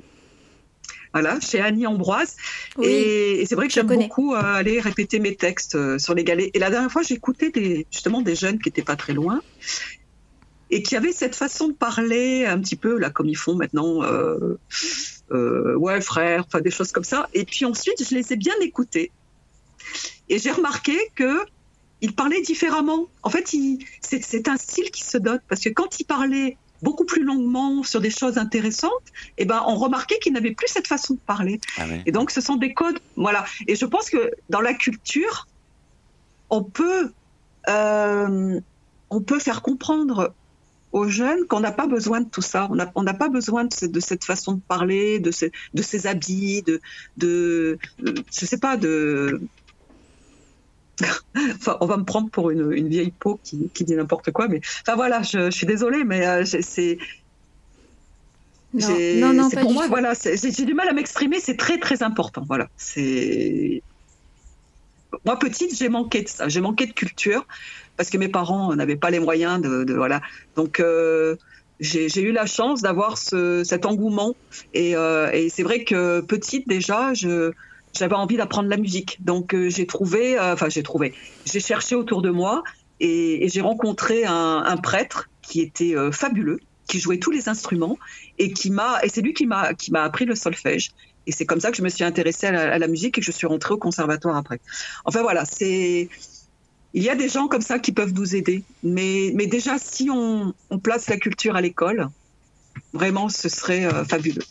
Voilà, 1.14 1.38
chez 1.40 1.60
Annie 1.60 1.86
Ambroise. 1.86 2.36
Oui, 2.76 2.86
et 2.86 3.40
et 3.40 3.46
c'est 3.46 3.54
vrai 3.54 3.68
que 3.68 3.72
j'aime 3.72 3.86
beaucoup 3.86 4.34
euh, 4.34 4.42
aller 4.42 4.80
répéter 4.80 5.20
mes 5.20 5.36
textes 5.36 5.76
euh, 5.76 5.96
sur 5.98 6.12
les 6.12 6.24
galets. 6.24 6.50
Et 6.54 6.58
la 6.58 6.70
dernière 6.70 6.90
fois, 6.90 7.02
j'écoutais 7.02 7.50
des, 7.50 7.86
justement 7.90 8.20
des 8.20 8.34
jeunes 8.34 8.58
qui 8.58 8.68
n'étaient 8.68 8.82
pas 8.82 8.96
très 8.96 9.12
loin 9.12 9.40
et 10.70 10.82
qui 10.82 10.96
avaient 10.96 11.12
cette 11.12 11.36
façon 11.36 11.68
de 11.68 11.72
parler 11.72 12.46
un 12.46 12.58
petit 12.58 12.74
peu 12.74 12.98
là 12.98 13.10
comme 13.10 13.28
ils 13.28 13.36
font 13.36 13.54
maintenant. 13.54 14.02
euh, 14.02 15.74
ouais, 15.76 16.00
frère, 16.00 16.44
enfin 16.46 16.60
des 16.60 16.70
choses 16.70 16.92
comme 16.92 17.04
ça. 17.04 17.28
Et 17.32 17.44
puis 17.44 17.64
ensuite, 17.64 18.04
je 18.08 18.14
les 18.14 18.32
ai 18.32 18.36
bien 18.36 18.54
écoutés. 18.60 19.10
Et 20.28 20.38
j'ai 20.38 20.50
remarqué 20.50 20.98
que 21.14 21.38
il 22.00 22.14
parlait 22.14 22.42
différemment. 22.42 23.06
En 23.22 23.30
fait, 23.30 23.54
c'est 24.02 24.48
un 24.48 24.56
style 24.56 24.90
qui 24.90 25.04
se 25.04 25.16
dote 25.16 25.42
parce 25.48 25.62
que 25.62 25.70
quand 25.70 26.00
il 26.00 26.04
parlait 26.04 26.56
beaucoup 26.86 27.06
plus 27.12 27.24
longuement 27.30 27.82
sur 27.82 28.00
des 28.06 28.10
choses 28.20 28.36
intéressantes, 28.46 29.06
eh 29.38 29.44
ben, 29.50 29.60
on 29.66 29.74
remarquait 29.86 30.18
qu'il 30.22 30.32
n'avait 30.34 30.54
plus 30.60 30.68
cette 30.76 30.86
façon 30.94 31.14
de 31.14 31.22
parler. 31.34 31.56
Ah. 31.78 31.84
Et 32.06 32.12
donc, 32.12 32.30
ce 32.30 32.40
sont 32.40 32.56
des 32.64 32.72
codes. 32.80 32.98
Voilà. 33.16 33.44
Et 33.66 33.74
je 33.82 33.86
pense 33.86 34.06
que 34.10 34.22
dans 34.50 34.60
la 34.68 34.74
culture, 34.74 35.46
on 36.50 36.62
peut, 36.62 37.04
euh, 37.68 38.60
on 39.10 39.20
peut 39.20 39.38
faire 39.48 39.60
comprendre 39.62 40.32
aux 40.92 41.08
jeunes 41.08 41.42
qu'on 41.48 41.60
n'a 41.60 41.72
pas 41.72 41.88
besoin 41.88 42.20
de 42.20 42.28
tout 42.28 42.42
ça. 42.52 42.68
On 42.94 43.02
n'a 43.02 43.14
pas 43.14 43.28
besoin 43.28 43.64
de, 43.64 43.72
ce- 43.74 43.86
de 43.86 44.00
cette 44.00 44.24
façon 44.24 44.52
de 44.52 44.60
parler, 44.74 45.18
de, 45.18 45.32
ces- 45.38 45.50
de 45.78 45.82
ces 45.82 46.06
habits, 46.06 46.62
de, 46.62 46.80
de, 47.16 47.78
de- 47.98 48.22
je 48.38 48.46
sais 48.46 48.58
pas, 48.58 48.76
de. 48.76 49.40
Enfin, 51.56 51.76
on 51.80 51.86
va 51.86 51.96
me 51.96 52.04
prendre 52.04 52.30
pour 52.30 52.50
une, 52.50 52.72
une 52.72 52.88
vieille 52.88 53.12
peau 53.12 53.40
qui, 53.44 53.70
qui 53.72 53.84
dit 53.84 53.94
n'importe 53.96 54.30
quoi, 54.32 54.48
mais 54.48 54.60
enfin 54.86 54.96
voilà, 54.96 55.22
je, 55.22 55.46
je 55.50 55.56
suis 55.56 55.66
désolée, 55.66 56.04
mais 56.04 56.26
euh, 56.26 56.44
c'est 56.44 56.98
Non, 58.78 59.06
non, 59.12 59.32
non, 59.32 59.50
c'est 59.50 59.56
pas 59.56 59.64
pour 59.64 59.70
du 59.70 59.74
moi, 59.74 59.86
tout. 59.86 59.88
voilà, 59.88 60.12
j'ai 60.24 60.64
du 60.64 60.74
mal 60.74 60.88
à 60.88 60.92
m'exprimer, 60.92 61.38
c'est 61.40 61.56
très 61.56 61.78
très 61.78 62.02
important. 62.02 62.44
Voilà, 62.48 62.68
c'est 62.76 63.82
moi 65.24 65.38
petite, 65.38 65.74
j'ai 65.76 65.88
manqué 65.88 66.22
de 66.22 66.28
ça, 66.28 66.48
j'ai 66.48 66.60
manqué 66.60 66.86
de 66.86 66.92
culture 66.92 67.46
parce 67.96 68.10
que 68.10 68.18
mes 68.18 68.28
parents 68.28 68.74
n'avaient 68.74 68.96
pas 68.96 69.10
les 69.10 69.20
moyens 69.20 69.60
de, 69.60 69.84
de- 69.84 69.94
voilà. 69.94 70.20
Donc 70.56 70.80
euh, 70.80 71.36
j'ai 71.80 72.08
j'ai 72.08 72.22
eu 72.22 72.32
la 72.32 72.46
chance 72.46 72.82
d'avoir 72.82 73.18
ce, 73.18 73.62
cet 73.64 73.86
engouement 73.86 74.34
et, 74.72 74.96
euh, 74.96 75.30
et 75.32 75.50
c'est 75.50 75.62
vrai 75.62 75.84
que 75.84 76.20
petite 76.22 76.66
déjà, 76.68 77.14
je 77.14 77.52
j'avais 77.96 78.14
envie 78.14 78.36
d'apprendre 78.36 78.68
la 78.68 78.76
musique. 78.76 79.18
Donc 79.24 79.54
euh, 79.54 79.70
j'ai 79.70 79.86
trouvé, 79.86 80.38
euh, 80.38 80.54
enfin 80.54 80.68
j'ai 80.68 80.82
trouvé, 80.82 81.14
j'ai 81.46 81.60
cherché 81.60 81.94
autour 81.94 82.22
de 82.22 82.30
moi 82.30 82.62
et, 83.00 83.48
j'ai 83.48 83.60
rencontré 83.60 84.24
un, 84.24 84.76
prêtre 84.82 85.28
qui 85.42 85.60
était 85.60 85.96
euh, 85.96 86.10
fabuleux, 86.10 86.60
qui 86.86 86.98
jouait 87.00 87.18
tous 87.18 87.30
les 87.30 87.48
instruments 87.48 87.98
et 88.38 88.52
qui 88.52 88.70
m'a 88.70 89.00
et 89.02 89.08
c'est 89.08 89.20
lui 89.20 89.34
qui 89.34 89.46
m'a 89.46 89.74
qui 89.74 89.90
m'a 89.90 90.02
appris 90.02 90.24
le 90.24 90.34
solfège. 90.34 90.92
Et 91.26 91.32
c'est 91.32 91.46
comme 91.46 91.60
ça 91.60 91.70
que 91.70 91.76
je 91.78 91.82
me 91.82 91.88
suis 91.88 92.04
intéressée 92.04 92.48
à 92.48 92.78
la, 92.78 92.86
musique 92.86 93.16
et 93.16 93.20
que 93.22 93.26
je 93.26 93.32
suis 93.32 93.46
rentrée 93.46 93.72
au 93.72 93.78
conservatoire 93.78 94.36
après. 94.36 94.60
Enfin 95.06 95.22
voilà, 95.22 95.46
c'est 95.46 96.10
il 96.92 97.02
y 97.02 97.08
a 97.08 97.14
des 97.14 97.30
gens 97.30 97.48
comme 97.48 97.62
ça 97.62 97.78
qui 97.78 97.92
peuvent 97.92 98.12
nous 98.12 98.36
aider. 98.36 98.62
Mais, 98.82 99.32
mais 99.34 99.46
déjà, 99.46 99.78
si 99.78 100.10
on, 100.10 100.52
on 100.68 100.78
place 100.78 101.08
la 101.08 101.16
culture 101.16 101.56
à 101.56 101.62
l'école, 101.62 102.08
vraiment, 102.92 103.30
ce 103.30 103.48
serait 103.48 103.88
fabuleux. 104.04 104.44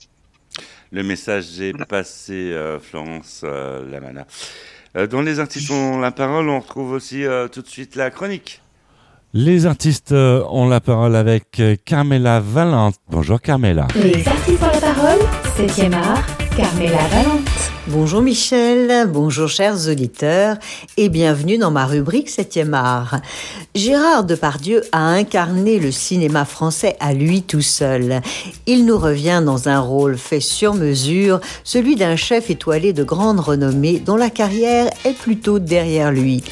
Le 0.94 1.02
message 1.02 1.60
est 1.60 1.74
passé, 1.86 2.52
euh, 2.54 2.80
Florence 2.80 3.42
euh, 3.44 3.84
Lamana. 3.90 4.28
Euh, 4.96 5.08
dans 5.08 5.24
les 5.24 5.40
artistes 5.40 5.72
ont 5.72 5.98
la 6.00 6.12
parole, 6.12 6.48
on 6.50 6.60
retrouve 6.60 6.92
aussi 6.92 7.26
euh, 7.26 7.48
tout 7.48 7.64
de 7.64 7.68
suite 7.68 7.96
la 7.96 8.12
chronique. 8.12 8.62
Les 9.34 9.66
artistes 9.66 10.12
ont 10.12 10.70
la 10.70 10.80
parole 10.82 11.16
avec 11.16 11.60
Carmela 11.84 12.40
Valente. 12.40 12.98
Bonjour 13.10 13.42
Carmela. 13.42 13.88
Les 13.96 14.28
artistes 14.28 14.62
ont 14.62 14.68
la 14.68 14.94
parole, 14.94 15.20
7e 15.58 15.94
art, 15.96 16.24
Carmela 16.56 17.08
Valente. 17.08 17.50
Bonjour 17.88 18.22
Michel, 18.22 19.08
bonjour 19.08 19.48
chers 19.48 19.88
auditeurs 19.90 20.58
et 20.98 21.10
bienvenue 21.10 21.58
dans 21.58 21.72
ma 21.72 21.88
rubrique 21.88 22.30
7e 22.30 22.74
art. 22.74 23.22
Gérard 23.74 24.24
Depardieu 24.24 24.84
a 24.92 25.00
incarné 25.00 25.80
le 25.80 25.92
cinéma 25.92 26.46
français 26.46 26.96
à 27.00 27.14
lui 27.14 27.42
tout 27.42 27.62
seul. 27.62 28.22
Il 28.68 28.86
nous 28.86 29.00
revient 29.00 29.42
dans 29.44 29.68
un 29.68 29.80
rôle 29.80 30.16
fait 30.16 30.42
sur 30.42 30.76
mesure, 30.76 31.40
celui 31.64 31.96
d'un 31.96 32.16
chef 32.16 32.52
étoilé 32.52 32.94
de 32.94 33.04
grande 33.04 33.40
renommée 33.40 34.00
dont 34.00 34.18
la 34.18 34.30
carrière 34.30 34.92
est 35.06 35.18
plutôt 35.18 35.58
derrière 35.58 36.12
lui. 36.12 36.44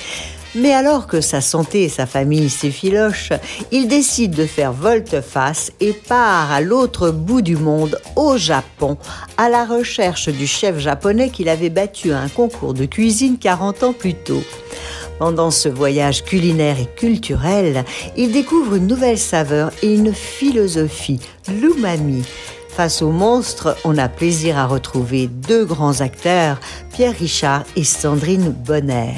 Mais 0.54 0.74
alors 0.74 1.08
que 1.08 1.22
sa 1.22 1.40
santé 1.40 1.84
et 1.84 1.90
sa 1.90 2.06
famille 2.06 2.50
s'effilochent, 2.50 3.32
il 3.72 3.88
décide 3.88 4.32
de 4.32 4.46
faire 4.46 4.74
volte-face 4.74 5.72
et 5.80 5.94
part 5.94 6.52
à 6.52 6.60
l'autre 6.60 7.12
bout 7.12 7.42
du 7.42 7.56
monde, 7.56 8.00
au 8.18 8.38
Japon, 8.38 8.98
à 9.38 9.48
la 9.48 9.66
recherche 9.66 10.28
du 10.28 10.48
chef 10.48 10.78
japonais 10.78 11.30
qu'il 11.30 11.48
avait 11.48 11.70
battu 11.70 12.12
à 12.12 12.20
un 12.20 12.28
concours 12.28 12.74
de 12.74 12.86
cuisine 12.86 13.38
40 13.40 13.84
ans 13.84 13.94
plus 13.94 14.14
tôt. 14.14 14.44
Pendant 15.20 15.52
ce 15.52 15.70
voyage 15.70 16.24
culinaire 16.24 16.80
et 16.80 16.90
culturel, 16.98 17.86
il 18.18 18.32
découvre 18.32 18.76
une 18.76 18.88
nouvelle 18.88 19.20
saveur 19.20 19.72
et 19.84 19.94
une 19.94 20.14
philosophie, 20.14 21.20
l'umami. 21.48 22.24
Face 22.70 23.02
au 23.02 23.12
monstre, 23.12 23.78
on 23.86 23.98
a 23.98 24.10
plaisir 24.10 24.58
à 24.58 24.66
retrouver 24.66 25.28
deux 25.28 25.66
grands 25.66 26.02
acteurs, 26.02 26.60
Pierre 26.92 27.18
Richard 27.18 27.64
et 27.76 27.84
Sandrine 27.84 28.50
Bonner. 28.50 29.14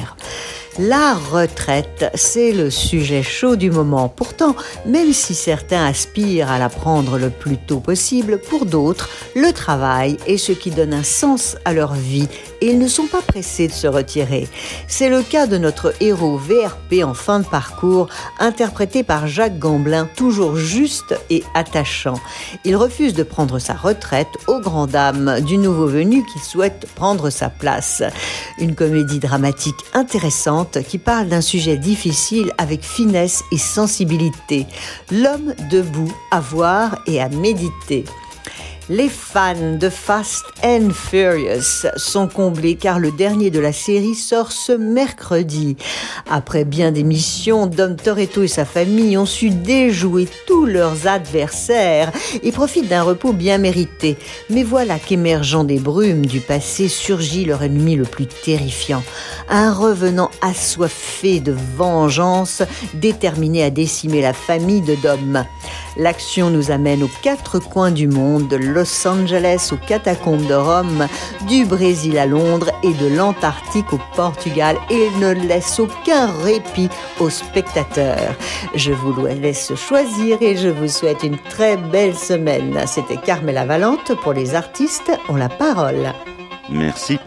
La 0.80 1.13
retraite, 1.13 2.09
c'est 2.15 2.51
le 2.51 2.71
sujet 2.71 3.21
chaud 3.21 3.55
du 3.55 3.69
moment. 3.69 4.09
Pourtant, 4.09 4.55
même 4.88 5.13
si 5.13 5.36
certains 5.36 5.86
aspirent 5.86 6.49
à 6.49 6.57
la 6.57 6.67
prendre 6.67 7.19
le 7.19 7.30
plus 7.30 7.57
tôt 7.57 7.80
possible, 7.80 8.39
pour 8.39 8.65
d'autres, 8.65 9.07
le 9.36 9.51
travail 9.53 10.17
est 10.26 10.38
ce 10.38 10.51
qui 10.51 10.71
donne 10.71 10.95
un 10.95 11.03
sens 11.03 11.57
à 11.63 11.74
leur 11.74 11.93
vie 11.93 12.28
et 12.61 12.71
ils 12.71 12.80
ne 12.80 12.88
sont 12.88 13.05
pas 13.05 13.21
pressés 13.21 13.67
de 13.67 13.74
se 13.74 13.86
retirer. 13.86 14.47
C'est 14.88 15.09
le 15.09 15.21
cas 15.21 15.45
de 15.45 15.59
notre 15.59 15.93
héros 15.99 16.38
VRP 16.38 17.03
en 17.03 17.13
fin 17.13 17.41
de 17.41 17.45
parcours, 17.45 18.07
interprété 18.39 19.03
par 19.03 19.28
Jacques 19.28 19.59
Gamblin, 19.59 20.09
toujours 20.15 20.55
juste 20.55 21.13
et 21.30 21.43
attachant. 21.53 22.19
Il 22.65 22.78
refuse 22.78 23.13
de 23.13 23.24
prendre 23.24 23.59
sa 23.59 23.74
retraite 23.74 24.30
aux 24.47 24.59
grand 24.59 24.88
dames 24.88 25.39
du 25.41 25.57
nouveau 25.57 25.86
venu 25.86 26.26
qui 26.26 26.39
souhaite 26.39 26.88
prendre 26.95 27.30
sa 27.30 27.49
place. 27.49 28.01
Une 28.57 28.74
comédie 28.74 29.19
dramatique 29.19 29.76
intéressante 29.93 30.62
qui 30.64 30.97
parle 30.97 31.28
d'un 31.28 31.41
sujet 31.41 31.78
difficile 31.78 32.51
avec 32.57 32.84
finesse 32.84 33.43
et 33.51 33.57
sensibilité. 33.57 34.66
L'homme 35.11 35.53
debout 35.70 36.14
à 36.32 36.39
voir 36.39 36.99
et 37.07 37.22
à 37.22 37.30
méditer. 37.30 38.05
Les 38.90 39.08
fans 39.08 39.78
de 39.80 39.88
Fast 39.88 40.44
and 40.62 40.90
Furious 40.94 41.88
sont 41.96 42.28
comblés 42.28 42.76
car 42.76 43.00
le 43.00 43.12
dernier 43.12 43.50
de 43.50 43.62
la 43.62 43.72
série 43.72 44.14
sort 44.14 44.52
ce 44.52 44.74
mercredi. 44.74 45.78
Après 46.30 46.66
bien 46.66 46.92
des 46.92 47.04
missions, 47.04 47.66
Dom 47.66 47.96
Toretto 47.96 48.44
et 48.44 48.50
sa 48.50 48.66
famille 48.66 49.18
ont 49.18 49.26
su 49.26 49.52
déjouer 49.52 50.28
tous 50.48 50.66
leurs 50.66 51.08
adversaires 51.08 52.12
et 52.44 52.52
profitent 52.52 52.90
d'un 52.90 53.04
repos 53.04 53.32
bien 53.32 53.58
mérité. 53.58 54.18
Mais 54.50 54.64
voilà 54.64 55.00
qu'émergeant 55.00 55.64
des 55.64 55.80
brumes 55.80 56.26
du 56.26 56.42
passé 56.42 56.90
surgit 56.90 57.46
leur 57.46 57.64
ennemi 57.64 57.96
le 57.96 58.04
plus 58.04 58.28
terrifiant. 58.28 59.04
Un 59.48 59.72
revenant 59.72 60.30
assoiffé 60.42 61.40
de 61.40 61.56
vengeance, 61.78 62.64
déterminé 62.96 63.64
à 63.64 63.70
décimer 63.70 64.22
la 64.22 64.34
famille 64.34 64.82
de 64.82 64.96
Dom. 64.96 65.46
L'action 65.98 66.50
nous 66.50 66.72
amène 66.72 67.04
aux 67.04 67.12
quatre 67.22 67.60
coins 67.60 67.91
du 67.91 68.08
monde, 68.08 68.48
de 68.48 68.56
Los 68.56 69.08
Angeles 69.08 69.70
aux 69.72 69.88
catacombes 69.88 70.48
de 70.48 70.54
Rome, 70.54 71.08
du 71.48 71.66
Brésil 71.66 72.18
à 72.18 72.26
Londres 72.26 72.72
et 72.84 72.94
de 72.94 73.08
l'Antarctique 73.08 73.94
au 73.94 74.00
Portugal 74.16 74.78
et 74.89 75.10
ne 75.20 75.34
laisse 75.34 75.80
aucun 75.80 76.28
répit 76.44 76.89
aux 77.20 77.30
spectateurs. 77.30 78.36
Je 78.76 78.91
vous 78.91 79.26
laisse 79.26 79.74
choisir 79.76 80.38
et 80.41 80.58
je 80.58 80.70
vous 80.70 80.88
souhaite 80.88 81.24
une 81.24 81.38
très 81.38 81.78
belle 81.78 82.16
semaine. 82.16 82.82
C'était 82.88 83.18
Carmela 83.18 83.66
Valente 83.66 84.14
pour 84.22 84.34
les 84.34 84.56
artistes 84.56 85.12
ont 85.30 85.36
la 85.36 85.50
parole. 85.50 86.12
Merci. 86.70 87.20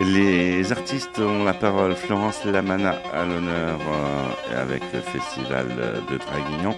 Les 0.00 0.72
artistes 0.72 1.18
ont 1.18 1.44
la 1.44 1.54
parole. 1.54 1.94
Florence 1.94 2.44
Lamana 2.44 3.00
à 3.12 3.24
l'honneur 3.24 3.78
euh, 3.80 4.62
avec 4.62 4.82
le 4.92 5.00
festival 5.00 5.68
de 6.10 6.18
Draguignan. 6.18 6.76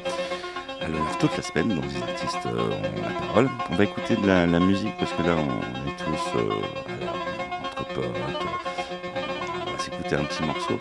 À 0.88 0.90
l'honneur 0.90 1.18
toute 1.18 1.36
la 1.36 1.42
semaine, 1.42 1.68
donc 1.68 1.84
les 1.92 2.02
artistes 2.02 2.46
euh, 2.46 2.70
ont 2.70 3.02
la 3.02 3.26
parole. 3.26 3.50
On 3.70 3.74
va 3.74 3.84
écouter 3.84 4.16
de 4.16 4.26
la, 4.26 4.46
la 4.46 4.58
musique 4.58 4.96
parce 4.98 5.12
que 5.12 5.22
là 5.22 5.34
on 5.36 5.88
est 5.88 5.96
tous 5.96 6.38
euh, 6.38 6.62
entre 7.62 7.84
potes. 7.94 8.06
On 9.66 9.70
va 9.70 9.78
s'écouter 9.78 10.16
un 10.16 10.24
petit 10.24 10.42
morceau. 10.44 10.78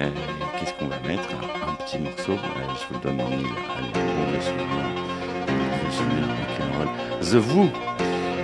Euh, 0.00 0.10
Qu'est-ce 0.58 0.74
qu'on 0.74 0.86
va 0.86 0.98
mettre? 1.08 1.28
Un, 1.66 1.74
petit 1.84 1.98
morceau. 1.98 2.32
Euh, 2.32 2.36
je 2.78 2.88
vous 2.88 2.94
le 2.94 3.00
donne 3.00 3.20
en 3.20 3.28
mille. 3.30 3.46
Allez, 3.78 3.90
on 3.94 5.90
souvenir. 5.90 6.24
On. 6.72 6.84
The. 7.20 7.36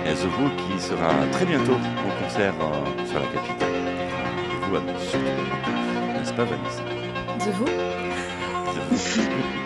Et 0.07 0.13
The 0.13 0.25
Who 0.25 0.49
qui 0.57 0.81
sera 0.81 1.11
très 1.31 1.45
bientôt 1.45 1.73
au 1.73 2.23
concert 2.23 2.53
euh, 2.59 3.05
sur 3.07 3.19
la 3.19 3.27
capitale. 3.27 3.69
Vous 4.63 4.75
surtout. 4.99 5.25
N'est-ce 6.17 6.33
pas 6.33 6.45
Vanessa? 6.45 6.83
The 7.39 7.51
Who 7.59 7.65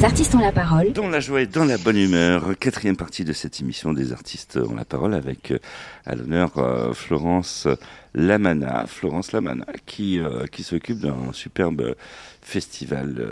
Les 0.00 0.06
artistes 0.06 0.34
ont 0.34 0.38
la 0.38 0.50
parole. 0.50 0.94
Dans 0.94 1.10
la 1.10 1.20
joie 1.20 1.42
et 1.42 1.46
dans 1.46 1.66
la 1.66 1.76
bonne 1.76 1.98
humeur, 1.98 2.58
quatrième 2.58 2.96
partie 2.96 3.22
de 3.22 3.34
cette 3.34 3.60
émission 3.60 3.92
des 3.92 4.12
artistes 4.12 4.56
ont 4.56 4.74
la 4.74 4.86
parole 4.86 5.12
avec 5.12 5.50
euh, 5.50 5.58
à 6.06 6.14
l'honneur 6.14 6.56
euh, 6.56 6.94
Florence 6.94 7.68
Lamana, 8.14 8.86
Florence 8.86 9.32
Lamana 9.32 9.66
qui 9.84 10.18
euh, 10.18 10.46
qui 10.46 10.62
s'occupe 10.62 11.00
d'un 11.00 11.34
superbe 11.34 11.94
festival. 12.40 13.30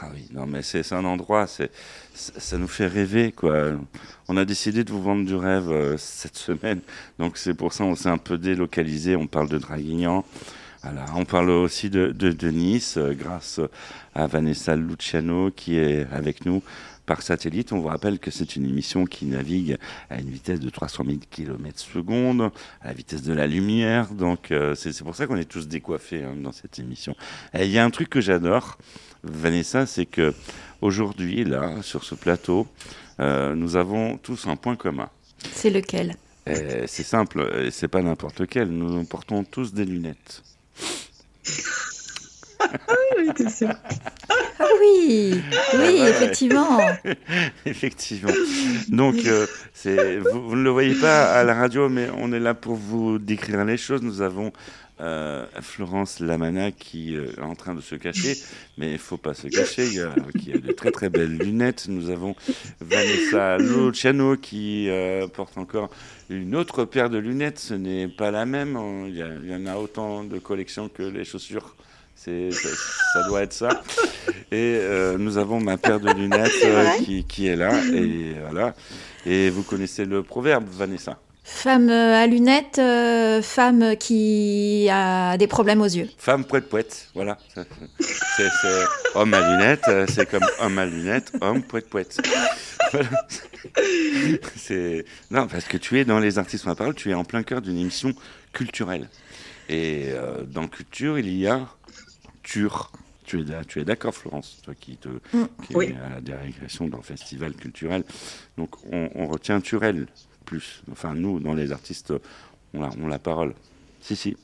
ah 0.00 0.06
oui, 0.12 0.26
non 0.32 0.46
mais 0.46 0.62
c'est 0.62 0.92
un 0.92 1.04
endroit, 1.04 1.46
c'est 1.46 1.70
ça 2.14 2.58
nous 2.58 2.66
fait 2.66 2.88
rêver 2.88 3.30
quoi. 3.30 3.74
On 4.26 4.36
a 4.36 4.44
décidé 4.44 4.82
de 4.82 4.90
vous 4.90 5.00
vendre 5.00 5.24
du 5.24 5.36
rêve 5.36 5.94
cette 5.98 6.36
semaine, 6.36 6.80
donc 7.20 7.38
c'est 7.38 7.54
pour 7.54 7.72
ça 7.72 7.84
on 7.84 7.94
s'est 7.94 8.08
un 8.08 8.18
peu 8.18 8.38
délocalisé. 8.38 9.14
On 9.14 9.28
parle 9.28 9.48
de 9.48 9.58
Draguignan. 9.58 10.24
Voilà, 10.82 11.06
on 11.16 11.24
parle 11.24 11.50
aussi 11.50 11.90
de, 11.90 12.12
de, 12.12 12.30
de 12.30 12.48
Nice 12.50 12.98
euh, 12.98 13.12
grâce 13.12 13.60
à 14.14 14.28
Vanessa 14.28 14.76
Luciano 14.76 15.50
qui 15.50 15.76
est 15.76 16.06
avec 16.12 16.46
nous 16.46 16.62
par 17.04 17.22
satellite. 17.22 17.72
On 17.72 17.80
vous 17.80 17.88
rappelle 17.88 18.20
que 18.20 18.30
c'est 18.30 18.54
une 18.54 18.64
émission 18.64 19.04
qui 19.04 19.26
navigue 19.26 19.76
à 20.08 20.20
une 20.20 20.30
vitesse 20.30 20.60
de 20.60 20.70
300 20.70 21.04
000 21.04 21.18
km 21.30 21.80
secondes, 21.80 22.52
à 22.80 22.88
la 22.88 22.92
vitesse 22.92 23.22
de 23.22 23.32
la 23.32 23.48
lumière. 23.48 24.12
Donc 24.12 24.52
euh, 24.52 24.76
c'est 24.76 24.96
pour 25.02 25.16
ça 25.16 25.26
qu'on 25.26 25.36
est 25.36 25.50
tous 25.50 25.66
décoiffés 25.66 26.22
hein, 26.22 26.36
dans 26.36 26.52
cette 26.52 26.78
émission. 26.78 27.16
Et 27.54 27.64
il 27.64 27.72
y 27.72 27.78
a 27.78 27.84
un 27.84 27.90
truc 27.90 28.08
que 28.08 28.20
j'adore, 28.20 28.78
Vanessa, 29.24 29.84
c'est 29.84 30.06
que 30.06 30.32
aujourd'hui, 30.80 31.44
là, 31.44 31.82
sur 31.82 32.04
ce 32.04 32.14
plateau, 32.14 32.68
euh, 33.18 33.56
nous 33.56 33.74
avons 33.74 34.16
tous 34.16 34.46
un 34.46 34.54
point 34.54 34.76
commun. 34.76 35.08
C'est 35.52 35.70
lequel? 35.70 36.14
C'est 36.86 37.02
simple, 37.02 37.68
c'est 37.70 37.88
pas 37.88 38.00
n'importe 38.00 38.40
lequel. 38.40 38.70
Nous 38.70 39.04
portons 39.04 39.44
tous 39.44 39.74
des 39.74 39.84
lunettes. 39.84 40.42
Ah 44.60 44.66
oui, 44.80 45.40
oui, 45.74 45.78
Ouais. 45.78 46.10
effectivement. 46.10 46.78
Effectivement. 47.66 48.32
Donc, 48.88 49.16
euh, 49.26 49.46
c'est, 49.72 50.18
vous, 50.18 50.48
vous 50.48 50.56
ne 50.56 50.62
le 50.64 50.70
voyez 50.70 50.94
pas 50.94 51.32
à 51.32 51.44
la 51.44 51.54
radio, 51.54 51.88
mais 51.88 52.08
on 52.16 52.32
est 52.32 52.40
là 52.40 52.54
pour 52.54 52.74
vous 52.74 53.18
décrire 53.18 53.64
les 53.64 53.76
choses. 53.76 54.02
Nous 54.02 54.20
avons 54.22 54.52
euh, 55.00 55.46
Florence 55.60 56.18
Lamana 56.18 56.72
qui 56.72 57.16
euh, 57.16 57.30
est 57.36 57.40
en 57.40 57.54
train 57.54 57.74
de 57.74 57.80
se 57.80 57.94
cacher, 57.94 58.36
mais 58.76 58.92
il 58.92 58.98
faut 58.98 59.16
pas 59.16 59.34
se 59.34 59.46
cacher, 59.46 59.86
il 59.86 59.94
y 59.94 60.00
a, 60.00 60.12
qui 60.38 60.52
a 60.52 60.58
de 60.58 60.72
très 60.72 60.90
très 60.90 61.08
belles 61.08 61.36
lunettes. 61.38 61.86
Nous 61.88 62.10
avons 62.10 62.34
Vanessa 62.80 63.58
Luciano 63.58 64.36
qui 64.36 64.88
euh, 64.90 65.28
porte 65.28 65.56
encore 65.56 65.90
une 66.30 66.54
autre 66.56 66.84
paire 66.84 67.10
de 67.10 67.18
lunettes. 67.18 67.58
Ce 67.58 67.74
n'est 67.74 68.08
pas 68.08 68.30
la 68.30 68.44
même. 68.46 68.76
On- 68.76 69.06
Il 69.06 69.16
y, 69.16 69.54
en 69.54 69.66
a 69.66 69.76
autant 69.76 70.24
de 70.24 70.38
collections 70.38 70.88
que 70.88 71.02
les 71.02 71.24
chaussures. 71.24 71.74
C'est, 72.14 72.50
ça, 72.50 72.68
ça 73.14 73.28
doit 73.28 73.42
être 73.42 73.52
ça. 73.52 73.68
Et 74.50 74.76
euh, 74.80 75.16
nous 75.18 75.38
avons 75.38 75.60
ma 75.60 75.76
paire 75.76 76.00
de 76.00 76.10
lunettes 76.10 76.50
euh, 76.64 76.84
qui, 77.04 77.24
qui 77.24 77.46
est 77.46 77.54
là. 77.56 77.72
Et 77.94 78.34
voilà. 78.50 78.74
Et 79.24 79.50
vous 79.50 79.62
connaissez 79.62 80.04
le 80.04 80.22
proverbe, 80.22 80.64
Vanessa? 80.68 81.18
Femme 81.44 81.88
à 81.88 82.26
lunettes, 82.26 82.78
euh, 82.78 83.40
femme 83.40 83.96
qui 83.96 84.86
a 84.90 85.38
des 85.38 85.46
problèmes 85.46 85.80
aux 85.80 85.84
yeux. 85.86 86.08
Femme 86.18 86.44
poète 86.44 86.68
poète, 86.68 87.08
voilà. 87.14 87.38
C'est, 87.54 88.48
homme 89.14 89.32
à 89.32 89.40
lunettes, 89.52 89.90
c'est 90.08 90.28
comme 90.28 90.44
homme 90.60 90.78
à 90.78 90.84
lunettes, 90.84 91.32
homme 91.40 91.62
poète 91.62 91.88
poète. 91.88 92.18
Voilà. 92.92 93.08
C'est 94.56 95.04
non 95.30 95.46
parce 95.46 95.64
que 95.66 95.76
tu 95.76 95.98
es 95.98 96.04
dans 96.04 96.18
les 96.18 96.38
artistes 96.38 96.64
la 96.66 96.74
parole, 96.74 96.94
tu 96.94 97.10
es 97.10 97.14
en 97.14 97.24
plein 97.24 97.42
cœur 97.42 97.60
d'une 97.62 97.78
émission 97.78 98.12
culturelle. 98.52 99.08
Et 99.68 100.06
euh, 100.08 100.44
dans 100.44 100.66
culture, 100.68 101.18
il 101.18 101.28
y 101.34 101.46
a 101.46 101.68
tur. 102.42 102.90
Tu 103.24 103.40
es, 103.40 103.64
tu 103.66 103.80
es 103.80 103.84
d'accord, 103.84 104.14
Florence, 104.14 104.58
toi 104.62 104.74
qui, 104.78 104.96
te, 104.96 105.08
Mm, 105.08 105.44
qui 105.66 105.76
oui. 105.76 105.86
est 105.86 105.96
à 105.96 106.08
la 106.14 106.20
direction 106.22 106.88
d'un 106.88 107.02
festival 107.02 107.52
culturel. 107.54 108.04
Donc 108.56 108.70
on, 108.90 109.10
on 109.14 109.26
retient 109.26 109.60
Turel 109.60 110.06
plus. 110.46 110.82
Enfin, 110.90 111.14
nous, 111.14 111.38
dans 111.40 111.52
les 111.54 111.72
artistes, 111.72 112.14
on 112.72 112.82
a, 112.82 112.90
on 112.98 113.06
a 113.06 113.10
la 113.10 113.18
parole. 113.18 113.54
Si, 114.00 114.16
si. 114.16 114.36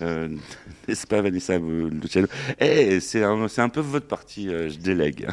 Euh, 0.00 0.28
N'est-ce 0.88 1.06
pas, 1.06 1.22
Vanessa 1.22 1.56
Luciano 1.58 2.26
Eh, 2.58 2.98
c'est 2.98 3.22
un, 3.22 3.46
c'est 3.46 3.60
un 3.60 3.68
peu 3.68 3.80
votre 3.80 4.08
partie, 4.08 4.48
euh, 4.48 4.68
je 4.68 4.78
délègue. 4.78 5.28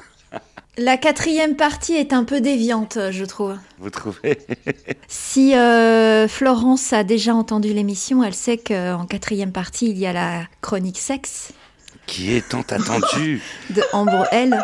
La 0.82 0.96
quatrième 0.96 1.58
partie 1.58 1.94
est 1.96 2.14
un 2.14 2.24
peu 2.24 2.40
déviante, 2.40 2.98
je 3.12 3.26
trouve. 3.26 3.58
Vous 3.80 3.90
trouvez? 3.90 4.38
Si 5.10 5.54
euh, 5.56 6.28
Florence 6.30 6.94
a 6.94 7.04
déjà 7.04 7.34
entendu 7.36 7.74
l'émission, 7.74 8.24
elle 8.24 8.34
sait 8.34 8.58
qu'en 8.58 9.06
quatrième 9.06 9.52
partie, 9.52 9.90
il 9.90 9.98
y 9.98 10.06
a 10.06 10.14
la 10.14 10.44
chronique 10.62 11.00
sexe 11.00 11.52
Qui 12.06 12.34
est 12.36 12.48
tant 12.48 12.62
attendu 12.62 13.42
de 13.72 13.82
Ambre 13.92 14.26
L, 14.32 14.58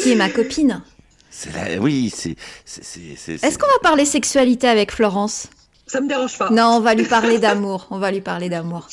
qui 0.00 0.12
est 0.12 0.14
ma 0.14 0.28
copine. 0.30 0.82
C'est 1.30 1.52
la... 1.54 1.80
Oui, 1.80 2.12
c'est- 2.14 2.36
Est-ce 2.66 3.58
qu'on 3.58 3.66
va 3.66 3.78
parler 3.82 4.04
sexualité 4.04 4.68
avec 4.68 4.92
Florence? 4.92 5.48
Ça 5.88 6.00
me 6.00 6.06
dérange 6.08 6.38
pas. 6.38 6.50
Non, 6.50 6.76
on 6.76 6.80
va 6.80 6.94
lui 6.94 7.04
parler 7.06 7.38
d'amour. 7.38 7.88
On 7.90 7.98
va 7.98 8.12
lui 8.12 8.20
parler 8.20 8.48
d'amour. 8.48 8.86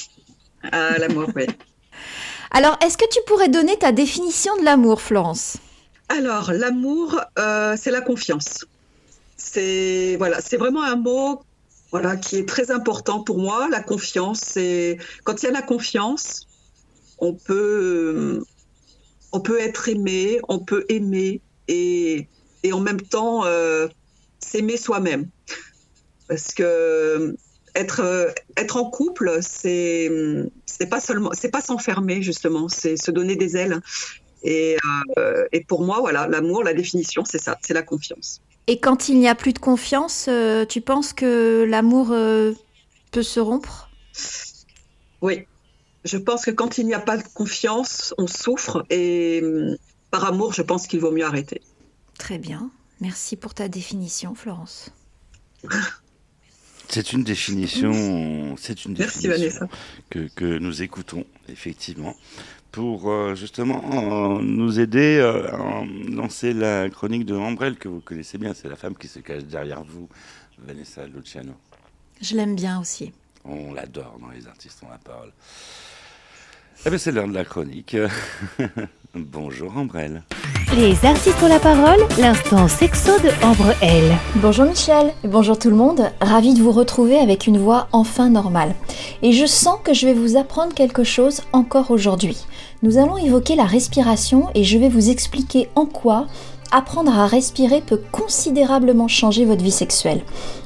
Ah, 0.71 0.97
l'amour, 0.97 1.29
oui. 1.35 1.45
Alors, 2.49 2.75
est-ce 2.83 2.97
que 2.97 3.07
tu 3.11 3.19
pourrais 3.27 3.49
donner 3.49 3.77
ta 3.77 3.91
définition 3.91 4.55
de 4.57 4.63
l'amour, 4.65 5.01
Florence? 5.01 5.57
Alors, 6.09 6.51
l'amour, 6.53 7.21
euh, 7.37 7.75
c'est 7.77 7.91
la 7.91 8.01
confiance. 8.01 8.65
C'est 9.35 10.15
voilà, 10.17 10.41
c'est 10.41 10.57
vraiment 10.57 10.83
un 10.83 10.95
mot 10.95 11.41
voilà 11.91 12.17
qui 12.17 12.37
est 12.37 12.47
très 12.47 12.71
important 12.71 13.23
pour 13.23 13.37
moi. 13.37 13.67
La 13.69 13.81
confiance, 13.81 14.39
c'est 14.39 14.97
quand 15.23 15.41
il 15.41 15.45
y 15.45 15.49
a 15.49 15.51
la 15.51 15.61
confiance, 15.61 16.47
on 17.19 17.33
peut 17.33 18.43
on 19.31 19.41
peut 19.41 19.59
être 19.59 19.89
aimé, 19.89 20.39
on 20.47 20.59
peut 20.59 20.85
aimer 20.89 21.41
et 21.67 22.27
et 22.63 22.73
en 22.73 22.79
même 22.79 23.01
temps 23.01 23.45
euh, 23.45 23.87
s'aimer 24.39 24.77
soi-même. 24.77 25.29
Parce 26.27 26.53
que 26.53 27.35
être 27.75 28.01
euh, 28.01 28.31
être 28.57 28.77
en 28.77 28.89
couple, 28.89 29.37
c'est 29.41 30.09
c'est 30.65 30.87
pas 30.87 30.99
seulement 30.99 31.31
c'est 31.33 31.51
pas 31.51 31.61
s'enfermer 31.61 32.21
justement, 32.21 32.69
c'est 32.69 32.97
se 32.97 33.11
donner 33.11 33.35
des 33.35 33.55
ailes. 33.55 33.81
Et, 34.43 34.77
euh, 35.17 35.45
et 35.51 35.63
pour 35.63 35.83
moi, 35.83 35.99
voilà, 35.99 36.27
l'amour, 36.27 36.63
la 36.63 36.73
définition, 36.73 37.23
c'est 37.25 37.41
ça, 37.41 37.57
c'est 37.61 37.73
la 37.73 37.83
confiance. 37.83 38.41
Et 38.67 38.79
quand 38.79 39.09
il 39.09 39.19
n'y 39.19 39.27
a 39.27 39.35
plus 39.35 39.53
de 39.53 39.59
confiance, 39.59 40.25
euh, 40.27 40.65
tu 40.65 40.81
penses 40.81 41.13
que 41.13 41.65
l'amour 41.67 42.11
euh, 42.11 42.53
peut 43.11 43.23
se 43.23 43.39
rompre? 43.39 43.89
Oui, 45.21 45.45
je 46.03 46.17
pense 46.17 46.45
que 46.45 46.51
quand 46.51 46.77
il 46.77 46.85
n'y 46.85 46.93
a 46.93 46.99
pas 46.99 47.17
de 47.17 47.23
confiance, 47.33 48.13
on 48.17 48.27
souffre 48.27 48.85
et 48.89 49.41
hum, 49.43 49.77
par 50.11 50.25
amour, 50.25 50.53
je 50.53 50.61
pense 50.61 50.87
qu'il 50.87 50.99
vaut 50.99 51.11
mieux 51.11 51.25
arrêter. 51.25 51.61
Très 52.17 52.37
bien. 52.37 52.69
Merci 52.99 53.35
pour 53.35 53.53
ta 53.53 53.67
définition, 53.67 54.35
Florence. 54.35 54.91
C'est 56.89 57.11
une 57.11 57.23
définition, 57.23 58.55
c'est 58.57 58.85
une 58.85 58.95
Merci, 58.97 59.27
définition 59.27 59.59
Vanessa. 59.59 59.67
que, 60.09 60.29
que 60.33 60.57
nous 60.57 60.81
écoutons 60.81 61.25
effectivement 61.49 62.15
pour 62.77 63.09
euh, 63.09 63.33
justement 63.33 63.81
euh, 63.91 64.39
nous 64.43 64.79
aider 64.79 65.17
euh, 65.17 65.51
à 65.51 65.83
lancer 66.11 66.53
la 66.53 66.87
chronique 66.91 67.25
de 67.25 67.33
Ambrelle 67.33 67.75
que 67.75 67.87
vous 67.87 68.01
connaissez 68.01 68.37
bien. 68.37 68.53
C'est 68.53 68.69
la 68.69 68.75
femme 68.75 68.95
qui 68.95 69.07
se 69.07 69.17
cache 69.17 69.45
derrière 69.45 69.83
vous, 69.83 70.07
Vanessa 70.59 71.07
Luciano. 71.07 71.53
Je 72.21 72.35
l'aime 72.35 72.55
bien 72.55 72.79
aussi. 72.79 73.13
On 73.43 73.73
l'adore 73.73 74.19
dans 74.21 74.29
les 74.29 74.47
artistes 74.47 74.83
ont 74.83 74.91
la 74.91 74.99
parole. 74.99 75.33
Eh 76.85 76.89
bien, 76.89 76.99
c'est 76.99 77.11
l'heure 77.11 77.27
de 77.27 77.33
la 77.33 77.45
chronique. 77.45 77.97
Bonjour 79.15 79.75
Ambrelle. 79.75 80.21
Les 80.75 81.05
artistes 81.05 81.41
ont 81.41 81.47
la 81.47 81.59
parole, 81.59 81.99
l'instant 82.19 82.67
sexo 82.67 83.13
de 83.19 83.29
Ambre 83.43 83.73
L. 83.81 84.03
Bonjour 84.35 84.65
Michel 84.65 85.13
et 85.23 85.27
bonjour 85.27 85.57
tout 85.57 85.69
le 85.69 85.75
monde. 85.77 86.11
Ravi 86.19 86.53
de 86.53 86.61
vous 86.61 86.73
retrouver 86.73 87.17
avec 87.17 87.47
une 87.47 87.57
voix 87.57 87.87
enfin 87.93 88.29
normale. 88.29 88.75
Et 89.21 89.31
je 89.31 89.45
sens 89.45 89.79
que 89.81 89.93
je 89.93 90.05
vais 90.05 90.13
vous 90.13 90.35
apprendre 90.35 90.73
quelque 90.73 91.05
chose 91.05 91.41
encore 91.53 91.89
aujourd'hui. 91.89 92.37
Nous 92.83 92.97
allons 92.97 93.17
évoquer 93.17 93.55
la 93.55 93.63
respiration 93.63 94.49
et 94.55 94.65
je 94.65 94.77
vais 94.77 94.89
vous 94.89 95.09
expliquer 95.09 95.69
en 95.75 95.85
quoi 95.85 96.27
apprendre 96.71 97.17
à 97.17 97.27
respirer 97.27 97.81
peut 97.81 98.01
considérablement 98.11 99.07
changer 99.07 99.45
votre 99.45 99.63
vie 99.63 99.71
sexuelle. 99.71 100.21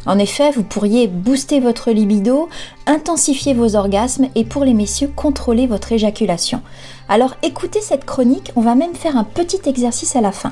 En 0.06 0.20
effet, 0.20 0.52
vous 0.52 0.64
pourriez 0.64 1.08
booster 1.08 1.60
votre 1.60 1.91
libido, 1.91 2.49
intensifier 2.88 3.54
vos 3.54 3.76
orgasmes 3.76 4.28
et 4.36 4.45
pour 4.45 4.66
les 4.66 4.74
messieurs, 4.74 5.12
contrôler 5.16 5.68
votre 5.68 5.91
éjaculation. 5.91 6.62
Alors 7.10 7.36
écoutez 7.43 7.82
cette 7.82 8.06
chronique, 8.06 8.52
on 8.56 8.62
va 8.62 8.76
même 8.76 8.95
faire 8.95 9.18
un 9.18 9.24
petit 9.24 9.62
exercice 9.66 10.16
à 10.16 10.22
la 10.22 10.32
fin. 10.32 10.52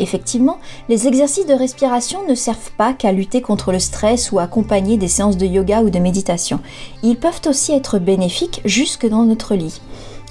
Effectivement, 0.00 0.58
les 0.88 1.06
exercices 1.06 1.46
de 1.46 1.54
respiration 1.54 2.26
ne 2.28 2.34
servent 2.34 2.72
pas 2.76 2.92
qu'à 2.92 3.12
lutter 3.12 3.40
contre 3.40 3.70
le 3.70 3.78
stress 3.78 4.32
ou 4.32 4.38
accompagner 4.40 4.96
des 4.96 5.08
séances 5.08 5.36
de 5.36 5.46
yoga 5.46 5.82
ou 5.82 5.90
de 5.90 5.98
méditation. 5.98 6.60
Ils 7.02 7.16
peuvent 7.16 7.42
aussi 7.46 7.72
être 7.72 7.98
bénéfiques 7.98 8.60
jusque 8.64 9.08
dans 9.08 9.24
notre 9.24 9.54
lit. 9.54 9.80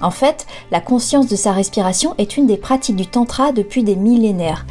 En 0.04 0.12
fait, 0.12 0.45
la 0.70 0.82
conscience 0.82 1.28
de 1.28 1.38
sa 1.38 1.54
respiration 1.54 2.14
est 2.18 2.36
une 2.36 2.45
des 2.45 2.58
pratiques 2.58 2.97
du 2.97 3.08
tantra 3.08 3.54
depuis 3.54 3.84
des 3.84 3.95
millénaires 3.95 4.66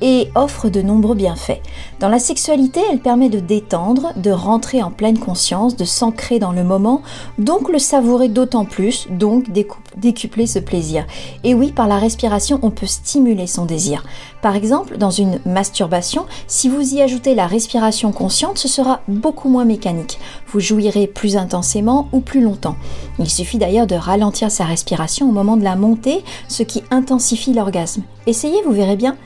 et 0.00 0.30
offre 0.34 0.68
de 0.68 0.82
nombreux 0.82 1.14
bienfaits. 1.14 1.60
Dans 1.98 2.08
la 2.08 2.18
sexualité, 2.18 2.80
elle 2.90 3.00
permet 3.00 3.28
de 3.28 3.40
détendre, 3.40 4.12
de 4.16 4.30
rentrer 4.30 4.82
en 4.82 4.90
pleine 4.90 5.18
conscience, 5.18 5.76
de 5.76 5.84
s'ancrer 5.84 6.38
dans 6.38 6.52
le 6.52 6.64
moment, 6.64 7.02
donc 7.38 7.68
le 7.68 7.78
savourer 7.78 8.28
d'autant 8.28 8.64
plus, 8.64 9.06
donc 9.10 9.46
décupler 9.96 10.46
ce 10.46 10.58
plaisir. 10.58 11.06
Et 11.44 11.54
oui, 11.54 11.72
par 11.72 11.88
la 11.88 11.98
respiration, 11.98 12.58
on 12.62 12.70
peut 12.70 12.86
stimuler 12.86 13.46
son 13.46 13.66
désir. 13.66 14.04
Par 14.42 14.56
exemple, 14.56 14.96
dans 14.96 15.10
une 15.10 15.40
masturbation, 15.44 16.26
si 16.46 16.68
vous 16.68 16.94
y 16.94 17.02
ajoutez 17.02 17.34
la 17.34 17.46
respiration 17.46 18.12
consciente, 18.12 18.58
ce 18.58 18.68
sera 18.68 19.00
beaucoup 19.08 19.48
moins 19.48 19.64
mécanique. 19.64 20.18
Vous 20.48 20.60
jouirez 20.60 21.06
plus 21.06 21.36
intensément 21.36 22.08
ou 22.12 22.20
plus 22.20 22.40
longtemps. 22.40 22.76
Il 23.18 23.28
suffit 23.28 23.58
d'ailleurs 23.58 23.86
de 23.86 23.94
ralentir 23.94 24.50
sa 24.50 24.64
respiration 24.64 25.28
au 25.28 25.32
moment 25.32 25.56
de 25.56 25.64
la 25.64 25.76
montée, 25.76 26.24
ce 26.48 26.62
qui 26.62 26.82
intensifie 26.90 27.52
l'orgasme. 27.52 28.02
Essayez, 28.26 28.62
vous 28.64 28.72
verrez 28.72 28.96
bien. 28.96 29.16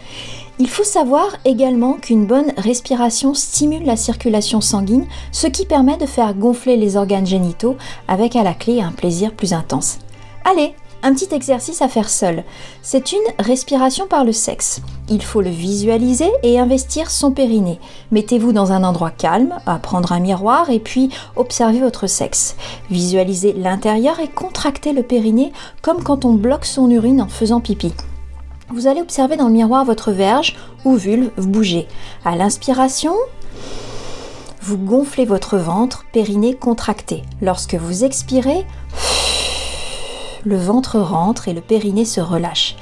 Il 0.61 0.71
faut 0.71 0.85
savoir 0.85 1.27
également 1.45 1.95
qu'une 1.95 2.27
bonne 2.27 2.53
respiration 2.57 3.35
stimule 3.35 3.85
la 3.85 3.97
circulation 3.97 4.61
sanguine, 4.61 5.07
ce 5.33 5.49
qui 5.49 5.67
permet 5.67 5.97
de 5.97 6.07
faire 6.07 6.33
gonfler 6.33 6.77
les 6.77 6.97
organes 6.97 7.27
génitaux 7.27 7.77
avec 8.07 8.37
à 8.37 8.45
la 8.45 8.55
clé 8.55 8.81
un 8.81 8.93
plaisir 8.93 9.33
plus 9.33 9.53
intense. 9.53 9.99
Allez, 10.45 10.75
un 11.03 11.13
petit 11.13 11.35
exercice 11.35 11.83
à 11.83 11.89
faire 11.89 12.09
seul. 12.09 12.45
C'est 12.83 13.11
une 13.11 13.45
respiration 13.45 14.07
par 14.07 14.25
le 14.25 14.31
sexe. 14.31 14.81
Il 15.11 15.23
faut 15.23 15.41
le 15.41 15.51
visualiser 15.51 16.31
et 16.45 16.59
investir 16.61 17.11
son 17.11 17.33
périnée. 17.33 17.81
Mettez-vous 18.13 18.53
dans 18.53 18.71
un 18.71 18.85
endroit 18.85 19.11
calme, 19.11 19.59
à 19.67 19.81
prendre 19.81 20.13
un 20.13 20.21
miroir 20.21 20.71
et 20.71 20.79
puis 20.79 21.11
observez 21.35 21.81
votre 21.81 22.07
sexe. 22.07 22.55
Visualisez 22.91 23.55
l'intérieur 23.55 24.21
et 24.21 24.29
contractez 24.29 24.93
le 24.93 25.03
périnée 25.03 25.53
comme 25.83 26.03
quand 26.05 26.25
on 26.25 26.35
bloque 26.35 26.65
son 26.65 26.89
urine 26.91 27.23
en 27.23 27.29
faisant 27.29 27.61
pipi. 27.61 27.93
Vous 28.75 28.89
allez 28.89 29.03
observer 29.03 29.37
dans 29.37 29.47
le 29.47 29.53
miroir 29.53 29.85
votre 29.85 30.11
verge 30.11 30.57
ou 30.85 30.97
vulve 30.97 31.31
bouger. 31.37 31.87
À 32.25 32.35
l'inspiration, 32.35 33.15
vous 34.61 34.77
gonflez 34.77 35.25
votre 35.25 35.57
ventre, 35.59 36.05
périnée 36.13 36.57
contracté. 36.57 37.23
Lorsque 37.41 37.77
vous 37.77 38.03
expirez, 38.03 38.67
le 40.45 40.57
ventre 40.57 40.99
rentre 40.99 41.47
et 41.47 41.53
le 41.53 41.61
périnée 41.61 42.05
se 42.05 42.21
relâche. 42.21 42.75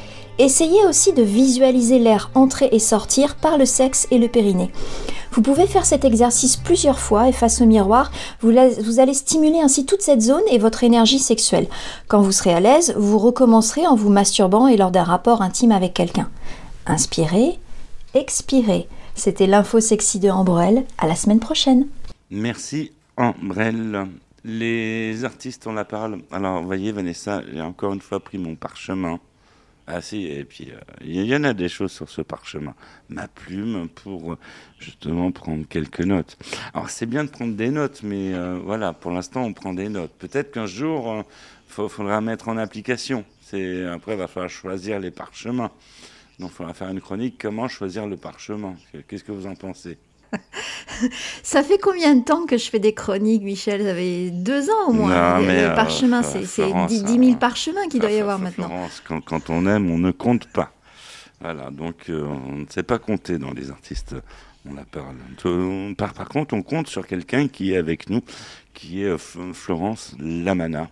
Essayez 0.43 0.85
aussi 0.89 1.13
de 1.13 1.23
visualiser 1.23 2.01
l'air 2.01 2.33
entrer 2.35 2.69
et 2.73 2.81
sortir 2.81 3.37
par 3.37 3.59
le 3.59 3.65
sexe 3.65 4.09
et 4.11 4.19
le 4.19 4.27
périnée. 4.27 4.73
Vous 5.31 5.41
pouvez 5.41 5.69
faire 5.69 5.87
cet 5.87 6.05
exercice 6.05 6.57
plusieurs 6.57 6.99
fois 6.99 7.29
et 7.29 7.33
face 7.33 7.61
au 7.61 7.65
miroir, 7.65 8.11
vous, 8.41 8.51
allez 8.99 9.15
stimuler 9.15 9.61
ainsi 9.61 9.87
toute 9.87 10.03
cette 10.03 10.21
zone 10.21 10.43
et 10.51 10.59
votre 10.59 10.83
énergie 10.83 11.21
sexuelle. 11.21 11.69
Quand 12.09 12.23
vous 12.23 12.33
serez 12.33 12.53
à 12.53 12.59
l'aise, 12.59 12.93
vous 12.97 13.19
recommencerez 13.19 13.87
en 13.87 13.95
vous 13.95 14.11
masturbant 14.11 14.67
et 14.67 14.77
lors 14.77 14.91
d'un 14.91 15.05
rapport 15.05 15.43
intime 15.43 15.71
avec 15.71 15.95
quelqu'un. 15.95 16.29
Inspirez, 16.87 17.61
expirez. 18.15 18.89
C'était 19.15 19.47
l'info 19.47 19.79
sexy 19.79 20.19
de 20.19 20.29
Ambrelle. 20.29 20.87
À 20.99 21.07
la 21.07 21.15
semaine 21.15 21.39
prochaine. 21.39 21.87
Merci 22.33 22.91
Ambrelle. 23.17 24.09
Les 24.43 25.25
artistes 25.25 25.69
ont 25.69 25.73
la 25.73 25.85
parole. 25.85 26.19
Alors, 26.33 26.65
voyez, 26.65 26.91
Vanessa, 26.91 27.43
j'ai 27.55 27.63
encore 27.63 27.93
une 27.93 28.01
fois 28.01 28.19
pris 28.19 28.39
mon 28.39 28.57
parchemin. 28.57 29.21
Ah 29.95 30.01
si, 30.01 30.25
et 30.25 30.45
puis 30.45 30.71
euh, 30.71 30.81
il 31.05 31.27
y 31.27 31.37
en 31.37 31.45
a 31.45 31.53
des 31.53 31.69
choses 31.69 31.93
sur 31.93 32.09
ce 32.09 32.23
parchemin. 32.23 32.75
Ma 33.11 33.29
plume 33.29 33.91
pour 33.91 34.33
euh, 34.33 34.39
justement 34.79 35.31
prendre 35.33 35.67
quelques 35.69 36.01
notes. 36.01 36.39
Alors 36.73 36.89
c'est 36.89 37.05
bien 37.05 37.25
de 37.25 37.29
prendre 37.29 37.55
des 37.55 37.69
notes, 37.69 38.03
mais 38.03 38.33
euh, 38.33 38.59
voilà, 38.65 38.95
pour 38.95 39.11
l'instant 39.11 39.43
on 39.43 39.53
prend 39.53 39.75
des 39.75 39.91
notes. 39.91 40.13
Peut-être 40.19 40.51
qu'un 40.51 40.65
jour, 40.65 41.25
il 41.69 41.89
faudra 41.91 42.23
mettre 42.23 42.49
en 42.49 42.57
application. 42.57 43.27
C'est 43.43 43.85
Après, 43.85 44.13
il 44.13 44.19
va 44.19 44.29
falloir 44.29 44.49
choisir 44.51 44.99
les 44.99 45.11
parchemins. 45.11 45.71
Donc 46.39 46.53
il 46.53 46.55
faudra 46.55 46.73
faire 46.73 46.89
une 46.89 47.03
chronique, 47.03 47.37
comment 47.39 47.69
choisir 47.69 48.07
le 48.07 48.17
parchemin. 48.17 48.77
Qu'est-ce 49.07 49.25
que 49.25 49.33
vous 49.33 49.47
en 49.47 49.57
pensez? 49.57 49.99
Ça 51.43 51.63
fait 51.63 51.79
combien 51.79 52.15
de 52.15 52.25
temps 52.25 52.47
que 52.47 52.57
je 52.57 52.71
fais 52.71 52.79
des 52.79 52.95
chroniques, 52.95 53.43
Michel? 53.43 53.83
Ça 53.83 53.95
fait 53.95 54.31
deux 54.31 54.71
ans 54.71 54.89
au 54.89 54.93
moins. 54.93 55.39
Non, 55.39 55.47
mais, 55.47 55.65
euh, 55.65 55.75
parchemins, 55.75 56.23
Florence, 56.23 56.47
c'est 56.47 56.47
c'est 56.47 56.71
Florence, 56.71 56.91
10, 56.91 57.05
10 57.05 57.25
000 57.27 57.37
parchemins 57.37 57.89
qu'il 57.89 58.01
doit 58.01 58.11
y 58.11 58.21
avoir 58.21 58.39
maintenant. 58.39 58.69
Florence, 58.69 59.03
quand, 59.07 59.21
quand 59.21 59.51
on 59.51 59.67
aime, 59.67 59.91
on 59.91 59.99
ne 59.99 60.11
compte 60.11 60.47
pas. 60.47 60.73
Voilà, 61.43 61.71
donc 61.71 62.09
euh, 62.09 62.25
on 62.25 62.59
ne 62.59 62.67
sait 62.69 62.85
pas 62.85 62.99
compter 62.99 63.37
dans 63.37 63.53
les 63.53 63.71
artistes. 63.71 64.15
On 64.65 64.75
la 64.75 64.85
parle. 64.85 65.17
Par, 65.97 66.15
par 66.15 66.29
contre, 66.29 66.55
on 66.55 66.63
compte 66.63 66.87
sur 66.87 67.05
quelqu'un 67.05 67.49
qui 67.49 67.73
est 67.73 67.77
avec 67.77 68.09
nous, 68.09 68.23
qui 68.75 69.03
est 69.03 69.07
euh, 69.07 69.19
Florence 69.19 70.15
Lamana, 70.21 70.89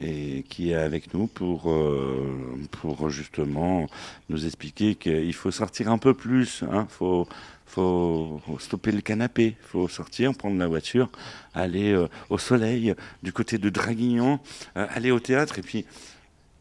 et 0.00 0.44
qui 0.48 0.70
est 0.70 0.76
avec 0.76 1.12
nous 1.12 1.26
pour, 1.26 1.72
euh, 1.72 2.56
pour 2.70 3.10
justement 3.10 3.86
nous 4.28 4.46
expliquer 4.46 4.94
qu'il 4.94 5.34
faut 5.34 5.50
sortir 5.50 5.90
un 5.90 5.98
peu 5.98 6.14
plus. 6.14 6.62
Il 6.62 6.86
faut, 6.88 7.26
faut 7.74 8.40
stopper 8.60 8.92
le 8.92 9.00
canapé, 9.00 9.56
faut 9.60 9.88
sortir, 9.88 10.32
prendre 10.34 10.58
la 10.58 10.68
voiture, 10.68 11.10
aller 11.54 11.92
euh, 11.92 12.06
au 12.30 12.38
soleil 12.38 12.94
du 13.22 13.32
côté 13.32 13.58
de 13.58 13.68
Draguignan, 13.68 14.40
euh, 14.76 14.86
aller 14.90 15.10
au 15.10 15.18
théâtre 15.18 15.58
et 15.58 15.62
puis 15.62 15.84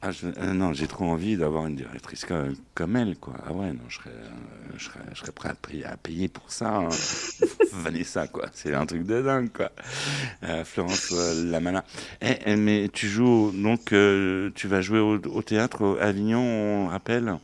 ah, 0.01 0.09
euh, 0.23 0.53
non, 0.53 0.73
j'ai 0.73 0.87
trop 0.87 1.05
envie 1.05 1.37
d'avoir 1.37 1.67
une 1.67 1.75
directrice 1.75 2.25
comme, 2.25 2.55
comme 2.73 2.97
elle, 2.97 3.15
quoi. 3.15 3.35
Ah 3.47 3.53
ouais, 3.53 3.71
non, 3.71 3.83
je 3.87 3.99
serais, 3.99 4.09
je 4.77 5.17
serais, 5.17 5.31
prêt 5.31 5.83
à 5.85 5.95
payer, 5.95 6.27
pour 6.27 6.51
ça. 6.51 6.75
hein. 6.75 6.89
Vanessa, 7.71 8.27
quoi. 8.27 8.47
C'est 8.53 8.73
un 8.73 8.85
truc 8.85 9.05
de 9.05 9.21
dingue, 9.21 9.49
quoi. 9.53 9.71
Florence 10.65 11.09
Lamana. 11.45 11.85
Eh, 12.21 12.35
eh, 12.45 12.55
mais 12.57 12.89
tu 12.91 13.07
joues, 13.07 13.53
donc, 13.55 13.93
tu 14.55 14.67
vas 14.67 14.81
jouer 14.81 14.99
au, 14.99 15.41
théâtre 15.41 15.97
Avignon, 16.01 16.41
on 16.41 16.87
rappelle 16.87 17.37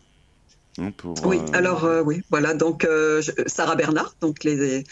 Non, 0.80 0.92
pour, 0.92 1.14
Oui, 1.26 1.38
euh, 1.38 1.58
alors 1.58 1.86
euh, 1.86 2.02
oui, 2.02 2.22
voilà, 2.30 2.54
donc 2.54 2.86
euh, 2.86 3.22
je- 3.22 3.32
Sarah 3.48 3.76
Bernard, 3.76 4.16
donc 4.22 4.44
les, 4.46 4.84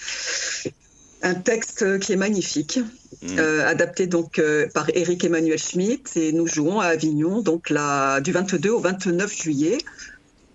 un 1.24 1.34
texte 1.34 2.00
qui 2.00 2.14
est 2.14 2.18
magnifique, 2.18 2.80
Mm. 3.24 3.40
euh, 3.40 3.66
adapté 3.68 4.06
donc 4.06 4.38
euh, 4.38 4.68
par 4.74 4.90
Éric 4.94 5.24
Emmanuel 5.24 5.58
Schmitt, 5.58 6.16
et 6.18 6.32
nous 6.34 6.46
jouons 6.46 6.80
à 6.82 6.88
Avignon, 6.88 7.42
donc 7.42 7.70
la, 7.70 8.20
du 8.22 8.32
22 8.34 8.70
au 8.70 8.80
29 8.80 9.34
juillet, 9.34 9.78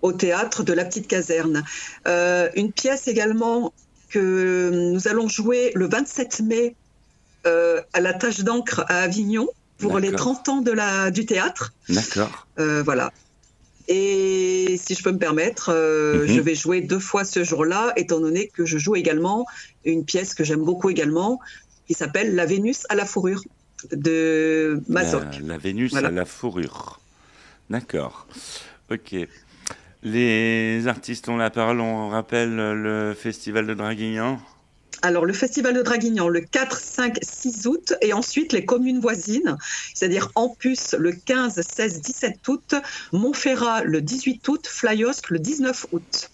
au 0.02 0.12
théâtre 0.12 0.62
de 0.62 0.72
la 0.72 0.84
Petite 0.84 1.08
Caserne. 1.08 1.64
Euh, 2.06 2.48
une 2.54 2.70
pièce 2.72 3.08
également 3.08 3.72
que 4.10 4.70
nous 4.92 5.08
allons 5.08 5.28
jouer 5.28 5.72
le 5.74 5.88
27 5.88 6.40
mai 6.40 6.76
à 7.44 8.00
la 8.00 8.12
Tâche 8.12 8.40
d'encre 8.40 8.84
à 8.88 8.98
Avignon 9.02 9.48
pour 9.78 9.98
les 9.98 10.10
D'accord. 10.10 10.34
30 10.44 10.48
ans 10.50 10.60
de 10.60 10.70
la, 10.70 11.10
du 11.10 11.24
théâtre. 11.26 11.72
D'accord. 11.88 12.46
Voilà. 12.56 13.10
Et 13.88 14.76
si 14.80 14.94
je 14.94 15.02
peux 15.02 15.12
me 15.12 15.18
permettre, 15.18 15.70
euh, 15.74 16.22
Mhm. 16.22 16.28
je 16.34 16.40
vais 16.40 16.54
jouer 16.54 16.80
deux 16.80 16.98
fois 17.00 17.24
ce 17.24 17.42
jour-là, 17.44 17.92
étant 17.96 18.20
donné 18.20 18.48
que 18.48 18.64
je 18.64 18.78
joue 18.78 18.96
également 18.96 19.44
une 19.84 20.04
pièce 20.04 20.34
que 20.34 20.44
j'aime 20.44 20.62
beaucoup 20.64 20.88
également, 20.90 21.40
qui 21.86 21.94
s'appelle 21.94 22.34
La 22.34 22.46
Vénus 22.46 22.84
à 22.88 22.94
la 22.94 23.04
fourrure 23.04 23.42
de 23.90 24.80
Mazoc. 24.88 25.24
La, 25.40 25.48
la 25.54 25.58
Vénus 25.58 25.90
Voilà. 25.92 26.08
à 26.08 26.10
la 26.12 26.24
fourrure. 26.24 27.00
D'accord. 27.70 28.26
Ok. 28.90 29.14
Les 30.04 30.86
artistes 30.86 31.28
ont 31.28 31.36
la 31.36 31.50
parole. 31.50 31.80
On 31.80 32.08
rappelle 32.08 32.54
le 32.54 33.14
festival 33.18 33.66
de 33.66 33.74
Draguignan. 33.74 34.40
Alors, 35.02 35.24
le 35.26 35.32
Festival 35.32 35.74
de 35.74 35.82
Draguignan, 35.82 36.28
le 36.28 36.40
4, 36.40 36.78
5, 36.78 37.18
6 37.22 37.66
août, 37.66 37.94
et 38.02 38.12
ensuite 38.12 38.52
les 38.52 38.64
communes 38.64 39.00
voisines, 39.00 39.56
c'est-à-dire 39.94 40.30
Ampus 40.36 40.94
le 40.98 41.12
15, 41.12 41.60
16, 41.60 42.00
17 42.00 42.48
août, 42.48 42.74
Montferrat 43.12 43.82
le 43.82 44.00
18 44.00 44.46
août, 44.48 44.66
Flyosque 44.68 45.30
le 45.30 45.38
19 45.40 45.86
août. 45.92 46.30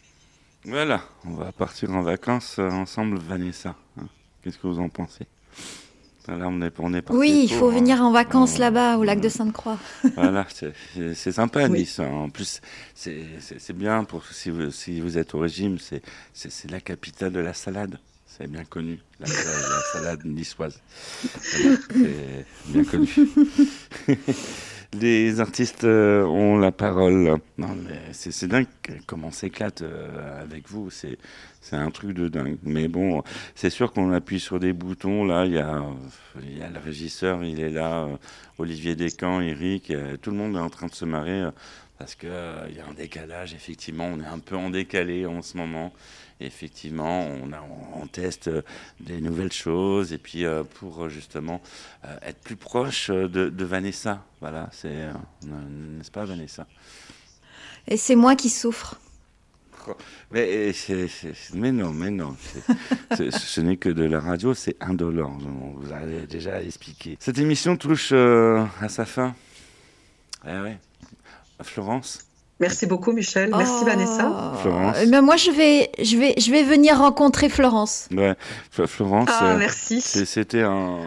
Voilà, 0.64 1.02
on 1.24 1.32
va 1.34 1.50
partir 1.52 1.90
en 1.92 2.02
vacances 2.02 2.56
euh, 2.58 2.68
ensemble, 2.70 3.18
Vanessa. 3.18 3.74
hein. 3.98 4.06
Qu'est-ce 4.42 4.58
que 4.58 4.66
vous 4.66 4.80
en 4.80 4.88
pensez? 4.90 5.24
Là, 6.26 6.46
on 6.48 6.60
est, 6.60 6.74
on 6.78 6.92
est 6.92 7.00
parti 7.00 7.18
Oui, 7.18 7.40
il 7.44 7.50
faut 7.50 7.70
hein. 7.70 7.74
venir 7.74 8.02
en 8.02 8.12
vacances 8.12 8.58
là-bas, 8.58 8.98
au 8.98 9.04
lac 9.04 9.18
de 9.18 9.30
Sainte-Croix. 9.30 9.78
Voilà, 10.14 10.46
c'est- 10.52 11.14
sympa 11.32 11.66
Oui. 11.68 11.80
Nice. 11.80 12.00
hein. 12.00 12.08
En 12.10 12.28
plus, 12.28 12.60
c'est 12.94 13.72
bien 13.72 14.04
pour 14.04 14.26
si 14.26 14.50
vous, 14.50 14.70
si 14.70 15.00
vous 15.00 15.16
êtes 15.16 15.34
au 15.34 15.38
régime, 15.38 15.78
c'est 15.80 16.70
la 16.70 16.80
capitale 16.82 17.32
de 17.32 17.40
la 17.40 17.54
salade. 17.54 17.98
C'est 18.38 18.46
bien 18.50 18.64
connu, 18.64 19.00
la, 19.20 19.26
la- 19.26 19.34
la 19.34 19.80
salade 19.92 20.24
niçoise. 20.24 20.80
C'est 21.40 22.46
bien 22.68 22.84
connu. 22.84 23.08
Les 24.98 25.38
artistes 25.40 25.84
euh, 25.84 26.22
ont 26.24 26.56
la 26.56 26.72
parole. 26.72 27.36
Non, 27.58 27.68
mais 27.84 28.00
c'est 28.12 28.46
dingue 28.46 28.66
comment 29.06 29.30
s'éclate 29.30 29.82
euh, 29.82 30.42
avec 30.42 30.66
vous. 30.70 30.88
C'est 30.90 31.18
un 31.72 31.90
truc 31.90 32.12
de 32.12 32.28
dingue. 32.28 32.56
Mais 32.62 32.88
bon, 32.88 33.22
c'est 33.54 33.68
sûr 33.68 33.92
qu'on 33.92 34.12
appuie 34.12 34.40
sur 34.40 34.58
des 34.58 34.72
boutons. 34.72 35.26
Là, 35.26 35.44
il 35.44 35.52
y 35.52 35.58
a, 35.58 35.82
y 36.42 36.62
a 36.62 36.70
le 36.70 36.78
régisseur, 36.78 37.44
il 37.44 37.60
est 37.60 37.68
là. 37.70 38.04
euh, 38.04 38.16
Olivier 38.56 38.96
Descamps, 38.96 39.40
Eric, 39.42 39.92
tout 40.22 40.30
le 40.30 40.36
monde 40.36 40.56
est 40.56 40.60
en 40.60 40.70
train 40.70 40.86
de 40.86 40.94
se 40.94 41.04
marrer 41.04 41.44
parce 41.98 42.16
euh, 42.24 42.66
il 42.70 42.76
y 42.76 42.80
a 42.80 42.86
un 42.86 42.94
décalage. 42.94 43.52
Effectivement, 43.52 44.06
on 44.06 44.20
est 44.20 44.26
un 44.26 44.38
peu 44.38 44.56
en 44.56 44.70
décalé 44.70 45.26
en 45.26 45.42
ce 45.42 45.56
moment. 45.58 45.92
Effectivement, 46.40 47.26
on, 47.26 47.52
a, 47.52 47.60
on 47.94 48.06
teste 48.06 48.46
euh, 48.48 48.62
des 49.00 49.20
nouvelles 49.20 49.50
choses 49.52 50.12
et 50.12 50.18
puis 50.18 50.44
euh, 50.44 50.62
pour 50.62 51.04
euh, 51.04 51.08
justement 51.08 51.60
être 52.22 52.40
plus 52.40 52.54
proche 52.56 53.10
de, 53.10 53.48
de 53.48 53.64
Vanessa. 53.64 54.24
Voilà, 54.40 54.68
c'est 54.72 55.08
n'est-ce 55.44 56.10
pas 56.12 56.24
Vanessa? 56.24 56.66
Et 57.88 57.96
c'est 57.96 58.14
moi 58.16 58.36
qui 58.36 58.50
souffre. 58.50 59.00
mais, 60.30 60.72
c'est- 60.74 61.08
mais 61.54 61.72
non, 61.72 61.92
mais 61.92 62.10
non. 62.10 62.36
ce 63.16 63.60
n'est 63.60 63.76
que 63.78 63.88
de 63.88 64.04
la 64.04 64.20
radio, 64.20 64.54
c'est 64.54 64.76
indolore. 64.80 65.36
On 65.44 65.70
vous 65.80 65.92
a 65.92 66.00
déjà 66.26 66.62
expliqué. 66.62 67.16
Cette 67.20 67.38
émission 67.38 67.76
touche 67.76 68.10
euh, 68.12 68.64
à 68.80 68.88
sa 68.88 69.04
fin. 69.06 69.34
Eh 70.46 70.60
ouais. 70.60 70.78
Florence? 71.62 72.27
Merci 72.60 72.86
beaucoup, 72.86 73.12
Michel. 73.12 73.50
Merci, 73.56 73.72
Oh. 73.82 73.84
Vanessa. 73.84 74.52
Florence 74.62 74.96
ben, 75.06 75.22
moi, 75.22 75.36
je 75.36 75.50
vais, 75.52 75.90
je, 76.02 76.16
vais, 76.16 76.34
je 76.38 76.50
vais 76.50 76.64
venir 76.64 76.98
rencontrer 76.98 77.48
Florence. 77.48 78.08
Ouais, 78.10 78.34
Fl- 78.76 78.86
Florence. 78.88 79.28
Ah, 79.30 79.52
euh, 79.52 79.58
merci. 79.58 80.00
C'était 80.00 80.62
un, 80.62 80.98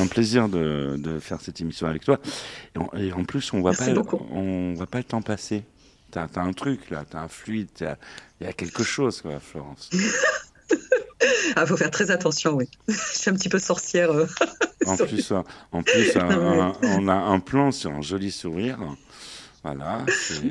un 0.00 0.06
plaisir 0.08 0.48
de, 0.48 0.96
de 0.98 1.20
faire 1.20 1.40
cette 1.40 1.60
émission 1.60 1.86
avec 1.86 2.04
toi. 2.04 2.18
Et 2.74 2.78
en, 2.78 2.90
et 2.98 3.12
en 3.12 3.24
plus, 3.24 3.52
on 3.52 3.58
on 3.58 4.74
voit 4.74 4.86
pas 4.86 4.98
le 4.98 5.04
temps 5.04 5.22
passer. 5.22 5.62
t'as 6.10 6.26
as 6.34 6.40
un 6.40 6.52
truc 6.52 6.90
là, 6.90 7.04
t'as 7.08 7.20
un 7.20 7.28
fluide, 7.28 7.68
t'as- 7.78 7.96
il 8.40 8.46
y 8.46 8.50
a 8.50 8.52
quelque 8.52 8.82
chose, 8.82 9.22
quoi, 9.22 9.38
Florence. 9.40 9.88
Ah, 11.54 11.66
faut 11.66 11.76
faire 11.76 11.90
très 11.90 12.10
attention, 12.10 12.54
oui. 12.54 12.68
Je 12.88 12.94
suis 12.94 13.30
un 13.30 13.34
petit 13.34 13.48
peu 13.48 13.58
sorcière. 13.58 14.10
euh. 14.10 14.26
En 14.86 14.96
plus, 15.06 15.30
euh, 15.30 15.40
en 15.70 15.82
plus 15.82 16.16
un- 16.16 16.30
un- 16.30 16.72
on 16.82 17.06
a 17.08 17.14
un 17.14 17.38
plan 17.40 17.70
sur 17.70 17.90
un 17.92 18.00
joli 18.00 18.32
sourire. 18.32 18.78
Voilà, 19.62 20.04
c'est- 20.08 20.42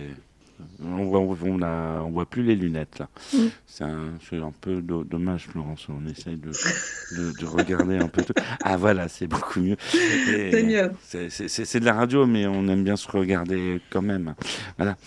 on 0.84 1.06
voit, 1.06 1.20
on, 1.22 1.62
a, 1.64 2.02
on 2.02 2.12
voit 2.12 2.28
plus 2.30 2.44
les 2.44 2.56
lunettes 2.56 3.00
là. 3.00 3.10
Mm. 3.34 3.38
C'est 3.66 3.84
un, 3.84 4.52
peu 4.62 4.82
do- 4.82 5.04
dommage, 5.04 5.48
Florence. 5.48 5.88
On 5.90 6.08
essaye 6.08 6.38
de, 6.38 6.52
de, 7.18 7.40
de 7.40 7.46
regarder 7.46 7.98
un 7.98 8.08
peu. 8.08 8.24
tout. 8.24 8.34
Ah 8.64 8.78
voilà, 8.78 9.08
c'est 9.08 9.26
beaucoup 9.28 9.60
mieux. 9.60 9.76
C'est 9.90 10.64
mieux. 10.64 10.92
c'est 11.48 11.80
de 11.80 11.86
la 11.86 11.94
radio, 11.94 12.28
mais 12.28 12.46
on 12.46 12.68
aime 12.68 12.84
bien 12.84 12.96
se 12.96 13.08
regarder 13.10 13.82
quand 13.90 14.04
même. 14.04 14.36
Voilà. 14.78 14.98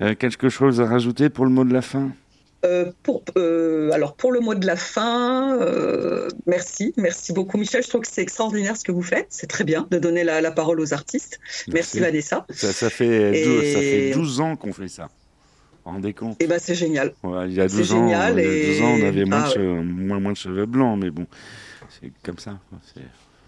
Euh, 0.00 0.14
quelque 0.16 0.48
chose 0.48 0.80
à 0.80 0.86
rajouter 0.86 1.28
pour 1.30 1.44
le 1.44 1.52
mot 1.52 1.64
de 1.64 1.72
la 1.72 1.82
fin? 1.82 2.10
Euh, 2.64 2.90
pour, 3.02 3.22
euh, 3.36 3.90
alors 3.92 4.14
pour 4.16 4.32
le 4.32 4.40
mot 4.40 4.54
de 4.54 4.66
la 4.66 4.76
fin, 4.76 5.58
euh, 5.60 6.28
merci, 6.46 6.94
merci 6.96 7.32
beaucoup 7.32 7.58
Michel. 7.58 7.82
Je 7.82 7.88
trouve 7.88 8.00
que 8.00 8.08
c'est 8.10 8.22
extraordinaire 8.22 8.76
ce 8.76 8.84
que 8.84 8.92
vous 8.92 9.02
faites. 9.02 9.26
C'est 9.28 9.46
très 9.48 9.64
bien 9.64 9.86
de 9.90 9.98
donner 9.98 10.24
la, 10.24 10.40
la 10.40 10.50
parole 10.50 10.80
aux 10.80 10.94
artistes. 10.94 11.40
Merci, 11.68 12.00
Vanessa. 12.00 12.46
Ça, 12.50 12.72
ça, 12.72 12.88
fait, 12.90 13.40
Et- 13.40 13.44
12, 13.44 13.72
ça 13.72 13.78
fait 13.80 14.10
12 14.12 14.40
ans 14.40 14.56
qu'on 14.56 14.72
fait 14.72 14.88
ça. 14.88 15.04
Vous 15.04 15.90
vous 15.90 15.96
rendez 15.96 16.14
compte 16.14 16.40
Et 16.42 16.46
ben 16.46 16.58
c'est 16.58 16.74
génial. 16.74 17.12
Ouais, 17.22 17.46
il 17.48 17.54
y 17.54 17.60
a 17.60 17.68
C'est 17.68 17.76
12 17.76 17.92
ans, 17.92 17.96
génial 18.08 18.38
il 18.38 18.44
y 18.44 18.48
a 18.48 18.52
et- 18.52 18.66
12 18.78 18.82
ans, 18.82 18.94
on 18.98 19.06
avait 19.08 19.24
moins, 19.26 19.42
Ah 19.44 19.48
de 19.48 19.52
cheveux, 19.52 19.82
moins, 19.82 20.20
moins 20.20 20.32
de 20.32 20.36
cheveux 20.38 20.66
blancs, 20.66 20.98
mais 21.02 21.10
bon, 21.10 21.26
c'est 22.00 22.10
comme 22.22 22.38
ça. 22.38 22.58
quoi. 22.70 22.78
C'est- 22.94 23.00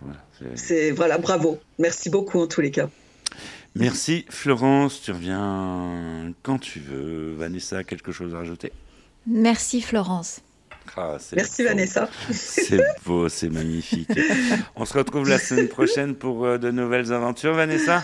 voilà, 0.02 0.20
c'est- 0.38 0.56
C'est 0.66 0.90
voilà, 0.90 1.16
bravo. 1.16 1.58
Merci 1.78 2.10
beaucoup 2.10 2.38
en 2.40 2.46
tous 2.46 2.60
les 2.60 2.70
cas. 2.70 2.90
Merci 3.74 4.26
Florence, 4.28 5.00
tu 5.02 5.10
reviens 5.12 6.32
quand 6.42 6.58
tu 6.58 6.80
veux. 6.80 7.32
Vanessa, 7.34 7.82
quelque 7.84 8.12
chose 8.12 8.34
à 8.34 8.38
rajouter? 8.38 8.72
Merci 9.26 9.80
Florence. 9.80 10.40
Ah, 10.96 11.16
Merci 11.34 11.62
beau. 11.62 11.68
Vanessa. 11.68 12.08
C'est 12.30 12.80
beau, 13.04 13.28
c'est 13.28 13.48
magnifique. 13.50 14.08
On 14.76 14.84
se 14.84 14.96
retrouve 14.96 15.28
la 15.28 15.38
semaine 15.38 15.68
prochaine 15.68 16.14
pour 16.14 16.46
euh, 16.46 16.58
de 16.58 16.70
nouvelles 16.70 17.12
aventures, 17.12 17.54
Vanessa? 17.54 18.02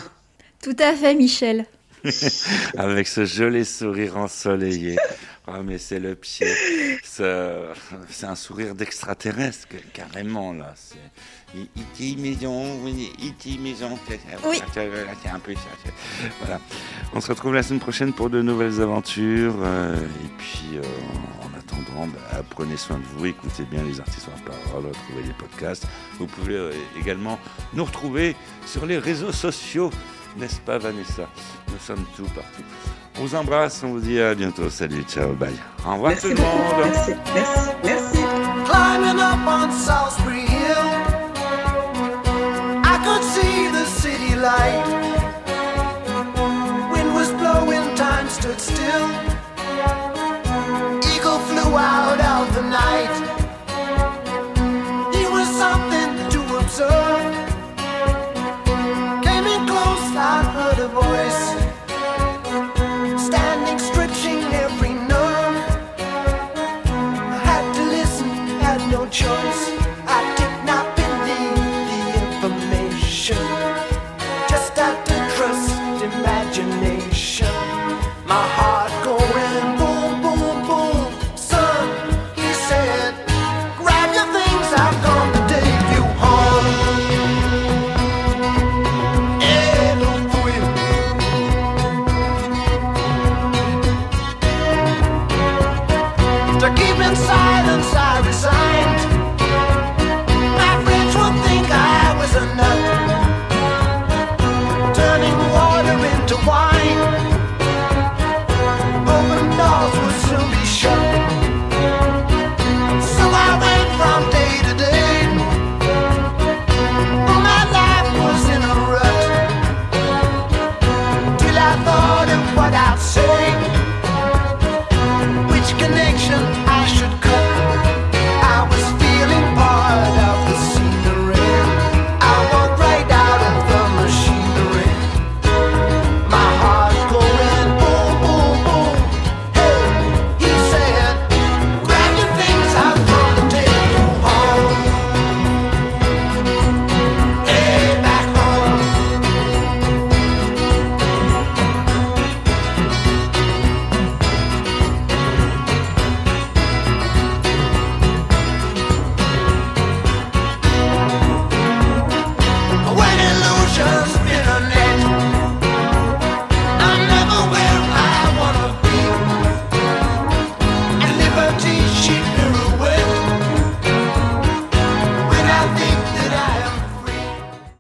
Tout 0.62 0.77
à 0.79 0.93
fait 0.95 1.14
Michel. 1.14 1.64
Avec 2.77 3.07
ce 3.09 3.25
joli 3.25 3.64
sourire 3.64 4.16
ensoleillé. 4.18 4.97
Ah, 5.47 5.61
mais 5.64 5.78
c'est 5.78 5.99
le 5.99 6.14
pied. 6.14 6.47
C'est 7.03 8.26
un 8.26 8.36
sourire 8.36 8.74
d'extraterrestre, 8.76 9.66
carrément, 9.93 10.53
là. 10.53 10.74
E.T. 11.57 12.16
maison, 12.16 12.86
E.T. 12.86 13.59
maison. 13.59 13.99
Oui. 14.45 14.62
C'est 14.72 15.28
un 15.28 15.38
peu 15.40 15.55
Voilà. 16.40 16.61
On 17.12 17.20
se 17.20 17.28
retrouve 17.28 17.55
la 17.55 17.62
semaine 17.64 17.80
prochaine 17.80 18.12
pour 18.12 18.30
de 18.30 18.40
nouvelles 18.40 18.80
aventures. 18.80 19.57
euh, 19.62 19.97
et 19.97 20.28
puis, 20.38 20.76
euh, 20.78 20.82
en 21.43 21.59
attendant, 21.59 22.07
bah, 22.07 22.43
prenez 22.49 22.76
soin 22.76 22.99
de 22.99 23.05
vous, 23.16 23.26
écoutez 23.26 23.64
bien 23.64 23.82
les 23.82 23.99
artistes 23.99 24.28
en 24.28 24.40
parole, 24.49 24.86
retrouvez 24.86 25.24
les 25.26 25.34
podcasts. 25.34 25.86
Vous 26.18 26.26
pouvez 26.26 26.55
euh, 26.55 26.72
également 26.99 27.38
nous 27.74 27.84
retrouver 27.84 28.36
sur 28.64 28.86
les 28.86 28.99
réseaux 28.99 29.32
sociaux. 29.32 29.90
N'est-ce 30.36 30.61
pas, 30.61 30.78
Vanessa? 30.78 31.28
Nous 31.68 31.78
sommes 31.78 32.05
tout 32.16 32.26
partout. 32.34 32.62
On 33.18 33.22
vous 33.24 33.34
embrasse, 33.34 33.82
on 33.84 33.88
vous 33.88 34.00
dit 34.00 34.20
à 34.20 34.34
bientôt. 34.34 34.70
Salut, 34.70 35.02
ciao, 35.02 35.32
bye. 35.34 35.52
Au 35.86 35.92
revoir 35.92 36.10
merci 36.12 36.22
tout 36.22 36.34
le 36.34 36.40
monde. 36.40 36.50
Merci, 36.84 37.12
merci, 37.34 37.70
merci. 37.84 38.18
Climbing 38.64 39.20
up 39.20 39.46
on 39.46 39.70
Salisbury 39.72 40.46
Hill, 40.46 40.86
I 42.84 42.98
could 43.04 43.22
see 43.22 43.68
the 43.68 43.84
city 43.84 44.34
light. 44.36 44.82
Wind 46.92 47.14
was 47.14 47.30
blowing, 47.32 47.94
time 47.96 48.28
stood 48.28 48.60
still. 48.60 49.08
Eagle 51.14 51.38
flew 51.48 51.76
out, 51.76 52.20
out. 52.20 52.51
choice. 69.11 69.82